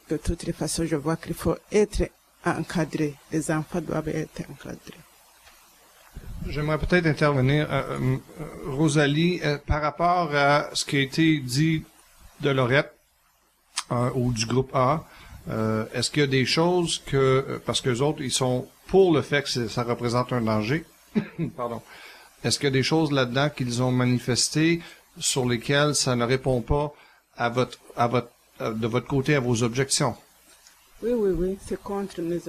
de 0.09 0.17
toutes 0.17 0.43
les 0.43 0.53
façons, 0.53 0.85
je 0.85 0.95
vois 0.95 1.17
qu'il 1.17 1.33
faut 1.33 1.57
être 1.71 2.09
encadré. 2.45 3.15
Les 3.31 3.49
enfants 3.49 3.81
doivent 3.81 4.09
être 4.09 4.41
encadrés. 4.51 5.02
J'aimerais 6.47 6.77
peut-être 6.77 7.05
intervenir, 7.05 7.67
euh, 7.71 7.97
euh, 7.99 8.17
Rosalie, 8.67 9.39
euh, 9.43 9.57
par 9.65 9.81
rapport 9.81 10.35
à 10.35 10.69
ce 10.73 10.83
qui 10.85 10.97
a 10.97 11.01
été 11.01 11.39
dit 11.39 11.83
de 12.41 12.49
Lorette 12.49 12.93
ou 14.15 14.33
du 14.33 14.45
groupe 14.47 14.71
A. 14.73 15.05
Est-ce 15.93 16.09
qu'il 16.09 16.21
y 16.21 16.23
a 16.23 16.27
des 16.27 16.45
choses 16.45 17.01
que, 17.05 17.61
parce 17.65 17.79
que 17.79 17.91
les 17.91 18.01
autres, 18.01 18.21
ils 18.21 18.31
sont 18.31 18.67
pour 18.87 19.13
le 19.13 19.21
fait 19.21 19.43
que 19.43 19.67
ça 19.67 19.83
représente 19.83 20.33
un 20.33 20.41
danger, 20.41 20.83
pardon. 21.57 21.81
Est-ce 22.43 22.57
qu'il 22.57 22.67
y 22.67 22.71
a 22.71 22.71
des 22.71 22.83
choses 22.83 23.11
là-dedans 23.11 23.49
qu'ils 23.49 23.83
ont 23.83 23.91
manifestées 23.91 24.81
sur 25.19 25.45
lesquelles 25.45 25.93
ça 25.93 26.15
ne 26.15 26.25
répond 26.25 26.61
pas 26.61 26.91
à 27.37 27.49
votre, 27.49 27.77
à 27.95 28.07
votre, 28.07 28.29
de 28.59 28.87
votre 28.87 29.07
côté 29.07 29.35
à 29.35 29.39
vos 29.39 29.61
objections? 29.61 30.15
Oui, 31.03 31.11
oui, 31.13 31.31
oui, 31.37 31.57
c'est 31.63 31.81
contre 31.81 32.21
mes, 32.21 32.39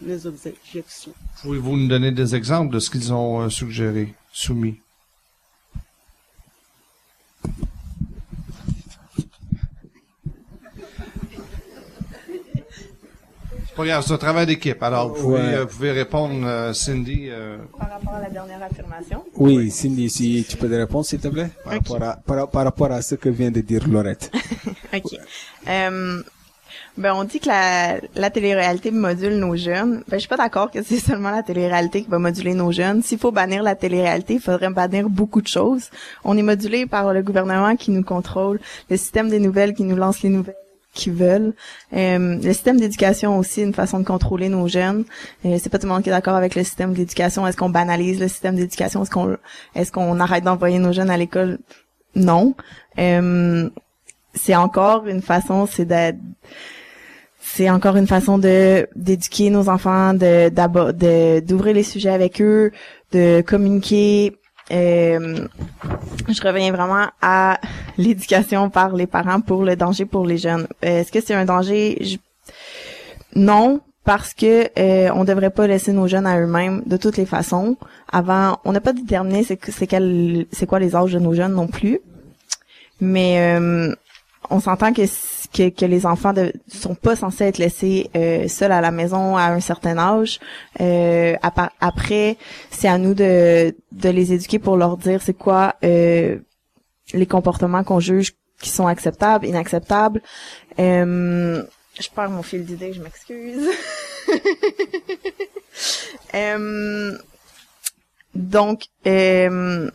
mes 0.00 0.26
objections. 0.26 1.12
Pouvez-vous 1.42 1.76
nous 1.76 1.88
donner 1.88 2.12
des 2.12 2.34
exemples 2.34 2.72
de 2.74 2.78
ce 2.78 2.90
qu'ils 2.90 3.12
ont 3.12 3.42
euh, 3.42 3.48
suggéré, 3.50 4.14
soumis? 4.32 4.80
C'est 13.66 13.74
pas 13.74 13.84
grave, 13.86 14.04
c'est 14.06 14.12
un 14.12 14.18
travail 14.18 14.46
d'équipe. 14.46 14.82
Alors, 14.82 15.08
vous 15.14 15.22
pouvez, 15.22 15.40
Ouais. 15.40 15.54
euh, 15.54 15.64
vous 15.64 15.68
pouvez 15.76 15.92
répondre, 15.92 16.44
euh, 16.46 16.72
Cindy. 16.72 17.28
euh, 17.30 17.58
Par 17.78 17.90
rapport 17.90 18.14
à 18.14 18.20
la 18.20 18.30
dernière 18.30 18.62
affirmation? 18.62 19.24
Oui, 19.36 19.70
Cindy, 19.70 20.10
si 20.10 20.44
tu 20.48 20.56
peux 20.56 20.66
répondre, 20.74 21.04
s'il 21.06 21.20
te 21.20 21.28
plaît, 21.28 21.50
par, 21.64 21.74
Ok. 21.74 21.88
rapport 21.88 22.02
à, 22.08 22.16
par, 22.16 22.50
par 22.50 22.64
rapport 22.64 22.92
à 22.92 23.02
ce 23.02 23.14
que 23.14 23.28
vient 23.28 23.50
de 23.50 23.60
dire 23.60 23.86
Laurette. 23.88 24.30
OK. 24.94 25.14
Ben, 26.98 27.14
on 27.14 27.22
dit 27.22 27.38
que 27.38 27.46
la, 27.46 28.00
la 28.16 28.28
télé-réalité 28.28 28.90
module 28.90 29.34
nos 29.34 29.54
jeunes. 29.54 30.02
Ben, 30.08 30.16
je 30.16 30.18
suis 30.18 30.28
pas 30.28 30.36
d'accord 30.36 30.68
que 30.68 30.82
c'est 30.82 30.98
seulement 31.08 31.30
la 31.30 31.44
télé-réalité 31.44 32.02
qui 32.02 32.10
va 32.10 32.18
moduler 32.18 32.54
nos 32.54 32.72
jeunes. 32.72 33.04
S'il 33.04 33.18
faut 33.18 33.30
bannir 33.30 33.62
la 33.62 33.76
télé-réalité, 33.76 34.34
il 34.34 34.40
faudrait 34.40 34.68
bannir 34.70 35.08
beaucoup 35.08 35.40
de 35.40 35.46
choses. 35.46 35.90
On 36.24 36.36
est 36.36 36.42
modulé 36.42 36.86
par 36.86 37.12
le 37.12 37.22
gouvernement 37.22 37.76
qui 37.76 37.92
nous 37.92 38.02
contrôle, 38.02 38.58
le 38.90 38.96
système 38.96 39.28
des 39.28 39.38
nouvelles 39.38 39.74
qui 39.74 39.84
nous 39.84 39.94
lance 39.94 40.22
les 40.22 40.28
nouvelles 40.28 40.56
qu'ils 40.92 41.12
veulent. 41.12 41.54
Euh, 41.92 42.36
le 42.42 42.52
système 42.52 42.80
d'éducation 42.80 43.38
aussi, 43.38 43.62
une 43.62 43.74
façon 43.74 44.00
de 44.00 44.04
contrôler 44.04 44.48
nos 44.48 44.66
jeunes. 44.66 45.04
Euh, 45.44 45.56
c'est 45.62 45.70
pas 45.70 45.78
tout 45.78 45.86
le 45.86 45.92
monde 45.92 46.02
qui 46.02 46.08
est 46.08 46.12
d'accord 46.12 46.34
avec 46.34 46.56
le 46.56 46.64
système 46.64 46.94
d'éducation. 46.94 47.46
Est-ce 47.46 47.56
qu'on 47.56 47.70
banalise 47.70 48.18
le 48.18 48.26
système 48.26 48.56
d'éducation? 48.56 49.02
Est-ce 49.04 49.10
qu'on 49.10 49.36
est-ce 49.76 49.92
qu'on 49.92 50.18
arrête 50.18 50.42
d'envoyer 50.42 50.80
nos 50.80 50.92
jeunes 50.92 51.10
à 51.10 51.16
l'école? 51.16 51.58
Non. 52.16 52.56
Euh, 52.98 53.70
c'est 54.34 54.56
encore 54.56 55.06
une 55.06 55.22
façon, 55.22 55.66
c'est 55.66 55.84
d'être 55.84 56.18
c'est 57.54 57.70
encore 57.70 57.96
une 57.96 58.06
façon 58.06 58.38
de 58.38 58.86
d'éduquer 58.94 59.50
nos 59.50 59.68
enfants, 59.68 60.14
de 60.14 61.40
d'ouvrir 61.40 61.74
les 61.74 61.82
sujets 61.82 62.10
avec 62.10 62.40
eux, 62.40 62.70
de 63.12 63.42
communiquer. 63.42 64.36
Euh, 64.70 65.46
je 66.28 66.42
reviens 66.42 66.70
vraiment 66.72 67.06
à 67.22 67.58
l'éducation 67.98 68.68
par 68.68 68.94
les 68.94 69.06
parents 69.06 69.40
pour 69.40 69.64
le 69.64 69.76
danger 69.76 70.04
pour 70.04 70.26
les 70.26 70.38
jeunes. 70.38 70.66
Euh, 70.84 71.00
est-ce 71.00 71.10
que 71.10 71.20
c'est 71.20 71.34
un 71.34 71.46
danger? 71.46 72.18
Non, 73.34 73.80
parce 74.04 74.34
que 74.34 74.68
euh, 74.78 75.10
on 75.14 75.24
devrait 75.24 75.50
pas 75.50 75.66
laisser 75.66 75.92
nos 75.92 76.06
jeunes 76.06 76.26
à 76.26 76.38
eux-mêmes 76.40 76.82
de 76.86 76.96
toutes 76.96 77.16
les 77.16 77.26
façons. 77.26 77.76
Avant, 78.10 78.58
on 78.64 78.72
n'a 78.72 78.80
pas 78.80 78.92
déterminé 78.92 79.42
c'est 79.42 79.58
c'est 79.70 80.66
quoi 80.66 80.78
les 80.78 80.96
âges 80.96 81.12
de 81.12 81.18
nos 81.18 81.34
jeunes 81.34 81.52
non 81.54 81.66
plus. 81.66 82.00
Mais 83.00 83.58
euh, 83.58 83.94
on 84.50 84.60
s'entend 84.60 84.92
que, 84.92 85.02
que 85.52 85.68
que 85.70 85.84
les 85.84 86.06
enfants 86.06 86.32
ne 86.32 86.50
sont 86.68 86.94
pas 86.94 87.16
censés 87.16 87.44
être 87.44 87.58
laissés 87.58 88.10
euh, 88.16 88.48
seuls 88.48 88.72
à 88.72 88.80
la 88.80 88.90
maison 88.90 89.36
à 89.36 89.44
un 89.44 89.60
certain 89.60 89.98
âge. 89.98 90.40
Euh, 90.80 91.34
après, 91.80 92.36
c'est 92.70 92.88
à 92.88 92.98
nous 92.98 93.14
de 93.14 93.74
de 93.92 94.08
les 94.08 94.32
éduquer 94.32 94.58
pour 94.58 94.76
leur 94.76 94.96
dire 94.96 95.22
c'est 95.22 95.34
quoi 95.36 95.74
euh, 95.84 96.38
les 97.12 97.26
comportements 97.26 97.84
qu'on 97.84 98.00
juge 98.00 98.34
qui 98.60 98.70
sont 98.70 98.86
acceptables, 98.86 99.46
inacceptables. 99.46 100.20
Euh, 100.78 101.62
je 102.00 102.08
perds 102.14 102.30
mon 102.30 102.42
fil 102.42 102.64
d'idée, 102.64 102.92
je 102.92 103.02
m'excuse. 103.02 103.68
Euh, 106.34 107.16
donc, 108.34 108.86
euh, 109.06 109.90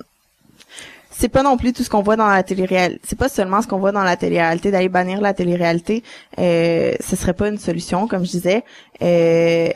c'est 1.23 1.29
pas 1.29 1.41
non 1.41 1.55
plus 1.55 1.71
tout 1.71 1.83
ce 1.83 1.89
qu'on 1.89 2.01
voit 2.01 2.17
dans 2.17 2.27
la 2.27 2.43
télé-réalité. 2.43 2.99
C'est 3.05 3.17
pas 3.17 3.29
seulement 3.29 3.61
ce 3.61 3.67
qu'on 3.67 3.79
voit 3.79 3.93
dans 3.93 4.03
la 4.03 4.17
télé-réalité. 4.17 4.71
D'aller 4.71 4.89
bannir 4.89 5.21
la 5.21 5.33
télé-réalité, 5.33 6.03
euh, 6.37 6.95
ce 6.99 7.15
serait 7.15 7.31
pas 7.31 7.47
une 7.47 7.57
solution, 7.57 8.09
comme 8.09 8.25
je 8.25 8.31
disais. 8.31 8.65
Euh, 9.01 9.69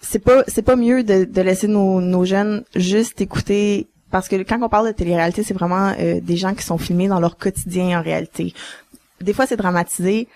c'est 0.00 0.18
pas 0.18 0.42
c'est 0.48 0.62
pas 0.62 0.74
mieux 0.74 1.04
de, 1.04 1.22
de 1.22 1.40
laisser 1.40 1.68
nos, 1.68 2.00
nos 2.00 2.24
jeunes 2.24 2.64
juste 2.74 3.20
écouter 3.20 3.86
parce 4.10 4.26
que 4.26 4.34
quand 4.42 4.60
on 4.60 4.68
parle 4.68 4.88
de 4.88 4.92
télé-réalité, 4.92 5.44
c'est 5.44 5.54
vraiment 5.54 5.94
euh, 6.00 6.18
des 6.20 6.36
gens 6.36 6.52
qui 6.52 6.64
sont 6.64 6.78
filmés 6.78 7.06
dans 7.06 7.20
leur 7.20 7.36
quotidien 7.36 8.00
en 8.00 8.02
réalité. 8.02 8.52
Des 9.20 9.32
fois, 9.32 9.46
c'est 9.46 9.56
dramatisé. 9.56 10.26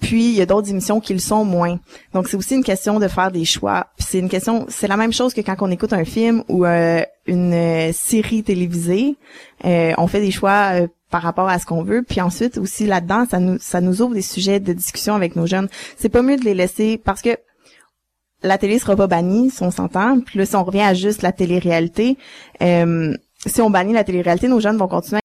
Puis 0.00 0.30
il 0.30 0.34
y 0.34 0.40
a 0.40 0.46
d'autres 0.46 0.70
émissions 0.70 1.00
qui 1.00 1.12
le 1.12 1.18
sont 1.18 1.44
moins. 1.44 1.78
Donc 2.14 2.28
c'est 2.28 2.36
aussi 2.36 2.54
une 2.54 2.64
question 2.64 2.98
de 2.98 3.08
faire 3.08 3.30
des 3.30 3.44
choix. 3.44 3.88
C'est 3.98 4.18
une 4.18 4.28
question, 4.28 4.66
c'est 4.68 4.88
la 4.88 4.96
même 4.96 5.12
chose 5.12 5.34
que 5.34 5.40
quand 5.40 5.56
on 5.60 5.70
écoute 5.70 5.92
un 5.92 6.04
film 6.04 6.42
ou 6.48 6.64
euh, 6.64 7.02
une 7.26 7.52
euh, 7.54 7.92
série 7.92 8.42
télévisée. 8.42 9.16
Euh, 9.64 9.92
on 9.98 10.06
fait 10.06 10.20
des 10.20 10.30
choix 10.30 10.72
euh, 10.74 10.88
par 11.10 11.22
rapport 11.22 11.48
à 11.48 11.58
ce 11.58 11.66
qu'on 11.66 11.82
veut. 11.82 12.02
Puis 12.02 12.20
ensuite 12.20 12.58
aussi 12.58 12.86
là-dedans, 12.86 13.24
ça 13.30 13.38
nous 13.38 13.58
ça 13.60 13.80
nous 13.80 14.02
ouvre 14.02 14.14
des 14.14 14.22
sujets 14.22 14.60
de 14.60 14.72
discussion 14.72 15.14
avec 15.14 15.36
nos 15.36 15.46
jeunes. 15.46 15.68
C'est 15.96 16.08
pas 16.08 16.22
mieux 16.22 16.36
de 16.36 16.44
les 16.44 16.54
laisser 16.54 16.98
parce 16.98 17.22
que 17.22 17.36
la 18.42 18.58
télé 18.58 18.78
sera 18.78 18.96
pas 18.96 19.06
bannie, 19.06 19.50
si 19.50 19.62
on 19.62 19.70
s'entend. 19.70 20.20
Puis 20.20 20.38
là, 20.38 20.46
si 20.46 20.56
on 20.56 20.64
revient 20.64 20.80
à 20.80 20.94
juste 20.94 21.22
la 21.22 21.32
télé-réalité, 21.32 22.16
euh, 22.62 23.14
si 23.46 23.60
on 23.60 23.70
bannit 23.70 23.92
la 23.92 24.04
télé-réalité, 24.04 24.48
nos 24.48 24.60
jeunes 24.60 24.76
vont 24.76 24.88
continuer 24.88 25.20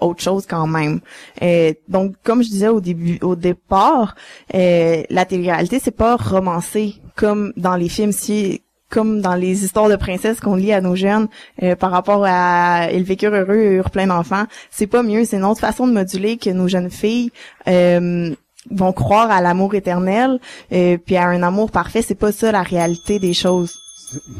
autre 0.00 0.22
chose 0.22 0.46
quand 0.46 0.66
même. 0.66 1.00
Euh, 1.42 1.72
donc, 1.88 2.14
comme 2.22 2.42
je 2.42 2.48
disais 2.48 2.68
au 2.68 2.80
début, 2.80 3.18
au 3.22 3.36
départ, 3.36 4.14
euh, 4.54 5.02
la 5.10 5.24
télé-réalité, 5.24 5.80
c'est 5.82 5.90
pas 5.90 6.16
romancé 6.16 6.96
comme 7.14 7.52
dans 7.56 7.76
les 7.76 7.88
films. 7.88 8.12
Si 8.12 8.62
comme 8.88 9.20
dans 9.20 9.34
les 9.34 9.64
histoires 9.64 9.88
de 9.88 9.96
princesses 9.96 10.40
qu'on 10.40 10.54
lit 10.54 10.72
à 10.72 10.80
nos 10.80 10.94
jeunes 10.94 11.28
euh, 11.62 11.74
par 11.74 11.90
rapport 11.90 12.24
à 12.24 12.88
ils 12.92 13.02
vécurent 13.02 13.34
heureux 13.34 13.56
et 13.56 13.74
eurent 13.74 13.90
plein 13.90 14.06
d'enfants 14.06 14.44
c'est 14.70 14.86
pas 14.86 15.02
mieux 15.02 15.24
c'est 15.24 15.38
une 15.38 15.44
autre 15.44 15.60
façon 15.60 15.88
de 15.88 15.92
moduler 15.92 16.36
que 16.36 16.50
nos 16.50 16.68
jeunes 16.68 16.90
filles 16.90 17.30
euh, 17.66 18.32
vont 18.70 18.92
croire 18.92 19.30
à 19.30 19.40
l'amour 19.40 19.74
éternel 19.74 20.38
euh, 20.72 20.98
puis 21.04 21.16
à 21.16 21.26
un 21.26 21.42
amour 21.42 21.70
parfait 21.72 22.02
c'est 22.02 22.14
pas 22.14 22.30
ça 22.30 22.52
la 22.52 22.62
réalité 22.62 23.18
des 23.18 23.34
choses 23.34 23.85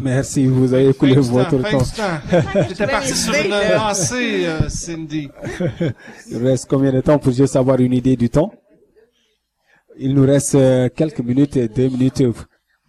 Merci, 0.00 0.46
vous 0.46 0.72
avez 0.74 0.88
écoulé 0.90 1.14
Fin 1.14 1.20
votre 1.22 1.62
temps, 1.70 1.78
temps. 1.78 2.64
J'étais 2.68 2.86
parti 2.86 3.14
sur 3.14 3.34
une 3.34 3.50
lancée, 3.50 4.46
euh, 4.46 4.68
Cindy. 4.68 5.28
Il 6.30 6.38
nous 6.38 6.44
reste 6.46 6.66
combien 6.68 6.92
de 6.92 7.00
temps 7.00 7.18
pour 7.18 7.32
juste 7.32 7.56
avoir 7.56 7.80
une 7.80 7.92
idée 7.92 8.16
du 8.16 8.30
temps? 8.30 8.52
Il 9.98 10.14
nous 10.14 10.24
reste 10.24 10.54
euh, 10.54 10.88
quelques 10.94 11.20
minutes, 11.20 11.56
et 11.56 11.68
deux 11.68 11.88
minutes, 11.88 12.20
euh, 12.20 12.32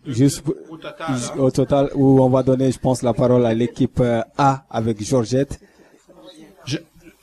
juste 0.06 0.42
pour- 0.42 0.56
Au 0.70 0.78
total. 0.78 1.08
hein. 1.10 1.40
au 1.40 1.52
total, 1.52 1.90
où 1.96 2.22
on 2.22 2.30
va 2.30 2.44
donner, 2.44 2.72
je 2.72 2.78
pense, 2.80 3.02
la 3.02 3.14
parole 3.14 3.46
à 3.46 3.54
l'équipe 3.54 4.00
euh, 4.00 4.22
A 4.38 4.66
avec 4.70 5.04
Georgette. 5.04 5.60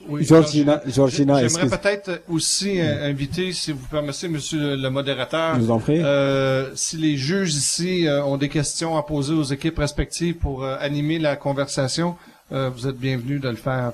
Oui, 0.09 0.25
Georgina- 0.25 0.83
Georgina, 0.87 1.47
J'aimerais 1.49 1.69
peut-être 1.79 2.23
aussi 2.29 2.81
euh, 2.81 3.09
inviter, 3.09 3.53
si 3.53 3.73
vous 3.73 3.87
permettez, 3.91 4.29
monsieur 4.29 4.77
le, 4.77 4.91
modérateur, 4.91 5.59
vous 5.59 5.71
en 5.71 5.79
prie. 5.79 6.01
euh, 6.03 6.71
si 6.75 6.97
les 6.97 7.17
juges 7.17 7.55
ici 7.55 8.07
euh, 8.07 8.23
ont 8.25 8.37
des 8.37 8.49
questions 8.51 8.97
à 8.99 9.03
poser 9.03 9.33
aux 9.35 9.45
équipes 9.45 9.79
respectives 9.79 10.37
pour 10.37 10.63
euh, 10.65 10.77
animer 10.81 11.19
la 11.19 11.37
conversation, 11.37 12.17
euh, 12.53 12.69
vous 12.75 12.87
êtes 12.87 12.97
bienvenus 12.99 13.41
de 13.41 13.49
le 13.49 13.57
faire. 13.57 13.93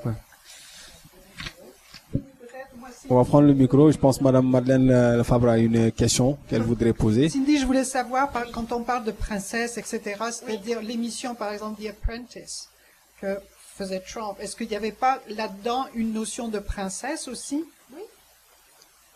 On 3.08 3.16
va 3.16 3.24
prendre 3.24 3.46
le 3.48 3.54
micro. 3.54 3.90
Je 3.90 3.98
pense 3.98 4.18
que 4.18 4.24
Madame 4.24 4.48
Madeleine 4.48 4.90
euh, 4.90 5.24
Fabre 5.24 5.48
a 5.48 5.58
une 5.58 5.90
question 5.90 6.38
qu'elle 6.48 6.62
voudrait 6.62 6.92
poser. 6.92 7.28
Cindy, 7.28 7.58
je 7.58 7.66
voulais 7.66 7.82
savoir, 7.84 8.30
quand 8.52 8.70
on 8.72 8.82
parle 8.82 9.04
de 9.04 9.11
princesse, 9.11 9.78
etc., 9.78 10.00
c'est-à-dire 10.30 10.80
l'émission, 10.80 11.34
par 11.34 11.52
exemple, 11.52 11.82
The 11.82 11.88
Apprentice, 11.90 12.68
que 13.20 13.36
faisait 13.81 14.01
Trump, 14.01 14.37
est-ce 14.41 14.57
qu'il 14.57 14.68
n'y 14.68 14.76
avait 14.76 14.93
pas 14.93 15.20
là-dedans 15.28 15.87
une 15.95 16.12
notion 16.12 16.49
de 16.49 16.59
princesse 16.59 17.28
aussi? 17.28 17.64
Oui. 17.95 18.03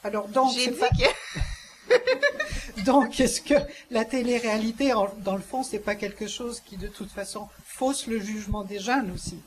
Alors, 0.03 0.27
donc, 0.29 0.53
J'ai 0.57 0.71
dit 0.71 0.79
pas... 0.79 0.89
donc, 2.87 3.21
est-ce 3.21 3.43
que 3.43 3.55
la 3.91 4.07
télé-réalité, 4.07 4.95
en- 4.95 5.13
dans 5.19 5.37
le 5.37 5.43
fond, 5.43 5.63
c'est 5.63 5.79
pas 5.81 5.95
quelque 5.97 6.27
chose 6.27 6.61
qui, 6.65 6.79
de 6.79 6.89
toute 6.89 7.11
façon, 7.11 7.49
fausse 7.67 8.07
le 8.07 8.19
jugement 8.21 8.65
des 8.65 8.79
jeunes 8.79 9.11
aussi? 9.15 9.39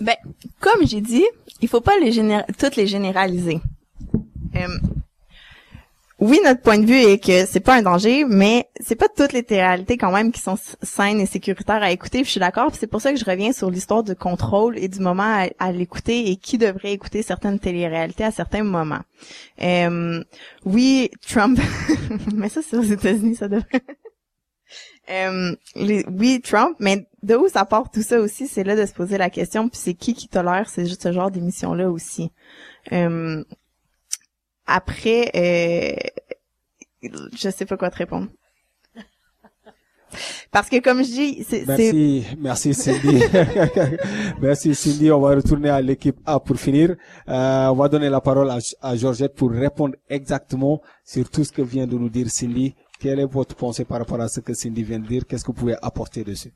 Ben, 0.00 0.16
comme 0.58 0.84
j'ai 0.84 1.00
dit, 1.00 1.24
il 1.60 1.68
faut 1.68 1.80
pas 1.80 1.96
les 2.00 2.12
toutes 2.58 2.74
les 2.76 2.88
généraliser. 2.88 3.60
Euh, 4.56 4.66
oui, 6.18 6.40
notre 6.42 6.62
point 6.62 6.78
de 6.78 6.86
vue 6.86 6.96
est 6.96 7.22
que 7.22 7.44
c'est 7.44 7.60
pas 7.60 7.74
un 7.74 7.82
danger, 7.82 8.24
mais 8.24 8.70
c'est 8.80 8.94
pas 8.94 9.08
toutes 9.08 9.34
les 9.34 9.44
réalités 9.50 9.98
quand 9.98 10.10
même 10.10 10.32
qui 10.32 10.40
sont 10.40 10.56
saines 10.82 11.20
et 11.20 11.26
sécuritaires 11.26 11.82
à 11.82 11.90
écouter. 11.90 12.24
Je 12.24 12.30
suis 12.30 12.40
d'accord. 12.40 12.74
C'est 12.74 12.86
pour 12.86 13.02
ça 13.02 13.12
que 13.12 13.18
je 13.18 13.24
reviens 13.26 13.52
sur 13.52 13.70
l'histoire 13.70 14.02
du 14.02 14.14
contrôle 14.14 14.78
et 14.78 14.88
du 14.88 15.00
moment 15.00 15.46
à, 15.58 15.72
l'écouter 15.72 16.30
et 16.30 16.36
qui 16.36 16.56
devrait 16.56 16.92
écouter 16.92 17.20
certaines 17.20 17.58
téléréalités 17.58 18.24
à 18.24 18.30
certains 18.30 18.62
moments. 18.62 19.02
Euh, 19.60 20.24
oui, 20.64 21.10
Trump, 21.28 21.60
mais 22.34 22.48
ça 22.48 22.62
c'est 22.62 22.78
aux 22.78 22.82
États-Unis, 22.82 23.36
ça 23.36 23.48
devrait. 23.48 23.82
Oui, 25.76 26.40
Trump, 26.40 26.76
mais 26.80 27.06
de 27.22 27.36
où 27.36 27.46
ça 27.48 27.64
part 27.64 27.90
tout 27.92 28.02
ça 28.02 28.18
aussi, 28.18 28.48
c'est 28.48 28.64
là 28.64 28.74
de 28.74 28.84
se 28.86 28.92
poser 28.92 29.18
la 29.18 29.30
question, 29.30 29.68
puis 29.68 29.78
c'est 29.80 29.94
qui 29.94 30.14
qui 30.14 30.26
tolère 30.26 30.68
ce, 30.68 31.12
genre 31.12 31.30
d'émission-là 31.30 31.88
aussi. 31.88 32.32
Après, 34.66 35.30
euh, 37.02 37.08
je 37.36 37.50
sais 37.50 37.66
pas 37.66 37.76
quoi 37.76 37.90
te 37.90 37.96
répondre. 37.98 38.28
Parce 40.50 40.70
que 40.70 40.80
comme 40.80 41.02
je 41.04 41.10
dis, 41.10 41.44
c'est... 41.44 41.64
c'est- 41.66 41.92
Merci, 41.92 42.24
merci 42.38 42.74
Cindy. 42.74 43.20
merci 44.40 44.74
Cindy. 44.74 45.10
On 45.10 45.20
va 45.20 45.34
retourner 45.34 45.68
à 45.68 45.80
l'équipe 45.82 46.16
A 46.24 46.40
pour 46.40 46.56
finir. 46.58 46.96
Euh, 47.28 47.66
on 47.66 47.74
va 47.74 47.88
donner 47.88 48.08
la 48.08 48.20
parole 48.20 48.50
à, 48.50 48.58
à 48.80 48.96
Georgette 48.96 49.34
pour 49.34 49.50
répondre 49.50 49.94
exactement 50.08 50.80
sur 51.04 51.28
tout 51.28 51.44
ce 51.44 51.52
que 51.52 51.60
vient 51.62 51.86
de 51.86 51.98
nous 51.98 52.08
dire 52.08 52.30
Cindy. 52.30 52.74
Quelle 52.98 53.20
est 53.20 53.26
votre 53.26 53.54
pensée 53.56 53.84
par 53.84 53.98
rapport 53.98 54.20
à 54.20 54.28
ce 54.28 54.40
que 54.40 54.54
Cindy 54.54 54.82
vient 54.84 55.00
de 55.00 55.06
dire? 55.06 55.26
Qu'est-ce 55.26 55.42
que 55.44 55.48
vous 55.48 55.52
pouvez 55.58 55.76
apporter 55.82 56.24
dessus? 56.24 56.52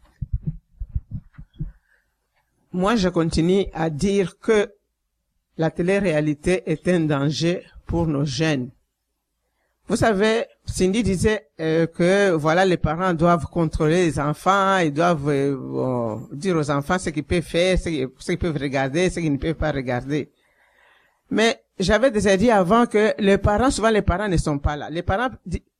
Moi, 2.73 2.97
je 2.97 3.09
continue 3.09 3.67
à 3.75 3.91
dire 3.91 4.39
que 4.39 4.73
la 5.59 5.71
télé-réalité 5.71 6.63
est 6.71 6.87
un 6.89 7.01
danger 7.01 7.63
pour 7.91 8.07
nos 8.07 8.25
jeunes. 8.25 8.71
Vous 9.89 9.97
savez, 9.97 10.45
Cindy 10.65 11.03
disait 11.03 11.49
euh, 11.61 11.89
que 11.89 12.31
voilà, 12.31 12.65
les 12.65 12.77
parents 12.77 13.13
doivent 13.13 13.47
contrôler 13.47 14.05
les 14.05 14.21
enfants, 14.21 14.79
ils 14.79 14.93
doivent 14.93 15.29
euh, 15.29 16.17
dire 16.33 16.57
aux 16.57 16.71
enfants 16.71 17.01
ce 17.01 17.11
qu'ils 17.11 17.25
peuvent 17.25 17.43
faire, 17.43 17.77
ce 17.77 17.89
qu'ils 17.89 18.39
peuvent 18.39 18.57
regarder, 18.57 19.11
ce 19.11 19.19
qu'ils 19.19 19.33
ne 19.33 19.39
peuvent 19.39 19.57
pas 19.57 19.73
regarder. 19.73 20.31
Mais 21.31 21.61
j'avais 21.81 22.13
déjà 22.13 22.37
dit 22.37 22.53
avant 22.53 22.87
que 22.87 23.13
les 23.19 23.39
parents, 23.39 23.73
souvent 23.73 23.91
les 23.91 24.03
parents 24.03 24.29
ne 24.29 24.37
sont 24.37 24.61
pas 24.61 24.77
là. 24.77 24.89
Les 24.89 25.03
parents 25.03 25.31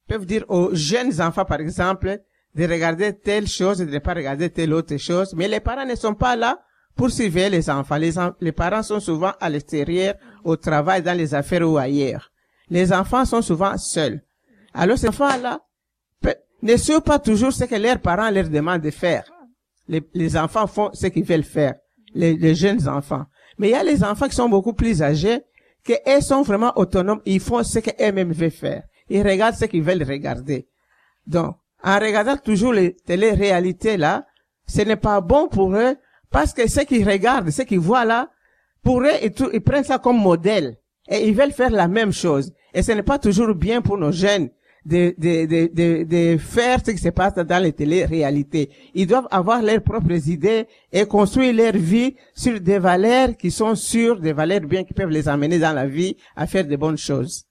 peuvent 0.09 0.27
dire 0.27 0.45
aux 0.49 0.71
jeunes 0.75 1.21
enfants, 1.21 1.45
par 1.45 1.61
exemple, 1.61 2.19
de 2.57 2.65
regarder 2.67 3.13
telle 3.13 3.47
chose 3.47 3.81
et 3.81 3.87
de 3.87 3.93
ne 3.93 4.01
pas 4.01 4.15
regarder 4.15 4.51
telle 4.51 4.75
autre 4.75 4.97
chose, 4.97 5.33
mais 5.37 5.47
les 5.47 5.61
parents 5.61 5.87
ne 5.87 5.95
sont 5.95 6.15
pas 6.15 6.35
là 6.35 6.59
pour 6.97 7.11
surveiller 7.11 7.51
les 7.51 7.71
enfants. 7.71 7.97
Les, 7.97 8.15
les 8.41 8.53
parents 8.53 8.83
sont 8.83 8.99
souvent 8.99 9.33
à 9.41 9.49
l'extérieur, 9.49 10.15
au 10.45 10.57
travail, 10.57 11.03
dans 11.03 11.17
les 11.17 11.35
affaires 11.35 11.69
ou 11.69 11.79
ailleurs. 11.79 12.31
Les 12.69 12.93
enfants 12.93 13.25
sont 13.25 13.43
souvent 13.43 13.77
seuls. 13.77 14.23
Alors 14.75 14.99
ces 14.99 15.09
enfants-là 15.09 15.61
ne 16.63 16.77
suivent 16.77 17.01
pas 17.01 17.19
toujours 17.19 17.53
ce 17.53 17.65
que 17.65 17.75
leurs 17.75 17.99
parents 17.99 18.31
leur 18.31 18.49
demandent 18.49 18.83
de 18.83 18.91
faire. 18.91 19.25
les, 19.89 20.37
enfants 20.37 20.67
font 20.67 20.91
ce 20.93 21.07
qu'ils 21.09 21.25
veulent 21.25 21.43
faire, 21.43 21.75
les, 22.15 22.55
jeunes 22.55 22.89
enfants. 22.89 23.25
Mais 23.59 23.69
il 23.69 23.73
y 23.73 23.75
a 23.75 23.83
les 23.83 24.05
enfants 24.05 24.29
qui 24.29 24.37
sont 24.37 24.49
beaucoup 24.49 24.75
plus 24.75 25.03
âgés, 25.03 25.41
eux 25.89 26.21
sont 26.21 26.43
vraiment 26.43 26.73
autonomes, 26.77 27.21
ils 27.25 27.41
font 27.41 27.63
ce 27.63 27.79
qu'eux-mêmes 27.79 28.33
veulent 28.33 28.51
faire. 28.51 28.83
Ils 29.09 29.27
regardent 29.27 29.57
ce 29.57 29.65
qu'ils 29.65 29.83
veulent 29.83 30.05
regarder. 30.05 30.69
Donc, 31.27 31.57
en 31.83 31.99
regardant 31.99 32.37
toujours 32.37 32.73
les 32.73 32.95
télé-réalités 32.95 33.97
là, 33.97 34.27
ce 34.67 34.83
n'est 34.83 34.97
pas 34.97 35.21
bon 35.21 35.49
pour 35.49 35.75
eux, 35.75 35.97
parce 36.31 36.53
que 36.53 36.69
ce 36.69 36.81
qu'ils 36.81 37.09
regardent, 37.09 37.51
ce 37.51 37.63
qu'ils 37.63 37.81
voient 37.81 38.05
là, 38.05 38.31
pour 38.83 39.03
eux, 39.03 39.11
ils, 39.23 39.61
prennent 39.61 39.85
ça 39.85 39.99
comme 39.99 40.19
modèle. 40.19 40.77
Et 41.09 41.29
ils 41.29 41.35
veulent 41.35 41.53
faire 41.53 41.71
la 41.71 41.89
même 41.89 42.13
chose. 42.13 42.53
Et 42.73 42.83
ce 42.83 42.93
n'est 42.93 43.03
pas 43.03 43.19
toujours 43.19 43.55
bien 43.55 43.83
pour 43.83 43.99
nos 43.99 44.13
jeunes 44.13 44.51
de, 44.85 45.15
de, 45.19 45.47
de, 45.47 45.71
de, 45.73 46.05
de 46.05 46.39
faire 46.39 46.79
ce 46.85 46.93
qui 46.93 46.99
se 46.99 47.09
passe 47.09 47.35
dans 47.35 47.63
les 47.63 47.73
télé-réalités. 47.73 48.71
Ils 48.95 49.07
doivent 49.07 49.29
avoir 49.31 49.61
leurs 49.63 49.83
propres 49.83 50.29
idées 50.29 50.67
et 50.93 51.05
construire 51.07 51.53
leur 51.53 51.73
vie 51.73 52.15
sur 52.35 52.61
des 52.61 52.79
valeurs 52.79 53.37
qui 53.37 53.51
sont 53.51 53.75
sûres, 53.75 54.21
des 54.21 54.33
valeurs 54.33 54.61
bien 54.61 54.85
qui 54.85 54.95
peuvent 54.95 55.11
les 55.11 55.29
amener 55.29 55.59
dans 55.59 55.75
la 55.75 55.87
vie 55.87 56.17
à 56.37 56.47
faire 56.47 56.67
de 56.67 56.77
bonnes 56.77 56.99
choses. 56.99 57.45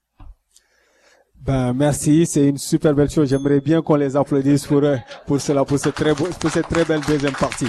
Ben, 1.42 1.72
merci. 1.72 2.26
C'est 2.26 2.48
une 2.48 2.58
super 2.58 2.94
belle 2.94 3.10
chose. 3.10 3.28
J'aimerais 3.28 3.60
bien 3.60 3.80
qu'on 3.80 3.96
les 3.96 4.16
applaudisse 4.16 4.66
pour, 4.66 4.82
pour 5.26 5.40
cela, 5.40 5.64
pour 5.64 5.78
cette 5.78 5.94
très 5.94 6.14
beau, 6.14 6.28
pour 6.38 6.50
cette 6.50 6.68
très 6.68 6.84
belle 6.84 7.00
deuxième 7.06 7.32
partie. 7.32 7.68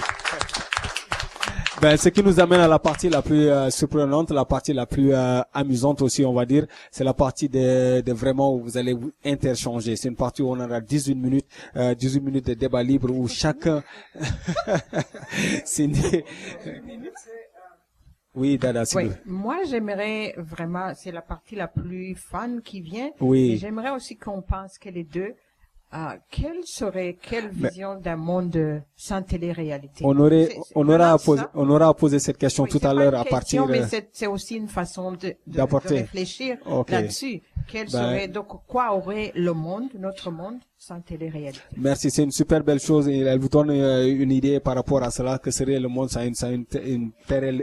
Ben, 1.82 1.98
ce 1.98 2.10
qui 2.10 2.22
nous 2.22 2.40
amène 2.40 2.60
à 2.62 2.68
la 2.68 2.78
partie 2.78 3.10
la 3.10 3.24
plus 3.24 3.48
euh, 3.48 3.72
surprenante, 3.72 4.30
la 4.30 4.46
partie 4.46 4.72
la 4.72 4.86
plus 4.86 5.14
euh, 5.16 5.42
amusante 5.52 6.04
aussi, 6.04 6.24
on 6.24 6.34
va 6.34 6.46
dire, 6.46 6.68
c'est 6.92 7.04
la 7.04 7.14
partie 7.16 7.50
de, 7.50 8.02
de 8.02 8.14
vraiment 8.14 8.54
où 8.54 8.62
vous 8.62 8.78
allez 8.78 8.94
vous 8.94 9.12
interchanger. 9.26 9.96
C'est 9.96 10.10
une 10.10 10.16
partie 10.16 10.44
où 10.44 10.50
on 10.52 10.60
aura 10.60 10.80
18 10.80 11.16
minutes, 11.16 11.48
euh, 11.76 11.96
18 11.96 12.20
minutes 12.22 12.46
de 12.48 12.54
débat 12.54 12.84
libre 12.84 13.10
où 13.12 13.28
chacun, 13.28 13.82
c'est 15.66 15.86
une- 15.86 15.96
oui, 18.36 18.58
Dada, 18.60 18.84
Oui, 18.96 19.10
moi 19.26 19.58
j'aimerais 19.68 20.36
vraiment, 20.38 20.94
c'est 20.96 21.12
la 21.12 21.22
partie 21.24 21.56
la 21.56 21.68
plus 21.68 22.14
fun 22.16 22.60
qui 22.64 22.80
vient. 22.82 23.10
Oui. 23.20 23.58
J'aimerais 23.58 23.90
aussi 23.92 24.18
qu'on 24.18 24.42
pense 24.44 24.78
que 24.78 24.88
les 24.90 25.04
deux, 25.04 25.34
euh, 25.94 26.16
quelle 26.30 26.64
serait, 26.64 27.18
quelle 27.22 27.50
vision 27.50 28.00
d'un 28.00 28.16
monde 28.16 28.82
sans 28.96 29.22
télé-réalité? 29.22 30.06
On 30.06 30.18
aurait, 30.20 30.56
on 30.74 30.88
aura 30.88 30.98
vraiment 30.98 31.14
à 31.14 31.18
poser, 31.18 31.42
ça. 31.42 31.52
on 31.54 31.70
aura 31.70 31.88
à 31.88 31.94
poser 31.94 32.20
cette 32.20 32.38
question 32.38 32.64
Oui, 32.64 32.70
tout 32.70 32.80
à 32.84 32.94
l'heure 32.94 33.16
à 33.16 33.26
partir. 33.26 33.66
Mais 33.68 33.84
c'est, 33.88 34.10
c'est 34.14 34.28
aussi 34.28 34.56
une 34.56 34.70
façon 34.70 35.12
de, 35.12 35.36
de, 35.48 35.62
réfléchir 35.62 36.58
là-dessus. 36.88 37.42
Quel 37.68 37.88
Ben- 37.88 37.92
serait, 37.92 38.28
donc, 38.30 38.48
quoi 38.68 38.96
aurait 38.96 39.32
le 39.36 39.54
monde, 39.54 39.90
notre 40.00 40.32
monde, 40.32 40.60
sans 40.78 41.02
télé-réalité? 41.02 41.60
Merci, 41.78 42.10
c'est 42.10 42.24
une 42.24 42.32
super 42.32 42.64
belle 42.64 42.80
chose 42.80 43.08
et 43.08 43.20
elle 43.20 43.40
vous 43.40 43.50
donne 43.50 43.70
euh, 43.70 44.08
une 44.08 44.32
idée 44.32 44.60
par 44.60 44.76
rapport 44.76 45.04
à 45.04 45.12
cela 45.12 45.40
que 45.40 45.52
serait 45.52 45.80
le 45.80 45.88
monde 45.90 46.10
sans 46.10 46.24
une, 46.24 46.36
sans 46.36 46.52
une, 46.52 46.66
une, 46.86 47.12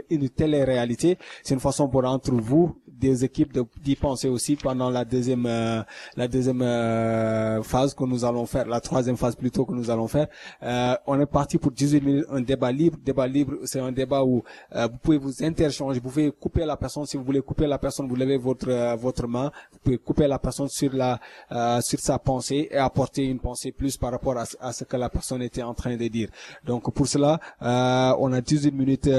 une 0.09 0.29
télé-réalité. 0.29 1.17
C'est 1.43 1.55
une 1.55 1.59
façon 1.59 1.89
pour 1.89 2.05
entre 2.05 2.31
vous, 2.31 2.79
des 2.99 3.23
équipes, 3.23 3.53
de- 3.53 3.65
d'y 3.83 3.95
penser 3.95 4.27
aussi 4.29 4.55
pendant 4.55 4.89
la 4.89 5.05
deuxième, 5.05 5.45
euh, 5.45 5.81
la 6.15 6.27
deuxième 6.27 6.61
euh, 6.61 7.61
phase 7.63 7.93
que 7.93 8.03
nous 8.03 8.25
allons 8.25 8.45
faire, 8.45 8.67
la 8.67 8.79
troisième 8.81 9.17
phase 9.17 9.35
plutôt 9.35 9.65
que 9.65 9.73
nous 9.73 9.89
allons 9.89 10.07
faire. 10.07 10.27
Euh, 10.63 10.95
on 11.07 11.19
est 11.19 11.25
parti 11.25 11.57
pour 11.57 11.71
18 11.71 12.01
minutes, 12.01 12.25
un 12.31 12.41
débat 12.41 12.71
libre. 12.71 12.97
Débat 13.03 13.27
libre, 13.27 13.53
c'est 13.65 13.79
un 13.79 13.91
débat 13.91 14.23
où 14.23 14.43
euh, 14.75 14.87
vous 14.91 14.97
pouvez 14.97 15.17
vous 15.17 15.43
interchanger, 15.43 15.99
vous 15.99 16.09
pouvez 16.09 16.31
couper 16.31 16.65
la 16.65 16.77
personne 16.77 17.05
si 17.05 17.17
vous 17.17 17.23
voulez 17.23 17.41
couper 17.41 17.67
la 17.67 17.77
personne, 17.77 18.07
vous 18.07 18.15
levez 18.15 18.37
votre 18.37 18.69
euh, 18.69 18.95
votre 18.95 19.27
main, 19.27 19.51
vous 19.71 19.79
pouvez 19.83 19.97
couper 19.97 20.27
la 20.27 20.39
personne 20.39 20.67
sur 20.67 20.93
la 20.93 21.19
euh, 21.51 21.81
sur 21.81 21.99
sa 21.99 22.19
pensée 22.19 22.67
et 22.71 22.77
apporter 22.77 23.23
une 23.25 23.39
pensée 23.39 23.71
plus 23.71 23.97
par 23.97 24.11
rapport 24.11 24.37
à, 24.37 24.45
à 24.59 24.73
ce 24.73 24.83
que 24.83 24.97
la 24.97 25.09
personne 25.09 25.41
était 25.41 25.63
en 25.63 25.73
train 25.73 25.95
de 25.95 26.07
dire. 26.07 26.29
Donc 26.65 26.91
pour 26.93 27.07
cela, 27.07 27.39
on 27.61 28.33
a 28.33 28.41
18 28.41 28.71
minutes 28.71 29.09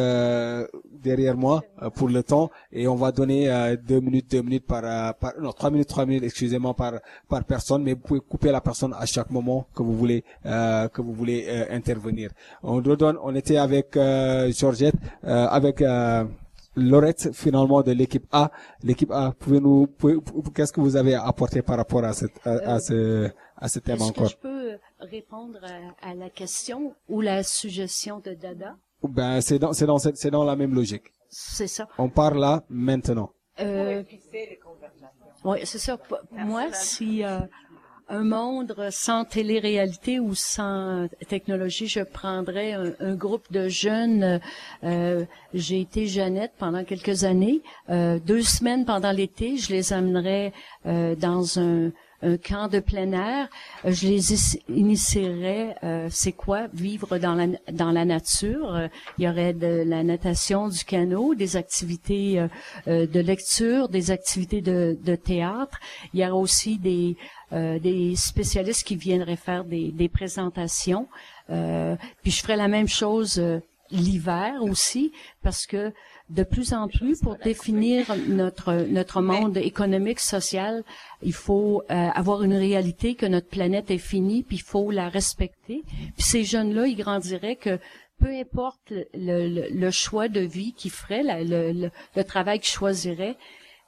derrière 1.02 1.36
moi 1.36 1.62
pour 1.94 2.08
le 2.08 2.22
temps 2.22 2.50
et 2.72 2.86
on 2.88 2.94
va 2.96 3.12
donner 3.12 3.48
deux 3.76 4.00
minutes, 4.00 4.30
deux 4.30 4.42
minutes 4.42 4.66
par, 4.66 4.82
euh, 4.84 5.12
par 5.12 5.32
non 5.40 5.52
trois 5.52 5.70
minutes, 5.70 5.88
trois 5.88 6.06
minutes, 6.06 6.24
excusez-moi 6.24 6.74
par 6.74 6.94
par 7.28 7.44
personne, 7.44 7.82
mais 7.82 7.92
vous 7.94 8.00
pouvez 8.00 8.20
couper 8.20 8.50
la 8.50 8.60
personne 8.60 8.94
à 8.98 9.06
chaque 9.06 9.30
moment 9.30 9.66
que 9.74 9.82
vous 9.82 9.96
voulez 9.96 10.24
euh, 10.46 10.88
que 10.88 11.00
vous 11.02 11.12
voulez 11.12 11.46
euh, 11.48 11.66
intervenir. 11.76 12.30
On 12.62 12.76
redonne, 12.76 13.16
on 13.22 13.34
était 13.34 13.56
avec 13.56 13.96
euh, 13.96 14.50
Georgette, 14.52 14.94
euh, 15.24 15.46
avec 15.48 15.82
euh, 15.82 16.24
Laurette 16.76 17.30
finalement 17.32 17.82
de 17.82 17.92
l'équipe 17.92 18.26
A. 18.32 18.50
L'équipe 18.82 19.10
A, 19.10 19.32
pouvez-nous, 19.38 19.86
pouvez- 19.98 20.18
qu'est-ce 20.54 20.72
que 20.72 20.80
vous 20.80 20.96
avez 20.96 21.14
apporté 21.14 21.62
par 21.62 21.76
rapport 21.76 22.04
à 22.04 22.12
cette 22.12 22.38
à, 22.46 22.74
à 22.74 22.80
ce 22.80 23.28
à 23.56 23.68
ce 23.68 23.78
thème 23.80 23.96
Est-ce 23.96 24.04
encore? 24.04 24.24
que 24.24 24.30
je 24.30 24.36
peux 24.36 24.70
répondre 25.00 25.58
à, 25.64 26.10
à 26.10 26.14
la 26.14 26.30
question 26.30 26.94
ou 27.08 27.20
la 27.20 27.42
suggestion 27.42 28.20
de 28.20 28.34
Dada? 28.34 28.76
Ben 29.02 29.40
c'est 29.40 29.58
dans 29.58 29.72
c'est 29.72 29.86
dans 29.86 29.98
c'est 29.98 30.30
dans 30.30 30.44
la 30.44 30.56
même 30.56 30.74
logique. 30.74 31.12
C'est 31.28 31.66
ça. 31.68 31.88
On 31.98 32.08
part 32.08 32.34
là 32.34 32.62
maintenant. 32.68 33.30
Euh, 33.60 34.02
oui, 35.44 35.58
c'est 35.64 35.78
ça. 35.78 35.98
Moi, 36.32 36.72
si 36.72 37.24
euh, 37.24 37.40
un 38.08 38.24
monde 38.24 38.74
sans 38.90 39.24
télé-réalité 39.24 40.18
ou 40.20 40.34
sans 40.34 41.08
technologie, 41.28 41.86
je 41.86 42.00
prendrais 42.00 42.72
un, 42.72 42.92
un 43.00 43.14
groupe 43.14 43.50
de 43.52 43.68
jeunes. 43.68 44.40
euh, 44.84 45.24
J'ai 45.54 45.80
été 45.80 46.06
Jeannette 46.06 46.52
pendant 46.58 46.84
quelques 46.84 47.24
années. 47.24 47.62
Euh, 47.88 48.18
deux 48.18 48.42
semaines 48.42 48.84
pendant 48.84 49.12
l'été, 49.12 49.56
je 49.56 49.70
les 49.72 49.92
amènerais 49.92 50.52
euh, 50.86 51.14
dans 51.14 51.58
un 51.58 51.90
un 52.22 52.36
camp 52.36 52.68
de 52.68 52.80
plein 52.80 53.12
air, 53.12 53.48
Euh, 53.84 53.92
je 53.92 54.06
les 54.06 54.32
is- 54.32 54.58
initierais, 54.68 55.76
euh, 55.82 56.08
c'est 56.10 56.32
quoi 56.32 56.68
vivre 56.72 57.18
dans 57.18 57.34
la 57.34 57.46
dans 57.72 57.92
la 57.92 58.04
nature? 58.04 58.88
Il 59.18 59.24
y 59.24 59.28
aurait 59.28 59.54
de 59.54 59.82
la 59.86 60.02
natation, 60.02 60.68
du 60.68 60.84
canot, 60.84 61.34
des 61.34 61.56
activités 61.56 62.38
euh, 62.40 62.48
euh, 62.88 63.06
de 63.06 63.20
lecture, 63.20 63.88
des 63.88 64.10
activités 64.10 64.60
de, 64.60 64.98
de 65.02 65.14
théâtre. 65.16 65.78
Il 66.12 66.20
y 66.20 66.24
aurait 66.24 66.32
aussi 66.46 66.78
des 66.78 67.16
euh, 67.52 67.78
des 67.78 68.14
spécialistes 68.16 68.84
qui 68.86 68.96
viendraient 68.96 69.36
faire 69.36 69.64
des, 69.64 69.90
des 69.90 70.08
présentations. 70.08 71.08
Euh, 71.50 71.96
puis 72.22 72.30
je 72.30 72.40
ferais 72.42 72.56
la 72.56 72.68
même 72.68 72.88
chose 72.88 73.42
l'hiver 73.90 74.62
aussi, 74.62 75.10
parce 75.42 75.66
que 75.66 75.92
de 76.30 76.44
plus 76.44 76.72
en 76.72 76.86
plus, 76.88 77.20
pour 77.20 77.36
définir 77.36 78.06
notre 78.28 78.72
notre 78.98 79.20
monde 79.20 79.56
économique, 79.56 80.20
social, 80.20 80.84
il 81.22 81.32
faut 81.34 81.82
euh, 81.90 82.08
avoir 82.22 82.42
une 82.42 82.54
réalité 82.54 83.14
que 83.16 83.26
notre 83.26 83.48
planète 83.48 83.90
est 83.90 83.98
finie, 83.98 84.42
puis 84.42 84.56
il 84.56 84.62
faut 84.62 84.90
la 84.90 85.08
respecter. 85.08 85.82
Puis 86.16 86.22
ces 86.32 86.44
jeunes-là, 86.44 86.86
ils 86.86 86.96
grandiraient 86.96 87.56
que 87.56 87.78
peu 88.20 88.28
importe 88.44 88.92
le, 89.14 89.48
le- 89.56 89.68
le 89.70 89.90
choix 89.90 90.28
de 90.28 90.40
vie 90.40 90.72
qu'ils 90.74 90.90
feraient, 90.92 91.22
la- 91.22 91.42
le, 91.42 91.72
le- 91.72 91.90
le 92.14 92.24
travail 92.24 92.60
qu'ils 92.60 92.70
choisiraient, 92.80 93.36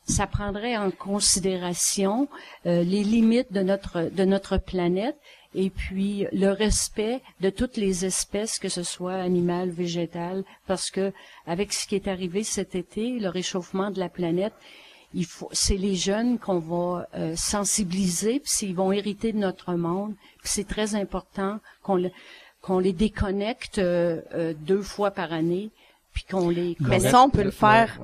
ça 0.05 0.27
prendrait 0.27 0.77
en 0.77 0.91
considération 0.91 2.29
euh, 2.67 2.83
les 2.83 3.05
limites 3.05 3.53
de 3.53 3.61
notre 3.63 4.11
de 4.11 4.25
notre 4.25 4.57
planète 4.59 5.17
et 5.55 5.71
puis 5.71 6.27
le 6.33 6.51
respect 6.51 7.21
de 7.41 7.51
toutes 7.51 7.77
les 7.77 8.05
espèces, 8.05 8.59
que 8.59 8.69
ce 8.69 8.83
soit 8.83 9.15
animales, 9.15 9.71
végétales, 9.71 10.45
parce 10.67 10.91
que 10.91 11.13
avec 11.47 11.73
ce 11.73 11.87
qui 11.87 11.95
est 11.95 12.09
arrivé 12.09 12.43
cet 12.45 12.75
été, 12.75 13.19
le 13.19 13.29
réchauffement 13.29 13.91
de 13.91 14.01
la 14.01 14.09
planète, 14.09 14.55
il 15.15 15.27
faut, 15.27 15.51
c'est 15.53 15.77
les 15.77 15.95
jeunes 15.95 16.39
qu'on 16.39 16.59
va 16.59 17.07
euh, 17.15 17.35
sensibiliser, 17.37 18.41
puis 18.41 18.49
s'ils 18.51 18.75
vont 18.75 18.93
hériter 18.93 19.33
de 19.33 19.39
notre 19.39 19.75
monde, 19.75 20.15
puis 20.41 20.51
c'est 20.53 20.67
très 20.67 20.95
important 20.95 21.59
qu'on 21.83 21.97
le- 21.97 22.11
qu'on 22.63 22.79
les 22.79 22.93
déconnecte 22.93 23.79
euh, 23.79 24.21
euh, 24.35 24.55
deux 24.57 24.83
fois 24.83 25.11
par 25.11 25.33
année, 25.33 25.71
puis 26.15 26.25
qu'on 26.31 26.49
les 26.49 26.77
Mais 26.81 27.01
ça, 27.11 27.23
on 27.25 27.29
peut 27.31 27.43
le 27.43 27.51
faire. 27.51 27.99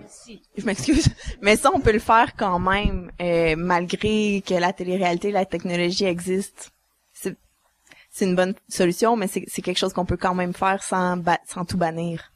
Je 0.56 0.64
m'excuse. 0.66 1.08
Mais 1.42 1.56
ça, 1.56 1.70
on 1.74 1.80
peut 1.80 1.92
le 1.92 1.98
faire 1.98 2.34
quand 2.36 2.58
même, 2.58 3.10
euh, 3.20 3.54
malgré 3.56 4.42
que 4.46 4.54
la 4.54 4.72
télé-réalité, 4.72 5.30
la 5.30 5.44
technologie 5.46 6.04
existe. 6.06 6.72
C'est, 8.18 8.24
une 8.24 8.34
bonne 8.34 8.54
solution, 8.68 9.16
mais 9.16 9.28
c'est, 9.28 9.62
quelque 9.62 9.78
chose 9.78 9.92
qu'on 9.92 10.04
peut 10.04 10.16
quand 10.16 10.34
même 10.34 10.52
faire 10.52 10.82
sans, 10.82 11.16
ba- 11.16 11.38
sans 11.46 11.64
tout 11.64 11.76
bannir. 11.76 12.32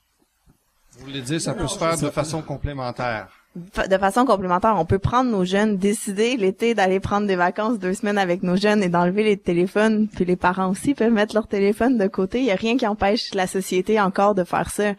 Vous 0.97 1.07
voulez 1.07 1.23
dire, 1.23 1.41
ça 1.41 1.55
peut 1.55 1.67
se 1.67 1.77
faire 1.77 1.99
de 1.99 2.11
façon 2.11 2.41
complémentaire. 2.41 3.29
De 3.57 3.99
façon 3.99 4.25
complémentaire, 4.25 4.77
on 4.79 4.85
peut 4.85 5.01
prendre 5.01 5.29
nos 5.31 5.45
jeunes, 5.45 5.77
décider 5.77 6.37
l'été 6.37 6.75
d'aller 6.75 7.01
prendre 7.01 7.27
des 7.27 7.35
vacances 7.35 7.81
deux 7.81 7.95
semaines 7.95 8.17
avec 8.17 8.45
nos 8.45 8.55
jeunes 8.57 8.83
et 8.83 8.89
d'enlever 8.89 9.25
les 9.25 9.37
téléphones, 9.37 10.07
puis 10.07 10.25
les 10.25 10.37
parents 10.37 10.71
aussi 10.71 10.95
peuvent 10.95 11.13
mettre 11.13 11.35
leur 11.35 11.49
téléphone 11.49 11.99
de 11.99 12.07
côté. 12.07 12.39
Il 12.39 12.47
y 12.47 12.53
a 12.53 12.57
rien 12.57 12.77
qui 12.77 12.87
empêche 12.87 13.35
la 13.35 13.49
société 13.49 14.01
encore 14.01 14.37
de 14.37 14.45
faire 14.45 14.71
ça, 14.71 14.93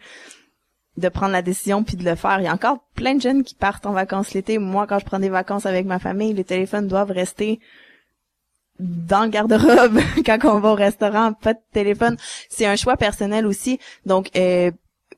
de 0.98 1.08
prendre 1.08 1.32
la 1.32 1.42
décision 1.42 1.82
puis 1.82 1.96
de 1.96 2.04
le 2.04 2.14
faire. 2.14 2.40
Il 2.40 2.44
y 2.44 2.48
a 2.48 2.52
encore 2.52 2.80
plein 2.94 3.14
de 3.14 3.22
jeunes 3.22 3.42
qui 3.42 3.54
partent 3.54 3.86
en 3.86 3.92
vacances 3.92 4.34
l'été. 4.34 4.58
Moi, 4.58 4.86
quand 4.86 4.98
je 4.98 5.06
prends 5.06 5.18
des 5.18 5.30
vacances 5.30 5.64
avec 5.64 5.86
ma 5.86 5.98
famille, 5.98 6.34
les 6.34 6.44
téléphones 6.44 6.88
doivent 6.88 7.10
rester 7.10 7.58
dans 8.78 9.24
le 9.24 9.30
garde-robe 9.30 9.98
quand 10.26 10.38
on 10.44 10.60
va 10.60 10.70
au 10.72 10.74
restaurant, 10.74 11.32
pas 11.32 11.54
de 11.54 11.60
téléphone. 11.72 12.16
C'est 12.48 12.66
un 12.66 12.76
choix 12.76 12.96
personnel 12.96 13.46
aussi. 13.46 13.78
Donc, 14.06 14.30
euh, 14.36 14.70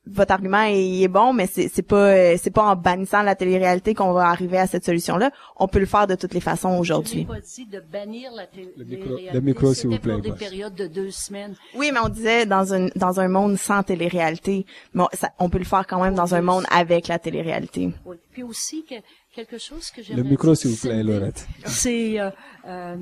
votre 0.09 0.31
argument 0.31 0.63
est, 0.63 1.01
est 1.01 1.09
bon, 1.09 1.33
mais 1.33 1.49
c'est 1.49 1.67
c'est 1.67 1.83
pas 1.83 1.97
euh, 2.15 2.37
c'est 2.41 2.53
pas 2.53 2.63
en 2.63 2.77
bannissant 2.77 3.23
la 3.23 3.35
télé-réalité 3.35 3.93
qu'on 3.93 4.13
va 4.13 4.29
arriver 4.29 4.57
à 4.57 4.69
cette 4.69 4.85
solution-là. 4.85 5.33
On 5.57 5.67
peut 5.67 5.81
le 5.81 5.87
faire 5.87 6.07
de 6.07 6.15
toutes 6.15 6.33
les 6.33 6.41
façons 6.41 6.79
aujourd'hui. 6.79 7.25
pas 7.25 7.41
dit 7.41 7.67
de 7.67 7.81
bannir 7.81 8.31
la 8.37 8.47
télé- 8.47 8.73
Le 8.77 8.85
micro- 8.85 9.19
le 9.33 9.41
micro, 9.41 9.75
s'il 9.75 9.91
vous 9.91 9.99
plaît, 9.99 10.13
pour 10.13 10.23
des 10.23 10.31
périodes 10.33 10.75
de 10.77 10.87
deux 10.87 11.11
semaines. 11.11 11.57
Oui, 11.75 11.91
mais 11.93 11.99
on 12.05 12.09
disait 12.09 12.47
dans 12.47 12.73
un 12.73 12.87
dans 12.95 13.19
un 13.19 13.27
monde 13.27 13.57
sans 13.59 13.83
télé-réalité, 13.83 14.65
mais 14.95 15.03
on, 15.03 15.09
ça- 15.13 15.33
on 15.41 15.49
peut 15.51 15.59
le 15.59 15.65
faire 15.65 15.85
quand 15.89 16.01
même 16.01 16.15
dans 16.15 16.37
un 16.37 16.41
monde 16.43 16.65
avec 16.71 17.09
la 17.09 17.19
télé-réalité. 17.19 17.91
Oui. 18.05 18.17
Puis 18.31 18.45
aussi 18.45 18.85
que 18.85 18.95
quelque 19.35 19.59
chose 19.59 19.91
que 19.91 20.03
Le 20.03 20.05
j'aimerais 20.05 20.23
micro, 20.23 20.49
dire, 20.49 20.57
s'il 20.57 20.71
vous 20.71 20.77
plaît, 20.89 21.03
Laurette. 21.03 21.49
C'est 21.65 22.21
euh, 22.21 22.31
euh, 22.69 22.97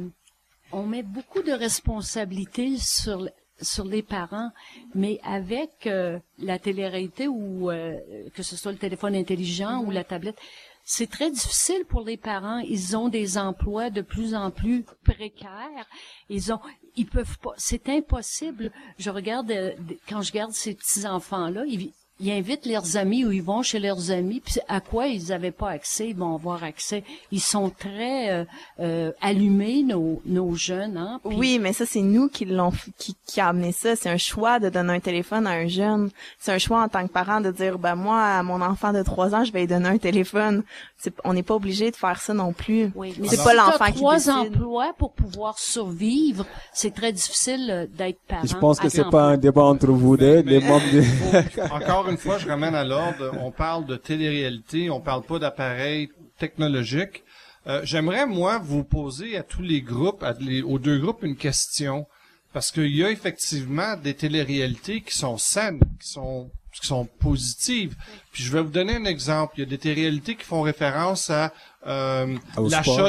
on 0.75 0.87
met 0.87 1.03
beaucoup 1.03 1.43
de 1.43 1.53
responsabilités 1.53 2.77
sur 2.79 3.29
sur 3.61 3.85
les 3.85 4.03
parents, 4.03 4.51
mais 4.95 5.21
avec 5.23 5.87
euh, 5.87 6.19
la 6.39 6.59
télé-réalité 6.59 7.29
ou 7.29 7.71
euh, 7.71 7.97
que 8.35 8.43
ce 8.43 8.57
soit 8.57 8.73
le 8.73 8.79
téléphone 8.79 9.15
intelligent 9.15 9.81
ou 9.85 9.93
la 9.93 10.03
tablette, 10.03 10.39
c'est 10.85 11.09
très 11.09 11.31
difficile 11.31 11.85
pour 11.89 12.03
les 12.03 12.17
parents. 12.17 12.59
Ils 12.59 12.97
ont 12.97 13.09
des 13.09 13.39
emplois 13.39 13.91
de 13.91 14.03
plus 14.03 14.35
en 14.35 14.51
plus 14.51 14.85
précaires. 15.05 15.87
Ils 16.29 16.53
ont, 16.53 16.61
ils 16.97 17.07
peuvent 17.07 17.39
pas. 17.39 17.55
C'est 17.57 17.89
impossible. 17.89 18.73
Je 18.99 19.11
regarde 19.11 19.51
euh, 19.53 19.73
quand 20.09 20.21
je 20.21 20.33
regarde 20.33 20.53
ces 20.53 20.75
petits 20.75 21.07
enfants 21.07 21.49
là, 21.49 21.65
ils, 21.67 21.93
ils 22.21 22.31
invitent 22.31 22.67
leurs 22.67 22.97
amis 22.97 23.25
ou 23.25 23.33
ils 23.33 23.43
vont 23.43 23.63
chez 23.63 23.79
leurs 23.81 24.11
amis. 24.11 24.41
Puis 24.45 24.61
à 24.69 24.81
quoi 24.81 25.07
ils 25.09 25.29
n'avaient 25.29 25.51
pas 25.51 25.71
accès, 25.71 26.09
ils 26.11 26.17
vont 26.17 26.35
avoir 26.35 26.63
accès. 26.63 27.03
Ils 27.33 27.41
sont 27.41 27.71
très 27.71 28.31
euh, 28.31 28.45
euh, 28.81 29.11
allumés 29.21 29.83
nos 29.83 30.23
nos 30.25 30.55
jeunes. 30.55 30.97
Hein? 30.97 31.21
Puis- 31.27 31.37
Oui, 31.37 31.59
mais 31.61 31.73
ça 31.73 31.87
c'est 31.87 32.03
nous 32.03 32.29
qui 32.29 32.45
l'ont 32.45 32.73
qui, 32.99 33.17
qui 33.27 33.41
a 33.41 33.49
amené 33.49 33.73
ça. 33.73 33.97
C'est 33.97 34.09
un 34.11 34.17
choix 34.17 34.61
de 34.61 34.69
donner 34.69 34.93
un 34.95 35.01
téléphone 35.01 35.47
à 35.47 35.51
un 35.51 35.67
jeune. 35.67 36.11
C'est 36.39 36.53
un 36.53 36.59
choix 36.59 36.83
en 36.83 36.89
tant 36.89 37.07
que 37.07 37.13
parent 37.13 37.41
de 37.41 37.51
dire 37.51 37.79
ben 37.79 37.95
moi 37.97 38.23
à 38.23 38.43
mon 38.43 38.61
enfant 38.63 38.93
de 38.93 39.03
3 39.03 39.35
ans 39.35 39.45
je 39.45 39.53
vais 39.53 39.61
lui 39.61 39.67
donner 39.67 39.89
un 39.89 39.99
téléphone. 39.99 40.63
C'est- 40.99 41.13
on 41.25 41.35
n'est 41.35 41.43
pas 41.43 41.55
obligé 41.55 41.91
de 41.91 41.97
faire 41.97 42.21
ça 42.21 42.33
non 42.33 42.53
plus. 42.53 42.91
Oui, 42.95 43.15
mais 43.19 43.29
c'est 43.29 43.37
si 43.37 43.43
pas 43.45 43.51
t'as 43.55 43.67
l'enfant 43.67 43.87
qui 43.87 43.93
trois 43.99 44.15
décide. 44.17 44.31
emplois 44.33 44.93
pour 44.97 45.13
pouvoir 45.13 45.59
survivre, 45.59 46.47
c'est 46.73 46.95
très 46.95 47.13
difficile 47.13 47.69
euh, 47.71 47.87
d'être 47.93 48.19
parent. 48.29 48.41
Je 48.47 48.55
pense 48.57 48.79
que 48.81 48.89
c'est 48.89 49.11
pas 49.11 49.25
un 49.25 49.37
débat 49.37 49.65
entre 49.65 49.89
vous 49.89 50.17
deux, 50.17 50.41
les 50.43 50.61
membres 50.61 50.85
du... 50.91 51.03
encore 52.05 52.11
une 52.13 52.19
fois, 52.19 52.39
je 52.39 52.47
ramène 52.49 52.75
à 52.75 52.85
l'ordre. 52.85 53.33
On 53.41 53.51
parle 53.51 53.87
de 53.87 53.97
télé-réalité, 53.97 54.91
on 54.91 55.01
parle 55.01 55.23
pas 55.23 55.39
d'appareils 55.39 56.09
technologiques. 56.39 57.25
Euh, 57.67 57.81
J'aimerais 57.85 58.27
moi 58.27 58.59
vous 58.59 58.85
poser 58.85 59.37
à 59.37 59.43
tous 59.43 59.63
les 59.63 59.81
groupes, 59.81 60.23
à 60.23 60.35
les- 60.39 60.63
aux 60.63 60.79
deux 60.79 60.99
groupes, 60.99 61.23
une 61.23 61.37
question 61.37 62.07
parce 62.53 62.71
qu'il 62.71 62.95
y 62.95 63.03
a 63.03 63.11
effectivement 63.11 63.97
des 63.97 64.15
téléréalités 64.15 65.01
qui 65.01 65.17
sont 65.17 65.39
saines, 65.39 65.81
qui 66.01 66.09
sont 66.09 66.51
qui 66.81 66.87
sont 66.89 67.07
positives. 67.21 67.95
Puis 68.33 68.43
je 68.43 68.51
vais 68.53 68.61
vous 68.61 68.69
donner 68.71 68.97
un 68.97 69.05
exemple. 69.05 69.55
Il 69.57 69.61
y 69.61 69.63
a 69.63 69.67
des 69.71 69.79
téléréalités 69.79 70.35
qui 70.35 70.45
font 70.45 70.63
référence 70.63 71.31
à 71.31 71.53
euh, 71.87 72.37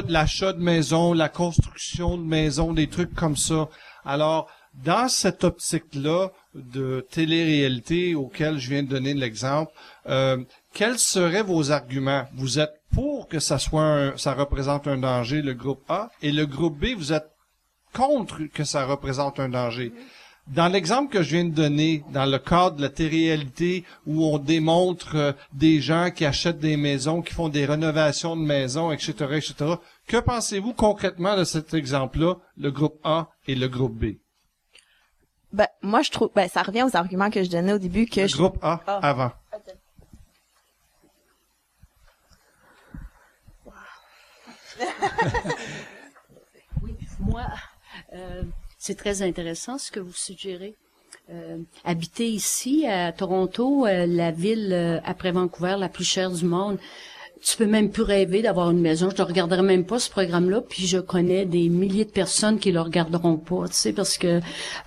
l'achat 0.08 0.54
de 0.54 0.62
maison, 0.62 1.14
la 1.14 1.30
construction 1.30 2.16
de 2.16 2.24
maison, 2.24 2.74
des 2.74 2.88
trucs 2.88 3.16
comme 3.16 3.36
ça. 3.36 3.68
Alors, 4.06 4.48
dans 4.84 5.08
cette 5.08 5.44
optique-là 5.44 6.32
de 6.54 7.06
télé-réalité 7.12 8.16
auquel 8.16 8.58
je 8.60 8.70
viens 8.70 8.84
de 8.84 8.90
donner 8.90 9.14
l'exemple, 9.14 9.72
euh, 10.08 10.38
quels 10.74 11.00
seraient 11.00 11.44
vos 11.44 11.72
arguments? 11.72 12.26
Vous 12.36 12.60
êtes 12.60 12.74
pour 12.94 13.28
que 13.28 13.40
ça 13.40 13.60
soit 13.60 13.84
un- 13.84 14.18
ça 14.18 14.34
représente 14.34 14.88
un 14.88 14.98
danger, 14.98 15.42
le 15.42 15.54
groupe 15.54 15.84
A, 15.90 16.10
et 16.22 16.32
le 16.32 16.46
groupe 16.46 16.78
B, 16.80 16.94
vous 16.96 17.14
êtes 17.14 17.30
contre 17.94 18.42
que 18.54 18.64
ça 18.64 18.86
représente 18.86 19.40
un 19.40 19.50
danger. 19.50 19.92
Dans 20.48 20.68
l'exemple 20.68 21.12
que 21.12 21.24
je 21.24 21.32
viens 21.38 21.46
de 21.46 21.56
donner, 21.56 22.04
dans 22.14 22.26
le 22.26 22.38
cadre 22.38 22.76
de 22.76 22.84
la 22.84 22.90
télé-réalité 22.90 23.84
où 24.06 24.26
on 24.26 24.38
démontre 24.38 25.16
euh, 25.16 25.32
des 25.54 25.82
gens 25.82 26.12
qui 26.12 26.24
achètent 26.24 26.60
des 26.60 26.78
maisons, 26.78 27.22
qui 27.24 27.34
font 27.34 27.50
des 27.50 27.66
rénovations 27.66 28.36
de 28.36 28.44
maisons, 28.44 28.92
etc., 28.92 29.14
etc., 29.32 29.56
que 30.08 30.18
pensez-vous 30.18 30.74
concrètement 30.74 31.36
de 31.36 31.46
cet 31.46 31.74
exemple-là, 31.74 32.36
le 32.58 32.70
groupe 32.72 33.00
A 33.04 33.30
et 33.48 33.56
le 33.56 33.68
groupe 33.68 33.98
B? 33.98 34.18
Ben 35.56 35.68
moi 35.82 36.02
je 36.02 36.12
trouve 36.12 36.30
ben 36.36 36.50
ça 36.50 36.64
revient 36.64 36.84
aux 36.84 36.98
arguments 36.98 37.30
que 37.30 37.42
je 37.44 37.50
donnais 37.50 37.72
au 37.72 37.78
début 37.80 38.08
que 38.08 38.20
Le 38.22 38.28
je 38.28 38.36
groupe 38.36 38.58
A 38.62 38.82
Ah. 38.86 39.00
avant. 39.02 39.32
Moi, 47.20 47.46
euh, 48.14 48.44
c'est 48.78 48.96
très 48.98 49.22
intéressant 49.22 49.78
ce 49.78 49.92
que 49.92 50.00
vous 50.00 50.14
suggérez. 50.14 50.76
Euh, 51.30 51.58
habiter 51.84 52.30
ici 52.30 52.86
à 52.86 53.12
Toronto, 53.12 53.88
euh, 53.88 54.06
la 54.06 54.32
ville 54.32 54.72
euh, 54.74 55.00
après 55.06 55.32
Vancouver 55.32 55.76
la 55.80 55.90
plus 55.90 56.04
chère 56.04 56.30
du 56.30 56.46
monde. 56.46 56.78
Tu 57.46 57.58
peux 57.58 57.68
même 57.68 57.92
plus 57.92 58.02
rêver 58.02 58.42
d'avoir 58.42 58.72
une 58.72 58.82
maison. 58.82 59.12
Je 59.16 59.22
ne 59.22 59.28
regarderai 59.28 59.62
même 59.62 59.86
pas 59.86 60.00
ce 60.00 60.10
programme-là, 60.10 60.62
puis 60.68 60.88
je 60.88 60.98
connais 60.98 61.46
des 61.46 61.70
milliers 61.70 62.06
de 62.06 62.10
personnes 62.10 62.58
qui 62.58 62.72
le 62.72 62.82
regarderont 62.82 63.38
pas, 63.38 63.68
tu 63.68 63.76
sais, 63.76 63.94
parce 63.94 64.18
que 64.18 64.40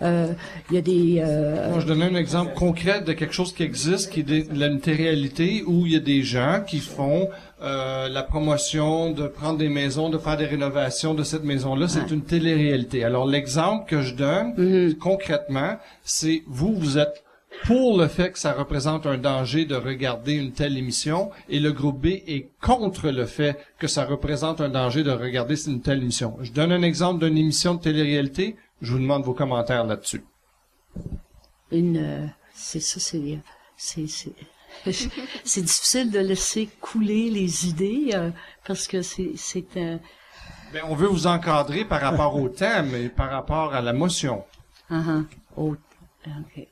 euh, 0.03 0.33
il 0.69 0.75
y 0.75 0.79
a 0.79 0.81
des 0.81 1.23
euh, 1.25 1.71
Moi, 1.71 1.79
je 1.79 1.87
donnais 1.87 2.07
un 2.07 2.17
exemple 2.17 2.55
concret 2.55 3.01
de 3.01 3.13
quelque 3.13 3.33
chose 3.33 3.53
qui 3.53 3.63
existe, 3.63 4.11
qui 4.11 4.21
est 4.21 4.23
de 4.25 4.59
la 4.59 4.69
réalité 4.85 5.63
où 5.69 5.87
il 5.87 5.93
y 5.93 5.97
a 5.97 6.01
des 6.01 6.25
gens 6.25 6.65
qui 6.67 6.81
font 6.81 7.29
euh, 7.63 8.09
la 8.09 8.25
promotion 8.25 9.13
de 9.13 9.29
prendre 9.29 9.59
des 9.59 9.69
maisons, 9.69 10.11
de 10.11 10.19
faire 10.19 10.37
des 10.37 10.47
rénovations 10.47 11.15
de 11.15 11.23
cette 11.23 11.45
maison-là. 11.45 11.87
C'est 11.87 12.11
une 12.11 12.23
télé-réalité. 12.23 13.05
Alors, 13.05 13.29
l'exemple 13.29 13.89
que 13.89 14.03
je 14.03 14.17
donne 14.17 14.97
concrètement, 14.99 15.77
c'est 16.03 16.43
vous, 16.49 16.75
vous 16.75 16.99
êtes 16.99 17.23
pour 17.65 17.99
le 17.99 18.09
fait 18.09 18.33
que 18.33 18.39
ça 18.39 18.53
représente 18.53 19.07
un 19.07 19.19
danger 19.19 19.65
de 19.65 19.75
regarder 19.75 20.35
une 20.35 20.53
telle 20.53 20.77
émission 20.77 21.31
et 21.49 21.61
le 21.61 21.73
groupe 21.73 22.01
B 22.01 22.07
est 22.07 22.49
contre 22.61 23.11
le 23.11 23.27
fait 23.27 23.59
que 23.79 23.87
ça 23.87 24.05
représente 24.05 24.61
un 24.61 24.69
danger 24.69 25.03
de 25.03 25.11
regarder 25.11 25.55
une 25.67 25.81
telle 25.81 26.03
émission. 26.03 26.37
Je 26.41 26.53
donne 26.53 26.73
un 26.73 26.83
exemple 26.83 27.25
d'une 27.25 27.39
émission 27.39 27.75
de 27.75 27.81
télé-réalité. 27.81 28.57
Je 28.81 28.93
vous 28.93 28.99
demande 28.99 29.25
vos 29.25 29.35
commentaires 29.35 29.85
là-dessus. 29.85 30.25
une 31.71 31.99
euh, 31.99 32.27
c'est 32.55 32.81
ça 32.81 33.01
c'est 33.01 33.17
difficile 35.63 36.11
de 36.11 36.19
laisser 36.19 36.69
couler 36.81 37.31
les 37.31 37.69
idées 37.69 38.11
euh, 38.15 38.31
parce 38.67 38.87
que 38.87 39.03
c'est 39.03 39.33
c'est 39.37 39.77
un 39.77 39.99
Ben, 40.73 40.83
on 40.89 40.95
veut 40.95 41.07
vous 41.09 41.27
encadrer 41.27 41.85
par 41.85 42.01
rapport 42.01 42.37
au 42.37 42.49
thème 42.49 42.95
et 42.95 43.09
par 43.09 43.31
rapport 43.31 43.75
à 43.75 43.81
la 43.81 43.93
motion. 43.93 44.45
ah, 44.91 45.03
ah, 45.07 45.23
oh, 45.57 45.77
ok. 46.27 46.69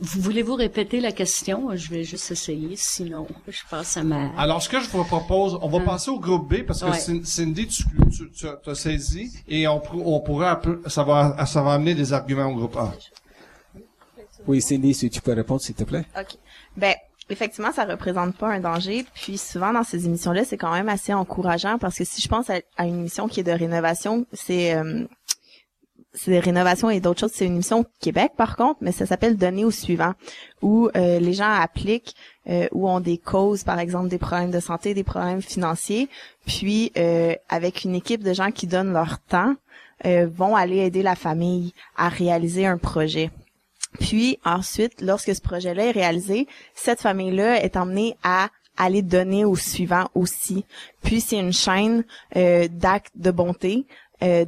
Vous 0.00 0.20
voulez-vous 0.20 0.54
répéter 0.54 1.00
la 1.00 1.12
question? 1.12 1.76
Je 1.76 1.90
vais 1.90 2.02
juste 2.02 2.30
essayer, 2.32 2.74
sinon 2.76 3.26
je 3.46 3.60
passe 3.70 3.96
à 3.96 4.02
ma. 4.02 4.30
Alors, 4.36 4.60
ce 4.62 4.68
que 4.68 4.80
je 4.80 4.88
vous 4.88 5.04
propose, 5.04 5.56
on 5.62 5.68
va 5.68 5.80
passer 5.80 6.10
au 6.10 6.18
groupe 6.18 6.48
B 6.52 6.62
parce 6.66 6.80
que 6.80 6.86
Ouais. 6.86 7.24
Cindy, 7.24 7.68
tu, 7.68 7.84
tu, 8.10 8.30
tu 8.32 8.46
as 8.70 8.74
saisi 8.74 9.30
et 9.46 9.68
on, 9.68 9.80
on 10.04 10.20
pourra, 10.20 10.52
un 10.52 10.56
peu- 10.56 10.82
ça 10.86 11.04
va, 11.04 11.46
ça 11.46 11.62
va 11.62 11.74
amener 11.74 11.94
des 11.94 12.12
arguments 12.12 12.46
au 12.46 12.54
groupe 12.56 12.76
A. 12.76 12.92
Oui, 14.48 14.60
Cindy, 14.60 14.92
si 14.94 15.08
tu 15.08 15.20
peux 15.20 15.34
répondre, 15.34 15.60
s'il 15.60 15.76
te 15.76 15.84
plaît. 15.84 16.04
OK. 16.18 16.36
Ben, 16.76 16.94
effectivement, 17.30 17.70
ça 17.70 17.84
représente 17.84 18.34
pas 18.36 18.48
un 18.48 18.58
danger. 18.60 19.06
Puis 19.14 19.38
souvent, 19.38 19.72
dans 19.72 19.84
ces 19.84 20.06
émissions-là, 20.06 20.44
c'est 20.44 20.56
quand 20.56 20.72
même 20.72 20.88
assez 20.88 21.14
encourageant 21.14 21.78
parce 21.78 21.96
que 21.98 22.04
si 22.04 22.20
je 22.20 22.28
pense 22.28 22.50
à, 22.50 22.54
à 22.76 22.86
une 22.86 22.98
émission 23.00 23.28
qui 23.28 23.38
est 23.40 23.44
de 23.44 23.52
rénovation, 23.52 24.26
c'est... 24.32 24.74
euh, 24.74 25.04
c'est 26.14 26.30
des 26.30 26.40
rénovations 26.40 26.90
et 26.90 27.00
d'autres 27.00 27.20
choses. 27.20 27.32
C'est 27.34 27.46
une 27.46 27.54
émission 27.54 27.84
Québec, 28.00 28.32
par 28.36 28.56
contre, 28.56 28.78
mais 28.80 28.92
ça 28.92 29.06
s'appelle 29.06 29.36
Donner 29.36 29.64
au 29.64 29.70
suivant, 29.70 30.12
où 30.60 30.88
euh, 30.96 31.18
les 31.18 31.32
gens 31.32 31.50
appliquent, 31.50 32.14
euh, 32.48 32.68
où 32.72 32.88
ont 32.88 33.00
des 33.00 33.18
causes, 33.18 33.64
par 33.64 33.78
exemple, 33.78 34.08
des 34.08 34.18
problèmes 34.18 34.50
de 34.50 34.60
santé, 34.60 34.94
des 34.94 35.04
problèmes 35.04 35.42
financiers, 35.42 36.08
puis 36.46 36.92
euh, 36.96 37.34
avec 37.48 37.84
une 37.84 37.94
équipe 37.94 38.22
de 38.22 38.32
gens 38.32 38.50
qui 38.50 38.66
donnent 38.66 38.92
leur 38.92 39.18
temps, 39.20 39.54
euh, 40.04 40.26
vont 40.26 40.56
aller 40.56 40.78
aider 40.78 41.02
la 41.02 41.14
famille 41.14 41.72
à 41.96 42.08
réaliser 42.08 42.66
un 42.66 42.78
projet. 42.78 43.30
Puis 44.00 44.38
ensuite, 44.44 45.00
lorsque 45.00 45.34
ce 45.34 45.40
projet-là 45.40 45.86
est 45.86 45.92
réalisé, 45.92 46.48
cette 46.74 47.00
famille-là 47.00 47.62
est 47.62 47.76
emmenée 47.76 48.16
à 48.24 48.48
aller 48.76 49.02
donner 49.02 49.44
au 49.44 49.54
suivant 49.54 50.08
aussi. 50.14 50.64
Puis 51.02 51.20
c'est 51.20 51.38
une 51.38 51.52
chaîne 51.52 52.04
euh, 52.36 52.68
d'actes 52.68 53.12
de 53.16 53.30
bonté 53.30 53.86
euh, 54.22 54.44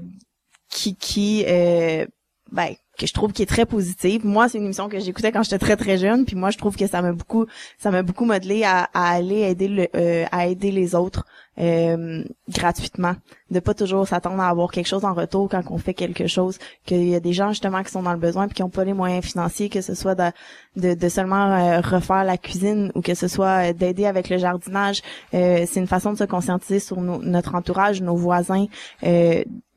qui 0.75 0.97
qui 0.97 1.45
euh, 1.49 2.05
ben 2.53 2.75
que 2.99 3.07
je 3.07 3.13
trouve 3.13 3.33
qui 3.33 3.43
est 3.43 3.47
très 3.47 3.67
positive. 3.67 4.25
Moi, 4.25 4.49
c'est 4.49 4.59
une 4.59 4.65
émission 4.65 4.89
que 4.89 5.01
j'écoutais 5.01 5.33
quand 5.33 5.43
j'étais 5.43 5.59
très 5.59 5.77
très 5.77 5.99
jeune, 5.99 6.25
puis 6.25 6.37
moi 6.37 6.51
je 6.51 6.59
trouve 6.59 6.77
que 6.77 6.87
ça 6.87 7.01
m'a 7.01 7.13
beaucoup 7.13 7.47
ça 7.79 7.91
m'a 7.91 8.03
beaucoup 8.03 8.25
modelé 8.25 8.65
à, 8.65 8.89
à 8.93 9.11
aller 9.11 9.41
aider 9.41 9.69
le 9.69 9.89
euh, 9.97 10.27
à 10.31 10.47
aider 10.47 10.71
les 10.71 10.95
autres 10.95 11.25
euh, 11.59 12.25
gratuitement, 12.49 13.15
de 13.51 13.61
pas 13.61 13.75
toujours 13.75 14.09
s'attendre 14.09 14.41
à 14.41 14.49
avoir 14.49 14.71
quelque 14.71 14.89
chose 14.89 15.05
en 15.05 15.15
retour 15.15 15.49
quand 15.49 15.63
on 15.71 15.79
fait 15.79 15.95
quelque 15.95 16.27
chose, 16.27 16.59
qu'il 16.85 17.09
y 17.09 17.15
a 17.15 17.21
des 17.21 17.33
gens 17.33 17.51
justement 17.51 17.83
qui 17.83 17.93
sont 17.93 18.03
dans 18.03 18.13
le 18.13 18.19
besoin 18.19 18.47
puis 18.47 18.55
qui 18.55 18.63
ont 18.63 18.71
pas 18.71 18.85
les 18.85 18.93
moyens 18.93 19.25
financiers, 19.25 19.69
que 19.69 19.81
ce 19.81 19.95
soit 19.95 20.15
de 20.15 20.31
de, 20.77 21.09
seulement 21.09 21.53
euh, 21.53 21.81
refaire 21.81 22.25
la 22.25 22.37
cuisine 22.37 22.91
ou 22.95 23.01
que 23.01 23.15
ce 23.15 23.29
soit 23.29 23.71
euh, 23.71 23.73
d'aider 23.73 24.07
avec 24.07 24.29
le 24.29 24.39
jardinage. 24.39 25.03
C'est 25.33 25.77
une 25.77 25.87
façon 25.87 26.13
de 26.13 26.19
se 26.19 26.25
conscientiser 26.25 26.81
sur 26.81 27.01
notre 27.01 27.55
entourage, 27.55 28.03
nos 28.03 28.17
voisins, 28.17 28.67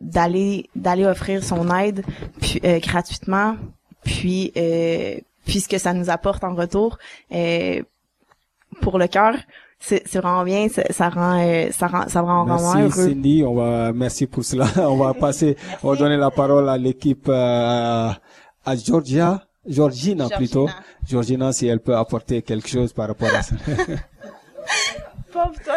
d'aller 0.01 0.69
d'aller 0.75 1.05
offrir 1.05 1.43
son 1.43 1.69
aide 1.75 2.03
gratuitement, 2.81 3.55
puis 4.03 4.51
euh, 4.57 5.15
puis 5.45 5.61
ce 5.61 5.69
que 5.69 5.77
ça 5.77 5.93
nous 5.93 6.09
apporte 6.09 6.43
en 6.43 6.55
retour 6.55 6.97
pour 8.81 8.97
le 8.97 9.07
cœur 9.07 9.35
c'est 9.79 10.03
c'est 10.07 10.19
vraiment 10.19 10.43
bien 10.43 10.67
ça, 10.69 10.83
ça 10.89 11.09
rend 11.09 11.39
euh, 11.39 11.69
ça 11.71 11.87
rend 11.87 12.07
ça 12.07 12.21
rend 12.21 12.45
vraiment 12.45 12.73
Merci 12.73 12.99
heureux 12.99 13.09
Cindy, 13.09 13.43
on 13.43 13.55
va 13.55 13.93
merci 13.93 14.27
pour 14.27 14.43
cela. 14.43 14.65
On 14.77 14.97
va 14.97 15.13
passer, 15.13 15.55
on 15.83 15.91
va 15.91 15.95
donner 15.95 16.17
la 16.17 16.31
parole 16.31 16.67
à 16.69 16.77
l'équipe 16.77 17.27
euh, 17.29 18.09
à 18.65 18.75
Georgia, 18.75 19.43
Georgina 19.65 20.27
plutôt. 20.29 20.67
Georgina, 21.07 21.53
si 21.53 21.67
elle 21.67 21.79
peut 21.79 21.95
apporter 21.95 22.41
quelque 22.41 22.67
chose 22.67 22.91
par 22.91 23.07
rapport 23.07 23.33
à 23.33 23.41
ça. 23.41 23.55
Pauvre 25.31 25.53
toi. 25.63 25.75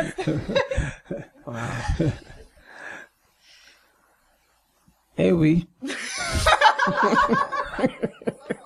Eh 5.19 5.33
oui. 5.33 5.69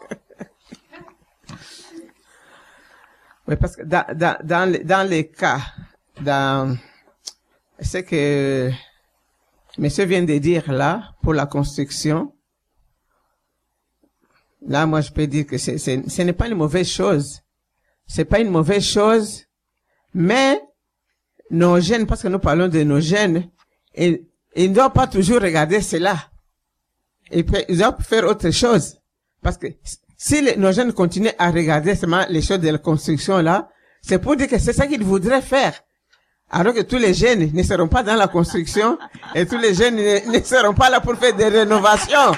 oui, 3.47 3.57
parce 3.57 3.77
que 3.77 3.83
dans, 3.83 4.07
dans, 4.15 4.39
dans, 4.43 4.71
les, 4.71 4.85
dans 4.85 5.09
les 5.09 5.29
cas, 5.29 5.61
dans 6.21 6.77
ce 7.81 7.99
que 7.99 8.71
monsieur 9.77 10.05
vient 10.05 10.23
de 10.23 10.39
dire 10.39 10.71
là, 10.73 11.13
pour 11.23 11.35
la 11.35 11.47
construction, 11.47 12.35
là, 14.67 14.87
moi, 14.87 15.03
je 15.03 15.11
peux 15.11 15.27
dire 15.27 15.47
que 15.47 15.59
c'est, 15.59 15.79
ce 15.79 16.23
n'est 16.23 16.33
pas 16.33 16.49
une 16.49 16.55
mauvaise 16.55 16.89
chose. 16.89 17.41
C'est 18.07 18.25
pas 18.25 18.41
une 18.41 18.51
mauvaise 18.51 18.85
chose, 18.85 19.45
mais 20.13 20.61
nos 21.51 21.81
jeunes, 21.81 22.07
parce 22.07 22.23
que 22.23 22.29
nous 22.29 22.39
parlons 22.39 22.69
de 22.69 22.83
nos 22.83 23.01
jeunes, 23.01 23.51
ils, 23.95 24.27
ils 24.57 24.71
ne 24.71 24.75
doivent 24.75 24.93
pas 24.93 25.07
toujours 25.07 25.41
regarder 25.41 25.81
cela. 25.81 26.17
Ils, 27.31 27.45
ils 27.69 27.79
doivent 27.79 28.03
faire 28.03 28.25
autre 28.25 28.51
chose. 28.51 28.99
Parce 29.43 29.59
que 29.59 29.67
si 30.17 30.41
les- 30.41 30.57
nos 30.57 30.73
jeunes 30.73 30.93
continuent 30.93 31.35
à 31.39 31.51
regarder 31.51 31.95
seulement 31.95 32.25
les 32.29 32.43
choses 32.43 32.61
de 32.61 32.69
la 32.71 32.79
construction 32.79 33.39
là, 33.39 33.69
c'est 34.03 34.19
pour 34.19 34.37
dire 34.37 34.49
que 34.49 34.59
c'est 34.59 34.73
ça 34.73 34.87
qu'ils 34.87 35.03
voudraient 35.05 35.43
faire. 35.43 35.75
Alors 36.51 36.75
que 36.75 36.83
tous 36.83 36.99
les 36.99 37.15
jeunes 37.15 37.51
ne 37.53 37.63
seront 37.63 37.89
pas 37.89 38.03
dans 38.03 38.15
la 38.15 38.29
construction 38.29 38.99
et 39.35 39.47
tous 39.47 39.59
les 39.59 39.75
jeunes 39.75 39.97
ne, 39.97 40.31
ne 40.39 40.45
seront 40.45 40.75
pas 40.75 40.91
là 40.91 41.01
pour 41.01 41.17
faire 41.17 41.35
des 41.35 41.49
rénovations. 41.49 42.33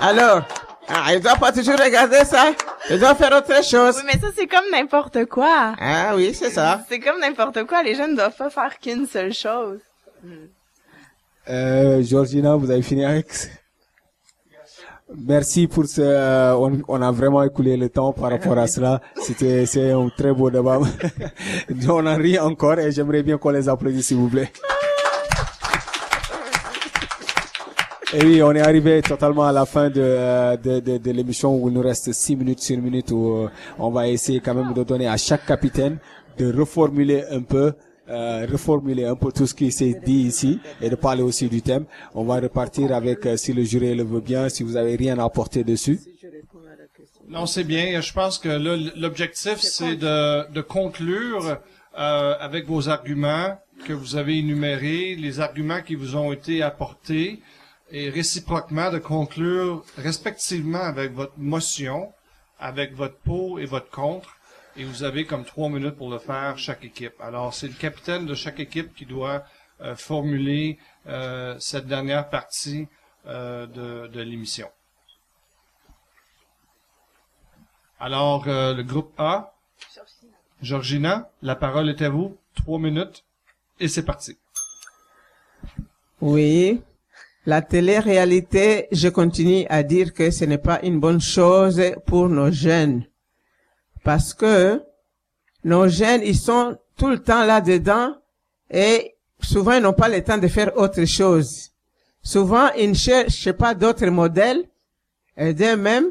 Alors, 0.00 0.42
ah, 0.88 1.14
ils 1.14 1.20
doivent 1.20 1.38
pas 1.38 1.52
toujours 1.52 1.78
regarder 1.78 2.24
ça. 2.24 2.52
Ils 2.90 2.98
doivent 2.98 3.16
faire 3.16 3.32
autre 3.32 3.64
chose. 3.64 3.96
Oui, 3.98 4.02
mais 4.12 4.18
ça 4.20 4.26
c'est 4.36 4.46
comme 4.48 4.64
n'importe 4.70 5.24
quoi. 5.26 5.74
Ah 5.80 6.12
oui, 6.16 6.34
c'est 6.34 6.50
ça. 6.50 6.84
C'est 6.88 6.98
comme 6.98 7.20
n'importe 7.20 7.64
quoi. 7.64 7.82
Les 7.82 7.94
jeunes 7.94 8.16
doivent 8.16 8.36
pas 8.36 8.50
faire 8.50 8.78
qu'une 8.78 9.06
seule 9.06 9.32
chose. 9.32 9.78
Euh, 11.48 12.02
Georgina, 12.02 12.56
vous 12.56 12.70
avez 12.70 12.82
fini 12.82 13.04
avec 13.04 13.26
Merci 15.16 15.66
pour 15.68 15.86
ce. 15.86 16.00
euh, 16.02 16.54
on, 16.56 16.80
on 16.88 17.00
a 17.02 17.10
vraiment 17.10 17.42
écoulé 17.42 17.76
le 17.76 17.88
temps 17.88 18.12
par 18.12 18.30
rapport 18.30 18.58
à 18.58 18.66
cela. 18.66 19.00
C'était 19.20 19.64
c'est 19.66 19.90
un 19.92 20.08
très 20.16 20.32
beau 20.32 20.50
débat. 20.50 20.80
on 21.88 22.06
en 22.06 22.16
rit 22.16 22.38
encore 22.38 22.78
et 22.78 22.90
j'aimerais 22.90 23.22
bien 23.22 23.38
qu'on 23.38 23.50
les 23.50 23.68
applaudisse 23.68 24.06
s'il 24.08 24.16
vous 24.16 24.28
plaît. 24.28 24.50
Et 28.12 28.24
oui, 28.24 28.42
on 28.42 28.52
est 28.52 28.60
arrivé 28.60 29.02
totalement 29.02 29.42
à 29.44 29.52
la 29.52 29.66
fin 29.66 29.88
de, 29.90 29.94
euh, 30.00 30.56
de, 30.56 30.78
de, 30.78 30.98
de 30.98 31.10
l'émission 31.10 31.56
où 31.56 31.68
il 31.68 31.74
nous 31.74 31.82
reste 31.82 32.12
six 32.12 32.36
minutes 32.36 32.60
sur 32.60 32.78
minute 32.78 33.10
où 33.10 33.32
euh, 33.44 33.48
on 33.78 33.90
va 33.90 34.06
essayer 34.08 34.38
quand 34.40 34.54
même 34.54 34.72
de 34.72 34.84
donner 34.84 35.08
à 35.08 35.16
chaque 35.16 35.44
capitaine 35.46 35.98
de 36.38 36.52
reformuler 36.52 37.24
un 37.30 37.42
peu, 37.42 37.72
euh, 38.08 38.46
reformuler 38.50 39.04
un 39.04 39.16
peu 39.16 39.32
tout 39.32 39.46
ce 39.46 39.54
qui 39.54 39.72
s'est 39.72 40.00
dit 40.04 40.22
ici 40.22 40.60
et 40.80 40.90
de 40.90 40.94
parler 40.94 41.22
aussi 41.22 41.48
du 41.48 41.62
thème. 41.62 41.86
On 42.14 42.24
va 42.24 42.40
repartir 42.40 42.92
avec, 42.92 43.24
euh, 43.26 43.36
si 43.36 43.52
le 43.52 43.62
jury 43.64 43.94
le 43.94 44.04
veut 44.04 44.20
bien, 44.20 44.48
si 44.48 44.62
vous 44.62 44.76
avez 44.76 44.96
rien 44.96 45.18
à 45.18 45.24
apporter 45.24 45.64
dessus. 45.64 46.00
Non, 47.28 47.46
c'est 47.46 47.64
bien. 47.64 48.00
Je 48.00 48.12
pense 48.12 48.38
que 48.38 48.48
là, 48.48 48.76
l'objectif, 48.96 49.58
c'est 49.58 49.96
de, 49.96 50.50
de 50.52 50.60
conclure 50.60 51.58
euh, 51.98 52.34
avec 52.38 52.66
vos 52.66 52.88
arguments 52.88 53.58
que 53.86 53.92
vous 53.92 54.16
avez 54.16 54.38
énumérés, 54.38 55.14
les 55.14 55.40
arguments 55.40 55.80
qui 55.80 55.94
vous 55.94 56.16
ont 56.16 56.32
été 56.32 56.62
apportés, 56.62 57.40
et 57.90 58.10
réciproquement 58.10 58.90
de 58.90 58.98
conclure 58.98 59.84
respectivement 59.96 60.82
avec 60.82 61.12
votre 61.12 61.38
motion, 61.38 62.12
avec 62.58 62.94
votre 62.94 63.16
pour 63.18 63.60
et 63.60 63.66
votre 63.66 63.90
contre. 63.90 64.33
Et 64.76 64.84
vous 64.84 65.04
avez 65.04 65.24
comme 65.24 65.44
trois 65.44 65.68
minutes 65.68 65.96
pour 65.96 66.10
le 66.10 66.18
faire, 66.18 66.58
chaque 66.58 66.84
équipe. 66.84 67.14
Alors, 67.20 67.54
c'est 67.54 67.68
le 67.68 67.74
capitaine 67.74 68.26
de 68.26 68.34
chaque 68.34 68.58
équipe 68.58 68.92
qui 68.94 69.06
doit 69.06 69.44
euh, 69.80 69.94
formuler 69.94 70.78
euh, 71.06 71.56
cette 71.60 71.86
dernière 71.86 72.28
partie 72.28 72.88
euh, 73.26 73.66
de, 73.66 74.08
de 74.08 74.20
l'émission. 74.20 74.68
Alors, 78.00 78.48
euh, 78.48 78.74
le 78.74 78.82
groupe 78.82 79.12
A, 79.16 79.54
Georgina, 80.60 81.30
la 81.40 81.54
parole 81.54 81.88
est 81.88 82.02
à 82.02 82.08
vous. 82.08 82.36
Trois 82.56 82.80
minutes. 82.80 83.24
Et 83.78 83.86
c'est 83.86 84.04
parti. 84.04 84.36
Oui. 86.20 86.82
La 87.46 87.62
télé-réalité, 87.62 88.88
je 88.90 89.08
continue 89.08 89.66
à 89.68 89.82
dire 89.84 90.12
que 90.12 90.30
ce 90.30 90.44
n'est 90.44 90.58
pas 90.58 90.80
une 90.82 90.98
bonne 90.98 91.20
chose 91.20 91.80
pour 92.06 92.28
nos 92.28 92.50
jeunes. 92.50 93.04
Parce 94.04 94.34
que 94.34 94.80
nos 95.64 95.88
jeunes, 95.88 96.20
ils 96.22 96.38
sont 96.38 96.76
tout 96.96 97.08
le 97.08 97.18
temps 97.18 97.44
là-dedans 97.44 98.14
et 98.70 99.14
souvent 99.40 99.72
ils 99.72 99.82
n'ont 99.82 99.94
pas 99.94 100.08
le 100.08 100.22
temps 100.22 100.38
de 100.38 100.46
faire 100.46 100.76
autre 100.76 101.04
chose. 101.06 101.70
Souvent, 102.22 102.70
ils 102.78 102.90
ne 102.90 102.94
cherchent 102.94 103.52
pas 103.52 103.74
d'autres 103.74 104.06
modèles 104.06 104.64
et 105.36 105.52
d'eux-mêmes, 105.52 106.10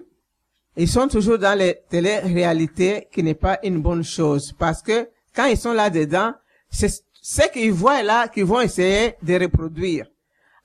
ils 0.76 0.90
sont 0.90 1.08
toujours 1.08 1.38
dans 1.38 1.58
les 1.58 1.80
télé-réalités 1.90 3.08
qui 3.12 3.22
n'est 3.24 3.36
pas 3.36 3.60
une 3.64 3.80
bonne 3.80 4.04
chose. 4.04 4.54
Parce 4.58 4.82
que 4.82 5.08
quand 5.36 5.46
ils 5.46 5.58
sont 5.58 5.74
là-dedans, 5.74 6.34
c'est 6.70 6.90
ce 7.22 7.48
qu'ils 7.52 7.72
voient 7.72 8.02
là 8.02 8.28
qu'ils 8.28 8.46
vont 8.46 8.62
essayer 8.62 9.14
de 9.22 9.40
reproduire. 9.40 10.08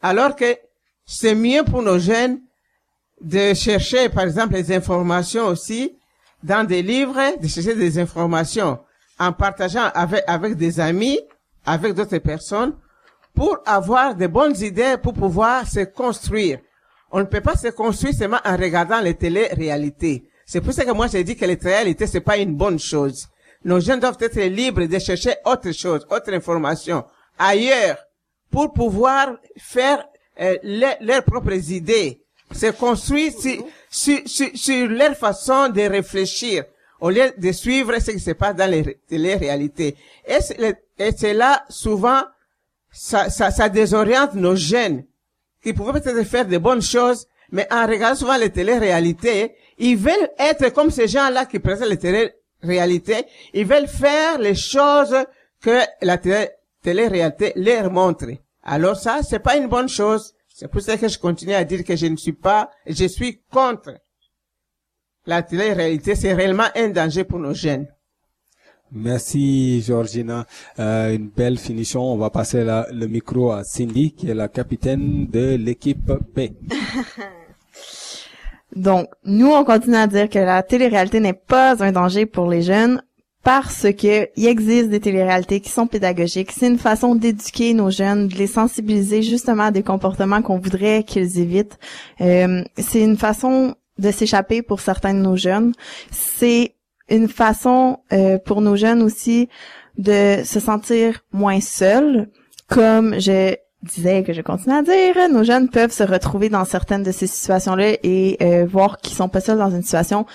Alors 0.01 0.35
que 0.35 0.57
c'est 1.05 1.35
mieux 1.35 1.63
pour 1.63 1.83
nos 1.83 1.99
jeunes 1.99 2.41
de 3.21 3.53
chercher, 3.53 4.09
par 4.09 4.25
exemple, 4.25 4.55
les 4.55 4.73
informations 4.73 5.47
aussi 5.47 5.98
dans 6.43 6.65
des 6.67 6.83
livres, 6.83 7.39
de 7.41 7.47
chercher 7.49 7.75
des 7.75 7.99
informations 7.99 8.79
en 9.19 9.33
partageant 9.33 9.91
avec, 9.95 10.23
avec 10.27 10.55
des 10.57 10.79
amis, 10.81 11.19
avec 11.67 11.95
d'autres 11.95 12.19
personnes, 12.19 12.75
pour 13.35 13.59
avoir 13.67 14.15
de 14.15 14.27
bonnes 14.27 14.57
idées, 14.61 14.97
pour 15.03 15.13
pouvoir 15.15 15.67
se 15.67 15.81
construire. 15.85 16.59
On 17.11 17.21
ne 17.21 17.25
peut 17.25 17.41
pas 17.41 17.57
se 17.57 17.69
construire 17.69 18.15
seulement 18.15 18.39
en 18.45 18.57
regardant 18.57 19.01
les 19.01 19.15
télé-réalités. 19.15 20.29
C'est 20.47 20.61
pour 20.61 20.73
ça 20.73 20.85
que 20.85 20.91
moi 20.93 21.07
j'ai 21.09 21.25
dit 21.25 21.37
que 21.37 21.45
les 21.45 21.57
télé-réalités 21.57 22.07
c'est 22.07 22.21
pas 22.21 22.37
une 22.39 22.55
bonne 22.55 22.79
chose. 22.79 23.27
Nos 23.65 23.81
jeunes 23.81 24.01
doivent 24.01 24.17
être 24.21 24.41
libres 24.41 24.85
de 24.87 24.99
chercher 24.99 25.35
autre 25.45 25.73
chose, 25.73 26.07
autre 26.11 26.33
information 26.33 27.05
ailleurs 27.39 27.99
pour 28.51 28.73
pouvoir 28.73 29.37
faire 29.59 30.05
euh, 30.41 30.57
leur- 30.63 30.97
leurs 31.01 31.25
propres 31.25 31.71
idées, 31.73 32.23
se 32.53 32.71
construire 32.71 33.33
sur, 33.39 33.63
sur, 33.91 34.19
sur, 34.27 34.49
sur 34.55 34.87
leur 34.89 35.17
façon 35.17 35.69
de 35.69 35.83
réfléchir, 35.83 36.65
au 37.01 37.11
lieu 37.11 37.33
de 37.37 37.53
suivre 37.53 37.99
ce 38.01 38.11
qui 38.11 38.21
se 38.21 38.33
passe 38.33 38.57
dans 38.57 38.71
les, 38.71 38.99
les 39.11 39.35
réalités. 39.37 39.97
Et 40.27 40.39
et 40.99 41.13
c'est 41.17 41.35
là, 41.35 41.65
souvent, 41.69 42.23
ça, 42.91 43.31
ça, 43.31 43.51
ça 43.53 43.69
désoriente 43.69 44.35
nos 44.35 44.57
jeunes, 44.57 45.05
qui 45.63 45.73
pouvaient 45.73 46.01
peut-être 46.01 46.25
faire 46.25 46.47
de 46.47 46.59
bonnes 46.59 46.83
choses, 46.83 47.27
mais 47.53 47.67
en 47.73 47.87
regardant 47.87 48.17
souvent 48.19 48.37
les 48.37 48.51
télé-réalités, 48.51 49.55
ils 49.79 49.97
veulent 49.97 50.31
être 50.39 50.71
comme 50.73 50.91
ces 50.91 51.07
gens-là 51.07 51.47
qui 51.47 51.61
présentent 51.61 51.89
les 51.89 51.99
télé-réalités, 51.99 53.25
ils 53.55 53.65
veulent 53.65 53.87
faire 53.89 54.39
les 54.39 54.55
choses 54.57 55.17
que 55.63 55.79
la 56.03 56.19
télé- 56.19 56.51
télé-réalité 56.83 57.53
leur 57.57 57.91
montre. 57.93 58.27
Alors 58.65 58.97
ça, 58.97 59.21
c'est 59.29 59.39
pas 59.39 59.57
une 59.57 59.69
bonne 59.69 59.89
chose. 59.89 60.35
C'est 60.61 60.67
pour 60.67 60.81
ça 60.81 60.97
que 60.99 61.07
je 61.07 61.17
continue 61.21 61.55
à 61.55 61.63
dire 61.63 61.85
que 61.85 61.95
je 61.95 62.07
ne 62.07 62.17
suis 62.17 62.33
pas, 62.33 62.69
je 62.85 63.05
suis 63.07 63.43
contre. 63.49 63.95
La 65.25 65.41
télé-réalité, 65.45 66.17
c'est 66.17 66.35
réellement 66.35 66.67
un 66.75 66.89
danger 66.89 67.23
pour 67.23 67.39
nos 67.39 67.55
jeunes. 67.55 67.87
Merci 68.91 69.81
Georgina. 69.83 70.47
Euh, 70.81 71.15
une 71.15 71.29
belle 71.29 71.59
finition. 71.59 72.03
On 72.03 72.17
va 72.17 72.31
passer 72.31 72.65
la- 72.65 72.89
le 72.93 73.07
micro 73.07 73.53
à 73.53 73.63
Cindy, 73.63 74.13
qui 74.15 74.31
est 74.31 74.35
la 74.35 74.49
capitaine 74.49 75.29
de 75.29 75.55
l'équipe 75.55 76.11
B. 76.35 76.49
Donc, 78.75 79.07
nous, 79.23 79.53
on 79.53 79.65
continue 79.65 79.95
à 79.95 80.09
dire 80.09 80.29
que 80.29 80.41
la 80.41 80.65
télé-réalité 80.65 81.21
n'est 81.21 81.35
pas 81.35 81.81
un 81.85 81.93
danger 81.93 82.27
pour 82.27 82.49
les 82.49 82.63
jeunes 82.63 83.01
parce 83.45 83.87
que 83.93 84.29
il 84.37 84.47
existe 84.47 84.91
des 84.91 85.01
téléréalités 85.01 85.61
qui 85.61 85.71
sont 85.71 85.87
pédagogiques. 85.87 86.53
C'est 86.53 86.67
une 86.67 86.79
façon 86.79 87.15
d'éduquer 87.15 87.73
nos 87.75 87.91
jeunes, 87.91 88.29
de 88.29 88.35
les 88.35 88.47
sensibiliser 88.47 89.23
justement 89.23 89.65
à 89.65 89.71
des 89.71 89.83
comportements 89.83 90.43
qu'on 90.43 90.59
voudrait 90.59 91.05
qu'ils 91.05 91.39
évitent. 91.39 91.79
Euh, 92.21 92.63
c'est 92.77 93.03
une 93.03 93.17
façon 93.17 93.75
de 93.99 94.11
s'échapper 94.11 94.63
pour 94.63 94.81
certains 94.81 95.15
de 95.15 95.21
nos 95.21 95.37
jeunes. 95.37 95.73
C'est 96.11 96.75
une 97.09 97.29
façon 97.29 97.99
euh, 98.13 98.39
pour 98.39 98.61
nos 98.61 98.77
jeunes 98.77 99.03
aussi 99.03 99.49
de 99.97 100.43
se 100.45 100.61
sentir 100.61 101.25
moins 101.33 101.61
seuls. 101.61 102.29
Comme 102.69 103.19
je 103.19 103.55
disais 103.83 104.23
que 104.25 104.33
je 104.33 104.43
continue 104.43 104.75
à 104.75 104.83
dire, 104.83 105.15
nos 105.31 105.45
jeunes 105.45 105.69
peuvent 105.69 105.93
se 105.93 106.03
retrouver 106.03 106.49
dans 106.49 106.65
certaines 106.65 107.03
de 107.03 107.13
ces 107.13 107.27
situations-là 107.27 107.93
et 108.03 108.37
euh, 108.43 108.67
voir 108.67 108.99
qu'ils 108.99 109.17
sont 109.17 109.29
pas 109.29 109.41
seuls 109.41 109.59
dans 109.59 109.71
une 109.71 109.83
situation. 109.83 110.27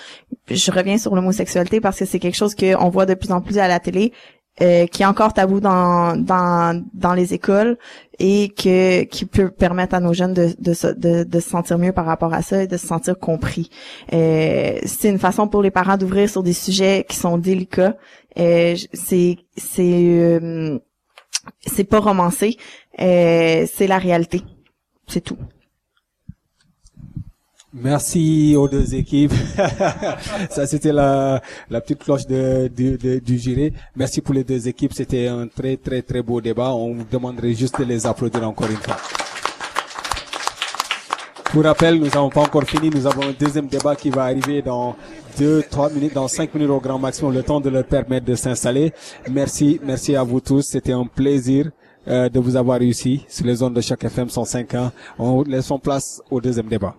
Je 0.50 0.70
reviens 0.70 0.98
sur 0.98 1.14
l'homosexualité 1.14 1.80
parce 1.80 1.98
que 1.98 2.04
c'est 2.04 2.18
quelque 2.18 2.36
chose 2.36 2.54
qu'on 2.54 2.88
voit 2.88 3.06
de 3.06 3.14
plus 3.14 3.32
en 3.32 3.40
plus 3.40 3.58
à 3.58 3.68
la 3.68 3.80
télé, 3.80 4.12
euh, 4.62 4.86
qui 4.86 5.02
est 5.02 5.06
encore 5.06 5.32
tabou 5.34 5.58
dans 5.60 6.16
dans 6.16 6.80
dans 6.94 7.12
les 7.12 7.34
écoles 7.34 7.76
et 8.20 8.50
que 8.50 9.02
qui 9.02 9.26
peut 9.26 9.50
permettre 9.50 9.94
à 9.96 10.00
nos 10.00 10.12
jeunes 10.12 10.32
de 10.32 10.50
de, 10.58 10.72
se- 10.74 10.86
de, 10.94 11.40
se 11.40 11.48
sentir 11.50 11.76
mieux 11.76 11.92
par 11.92 12.06
rapport 12.06 12.32
à 12.32 12.40
ça 12.40 12.62
et 12.62 12.66
de 12.68 12.76
se 12.76 12.86
sentir 12.86 13.18
compris. 13.18 13.68
Euh, 14.12 14.78
c'est 14.86 15.08
une 15.08 15.18
façon 15.18 15.48
pour 15.48 15.60
les 15.62 15.72
parents 15.72 15.96
d'ouvrir 15.96 16.30
sur 16.30 16.42
des 16.44 16.52
sujets 16.52 17.04
qui 17.08 17.16
sont 17.16 17.36
délicats. 17.36 17.96
Euh, 18.38 18.76
c'est 18.92 19.36
c'est 19.56 19.82
euh, 19.82 20.78
c'est 21.66 21.84
pas 21.84 21.98
romancé, 22.00 22.56
euh, 23.00 23.66
c'est 23.72 23.86
la 23.86 23.98
réalité. 23.98 24.42
C'est 25.06 25.20
tout. 25.22 25.36
Merci 27.72 28.54
aux 28.56 28.68
deux 28.68 28.94
équipes. 28.94 29.32
Ça, 30.50 30.64
c'était 30.66 30.92
la, 30.92 31.42
la 31.68 31.80
petite 31.80 31.98
cloche 32.04 32.24
de, 32.26 32.68
du- 32.68 32.96
de- 32.96 33.18
du 33.18 33.36
jury. 33.36 33.72
Merci 33.96 34.20
pour 34.20 34.32
les 34.34 34.44
deux 34.44 34.68
équipes. 34.68 34.92
C'était 34.92 35.26
un 35.26 35.48
très, 35.48 35.76
très, 35.76 36.00
très 36.02 36.22
beau 36.22 36.40
débat. 36.40 36.72
On 36.72 36.94
vous 36.94 37.04
demanderait 37.10 37.52
juste 37.52 37.80
de 37.80 37.84
les 37.84 38.06
applaudir 38.06 38.46
encore 38.48 38.70
une 38.70 38.76
fois. 38.76 38.96
Pour 41.52 41.64
rappel, 41.64 41.96
nous 41.98 42.06
n'avons 42.06 42.30
pas 42.30 42.42
encore 42.42 42.62
fini. 42.64 42.90
Nous 42.90 43.06
avons 43.08 43.22
un 43.28 43.32
deuxième 43.38 43.66
débat 43.66 43.96
qui 43.96 44.10
va 44.10 44.22
arriver 44.24 44.62
dans 44.62 44.94
deux, 45.38 45.62
trois 45.62 45.90
minutes, 45.90 46.14
dans 46.14 46.28
cinq 46.28 46.54
minutes 46.54 46.70
au 46.70 46.80
grand 46.80 46.98
maximum, 46.98 47.32
le 47.32 47.42
temps 47.42 47.60
de 47.60 47.70
leur 47.70 47.84
permettre 47.84 48.26
de 48.26 48.34
s'installer. 48.34 48.92
Merci, 49.30 49.80
merci 49.82 50.16
à 50.16 50.22
vous 50.22 50.40
tous. 50.40 50.62
C'était 50.62 50.92
un 50.92 51.06
plaisir 51.06 51.70
euh, 52.08 52.28
de 52.28 52.38
vous 52.40 52.56
avoir 52.56 52.78
réussi 52.78 53.24
sur 53.28 53.46
les 53.46 53.56
zones 53.56 53.74
de 53.74 53.80
chaque 53.80 54.04
FM 54.04 54.28
105 54.28 54.74
ans. 54.74 54.92
On 55.18 55.42
laisse 55.42 55.70
place 55.82 56.22
au 56.30 56.40
deuxième 56.40 56.66
débat. 56.66 56.96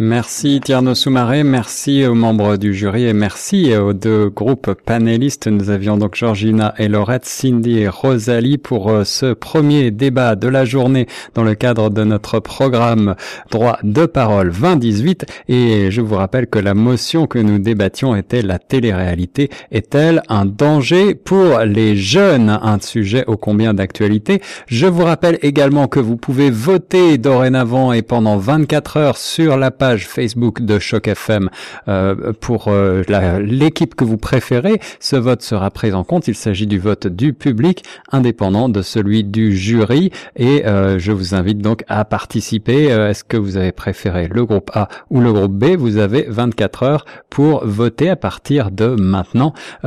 Merci 0.00 0.60
Tierno 0.60 0.94
Soumaré, 0.94 1.42
merci 1.42 2.06
aux 2.06 2.14
membres 2.14 2.56
du 2.56 2.72
jury 2.72 3.06
et 3.06 3.12
merci 3.12 3.76
aux 3.76 3.92
deux 3.92 4.28
groupes 4.28 4.72
panélistes. 4.74 5.48
Nous 5.48 5.70
avions 5.70 5.96
donc 5.96 6.14
Georgina 6.14 6.72
et 6.78 6.86
Laurette, 6.86 7.24
Cindy 7.24 7.80
et 7.80 7.88
Rosalie 7.88 8.58
pour 8.58 8.90
euh, 8.90 9.02
ce 9.02 9.32
premier 9.32 9.90
débat 9.90 10.36
de 10.36 10.46
la 10.46 10.64
journée 10.64 11.08
dans 11.34 11.42
le 11.42 11.56
cadre 11.56 11.90
de 11.90 12.04
notre 12.04 12.38
programme 12.38 13.16
Droit 13.50 13.80
de 13.82 14.06
parole 14.06 14.52
2018. 14.52 15.26
Et 15.48 15.90
je 15.90 16.00
vous 16.00 16.14
rappelle 16.14 16.46
que 16.46 16.60
la 16.60 16.74
motion 16.74 17.26
que 17.26 17.40
nous 17.40 17.58
débattions 17.58 18.14
était 18.14 18.42
la 18.42 18.60
télé-réalité 18.60 19.50
est-elle 19.72 20.22
un 20.28 20.46
danger 20.46 21.16
pour 21.16 21.58
les 21.66 21.96
jeunes? 21.96 22.56
Un 22.62 22.78
sujet 22.80 23.24
ô 23.26 23.36
combien 23.36 23.74
d'actualité. 23.74 24.42
Je 24.68 24.86
vous 24.86 25.02
rappelle 25.02 25.40
également 25.42 25.88
que 25.88 25.98
vous 25.98 26.16
pouvez 26.16 26.50
voter 26.50 27.18
dorénavant 27.18 27.92
et 27.92 28.02
pendant 28.02 28.36
24 28.36 28.96
heures 28.96 29.16
sur 29.16 29.56
la 29.56 29.72
page 29.72 29.87
Facebook 29.96 30.62
de 30.62 30.78
Choc 30.78 31.08
FM 31.08 31.48
euh, 31.88 32.32
pour 32.40 32.68
euh, 32.68 33.02
l'équipe 33.40 33.94
que 33.94 34.04
vous 34.04 34.18
préférez. 34.18 34.80
Ce 35.00 35.16
vote 35.16 35.42
sera 35.42 35.70
pris 35.70 35.92
en 35.92 36.04
compte. 36.04 36.28
Il 36.28 36.34
s'agit 36.34 36.66
du 36.66 36.78
vote 36.78 37.06
du 37.06 37.32
public 37.32 37.84
indépendant 38.12 38.68
de 38.68 38.82
celui 38.82 39.24
du 39.24 39.56
jury 39.56 40.10
et 40.36 40.66
euh, 40.66 40.98
je 40.98 41.12
vous 41.12 41.34
invite 41.34 41.58
donc 41.58 41.84
à 41.88 42.04
participer. 42.04 42.84
Est-ce 42.84 43.24
que 43.24 43.36
vous 43.36 43.56
avez 43.56 43.72
préféré 43.72 44.28
le 44.30 44.44
groupe 44.44 44.70
A 44.74 44.88
ou 45.10 45.20
le 45.20 45.32
groupe 45.32 45.52
B? 45.52 45.76
Vous 45.76 45.96
avez 45.96 46.26
24 46.28 46.82
heures 46.82 47.04
pour 47.30 47.64
voter 47.64 48.10
à 48.10 48.16
partir 48.16 48.70
de 48.70 48.88
maintenant. 48.88 49.54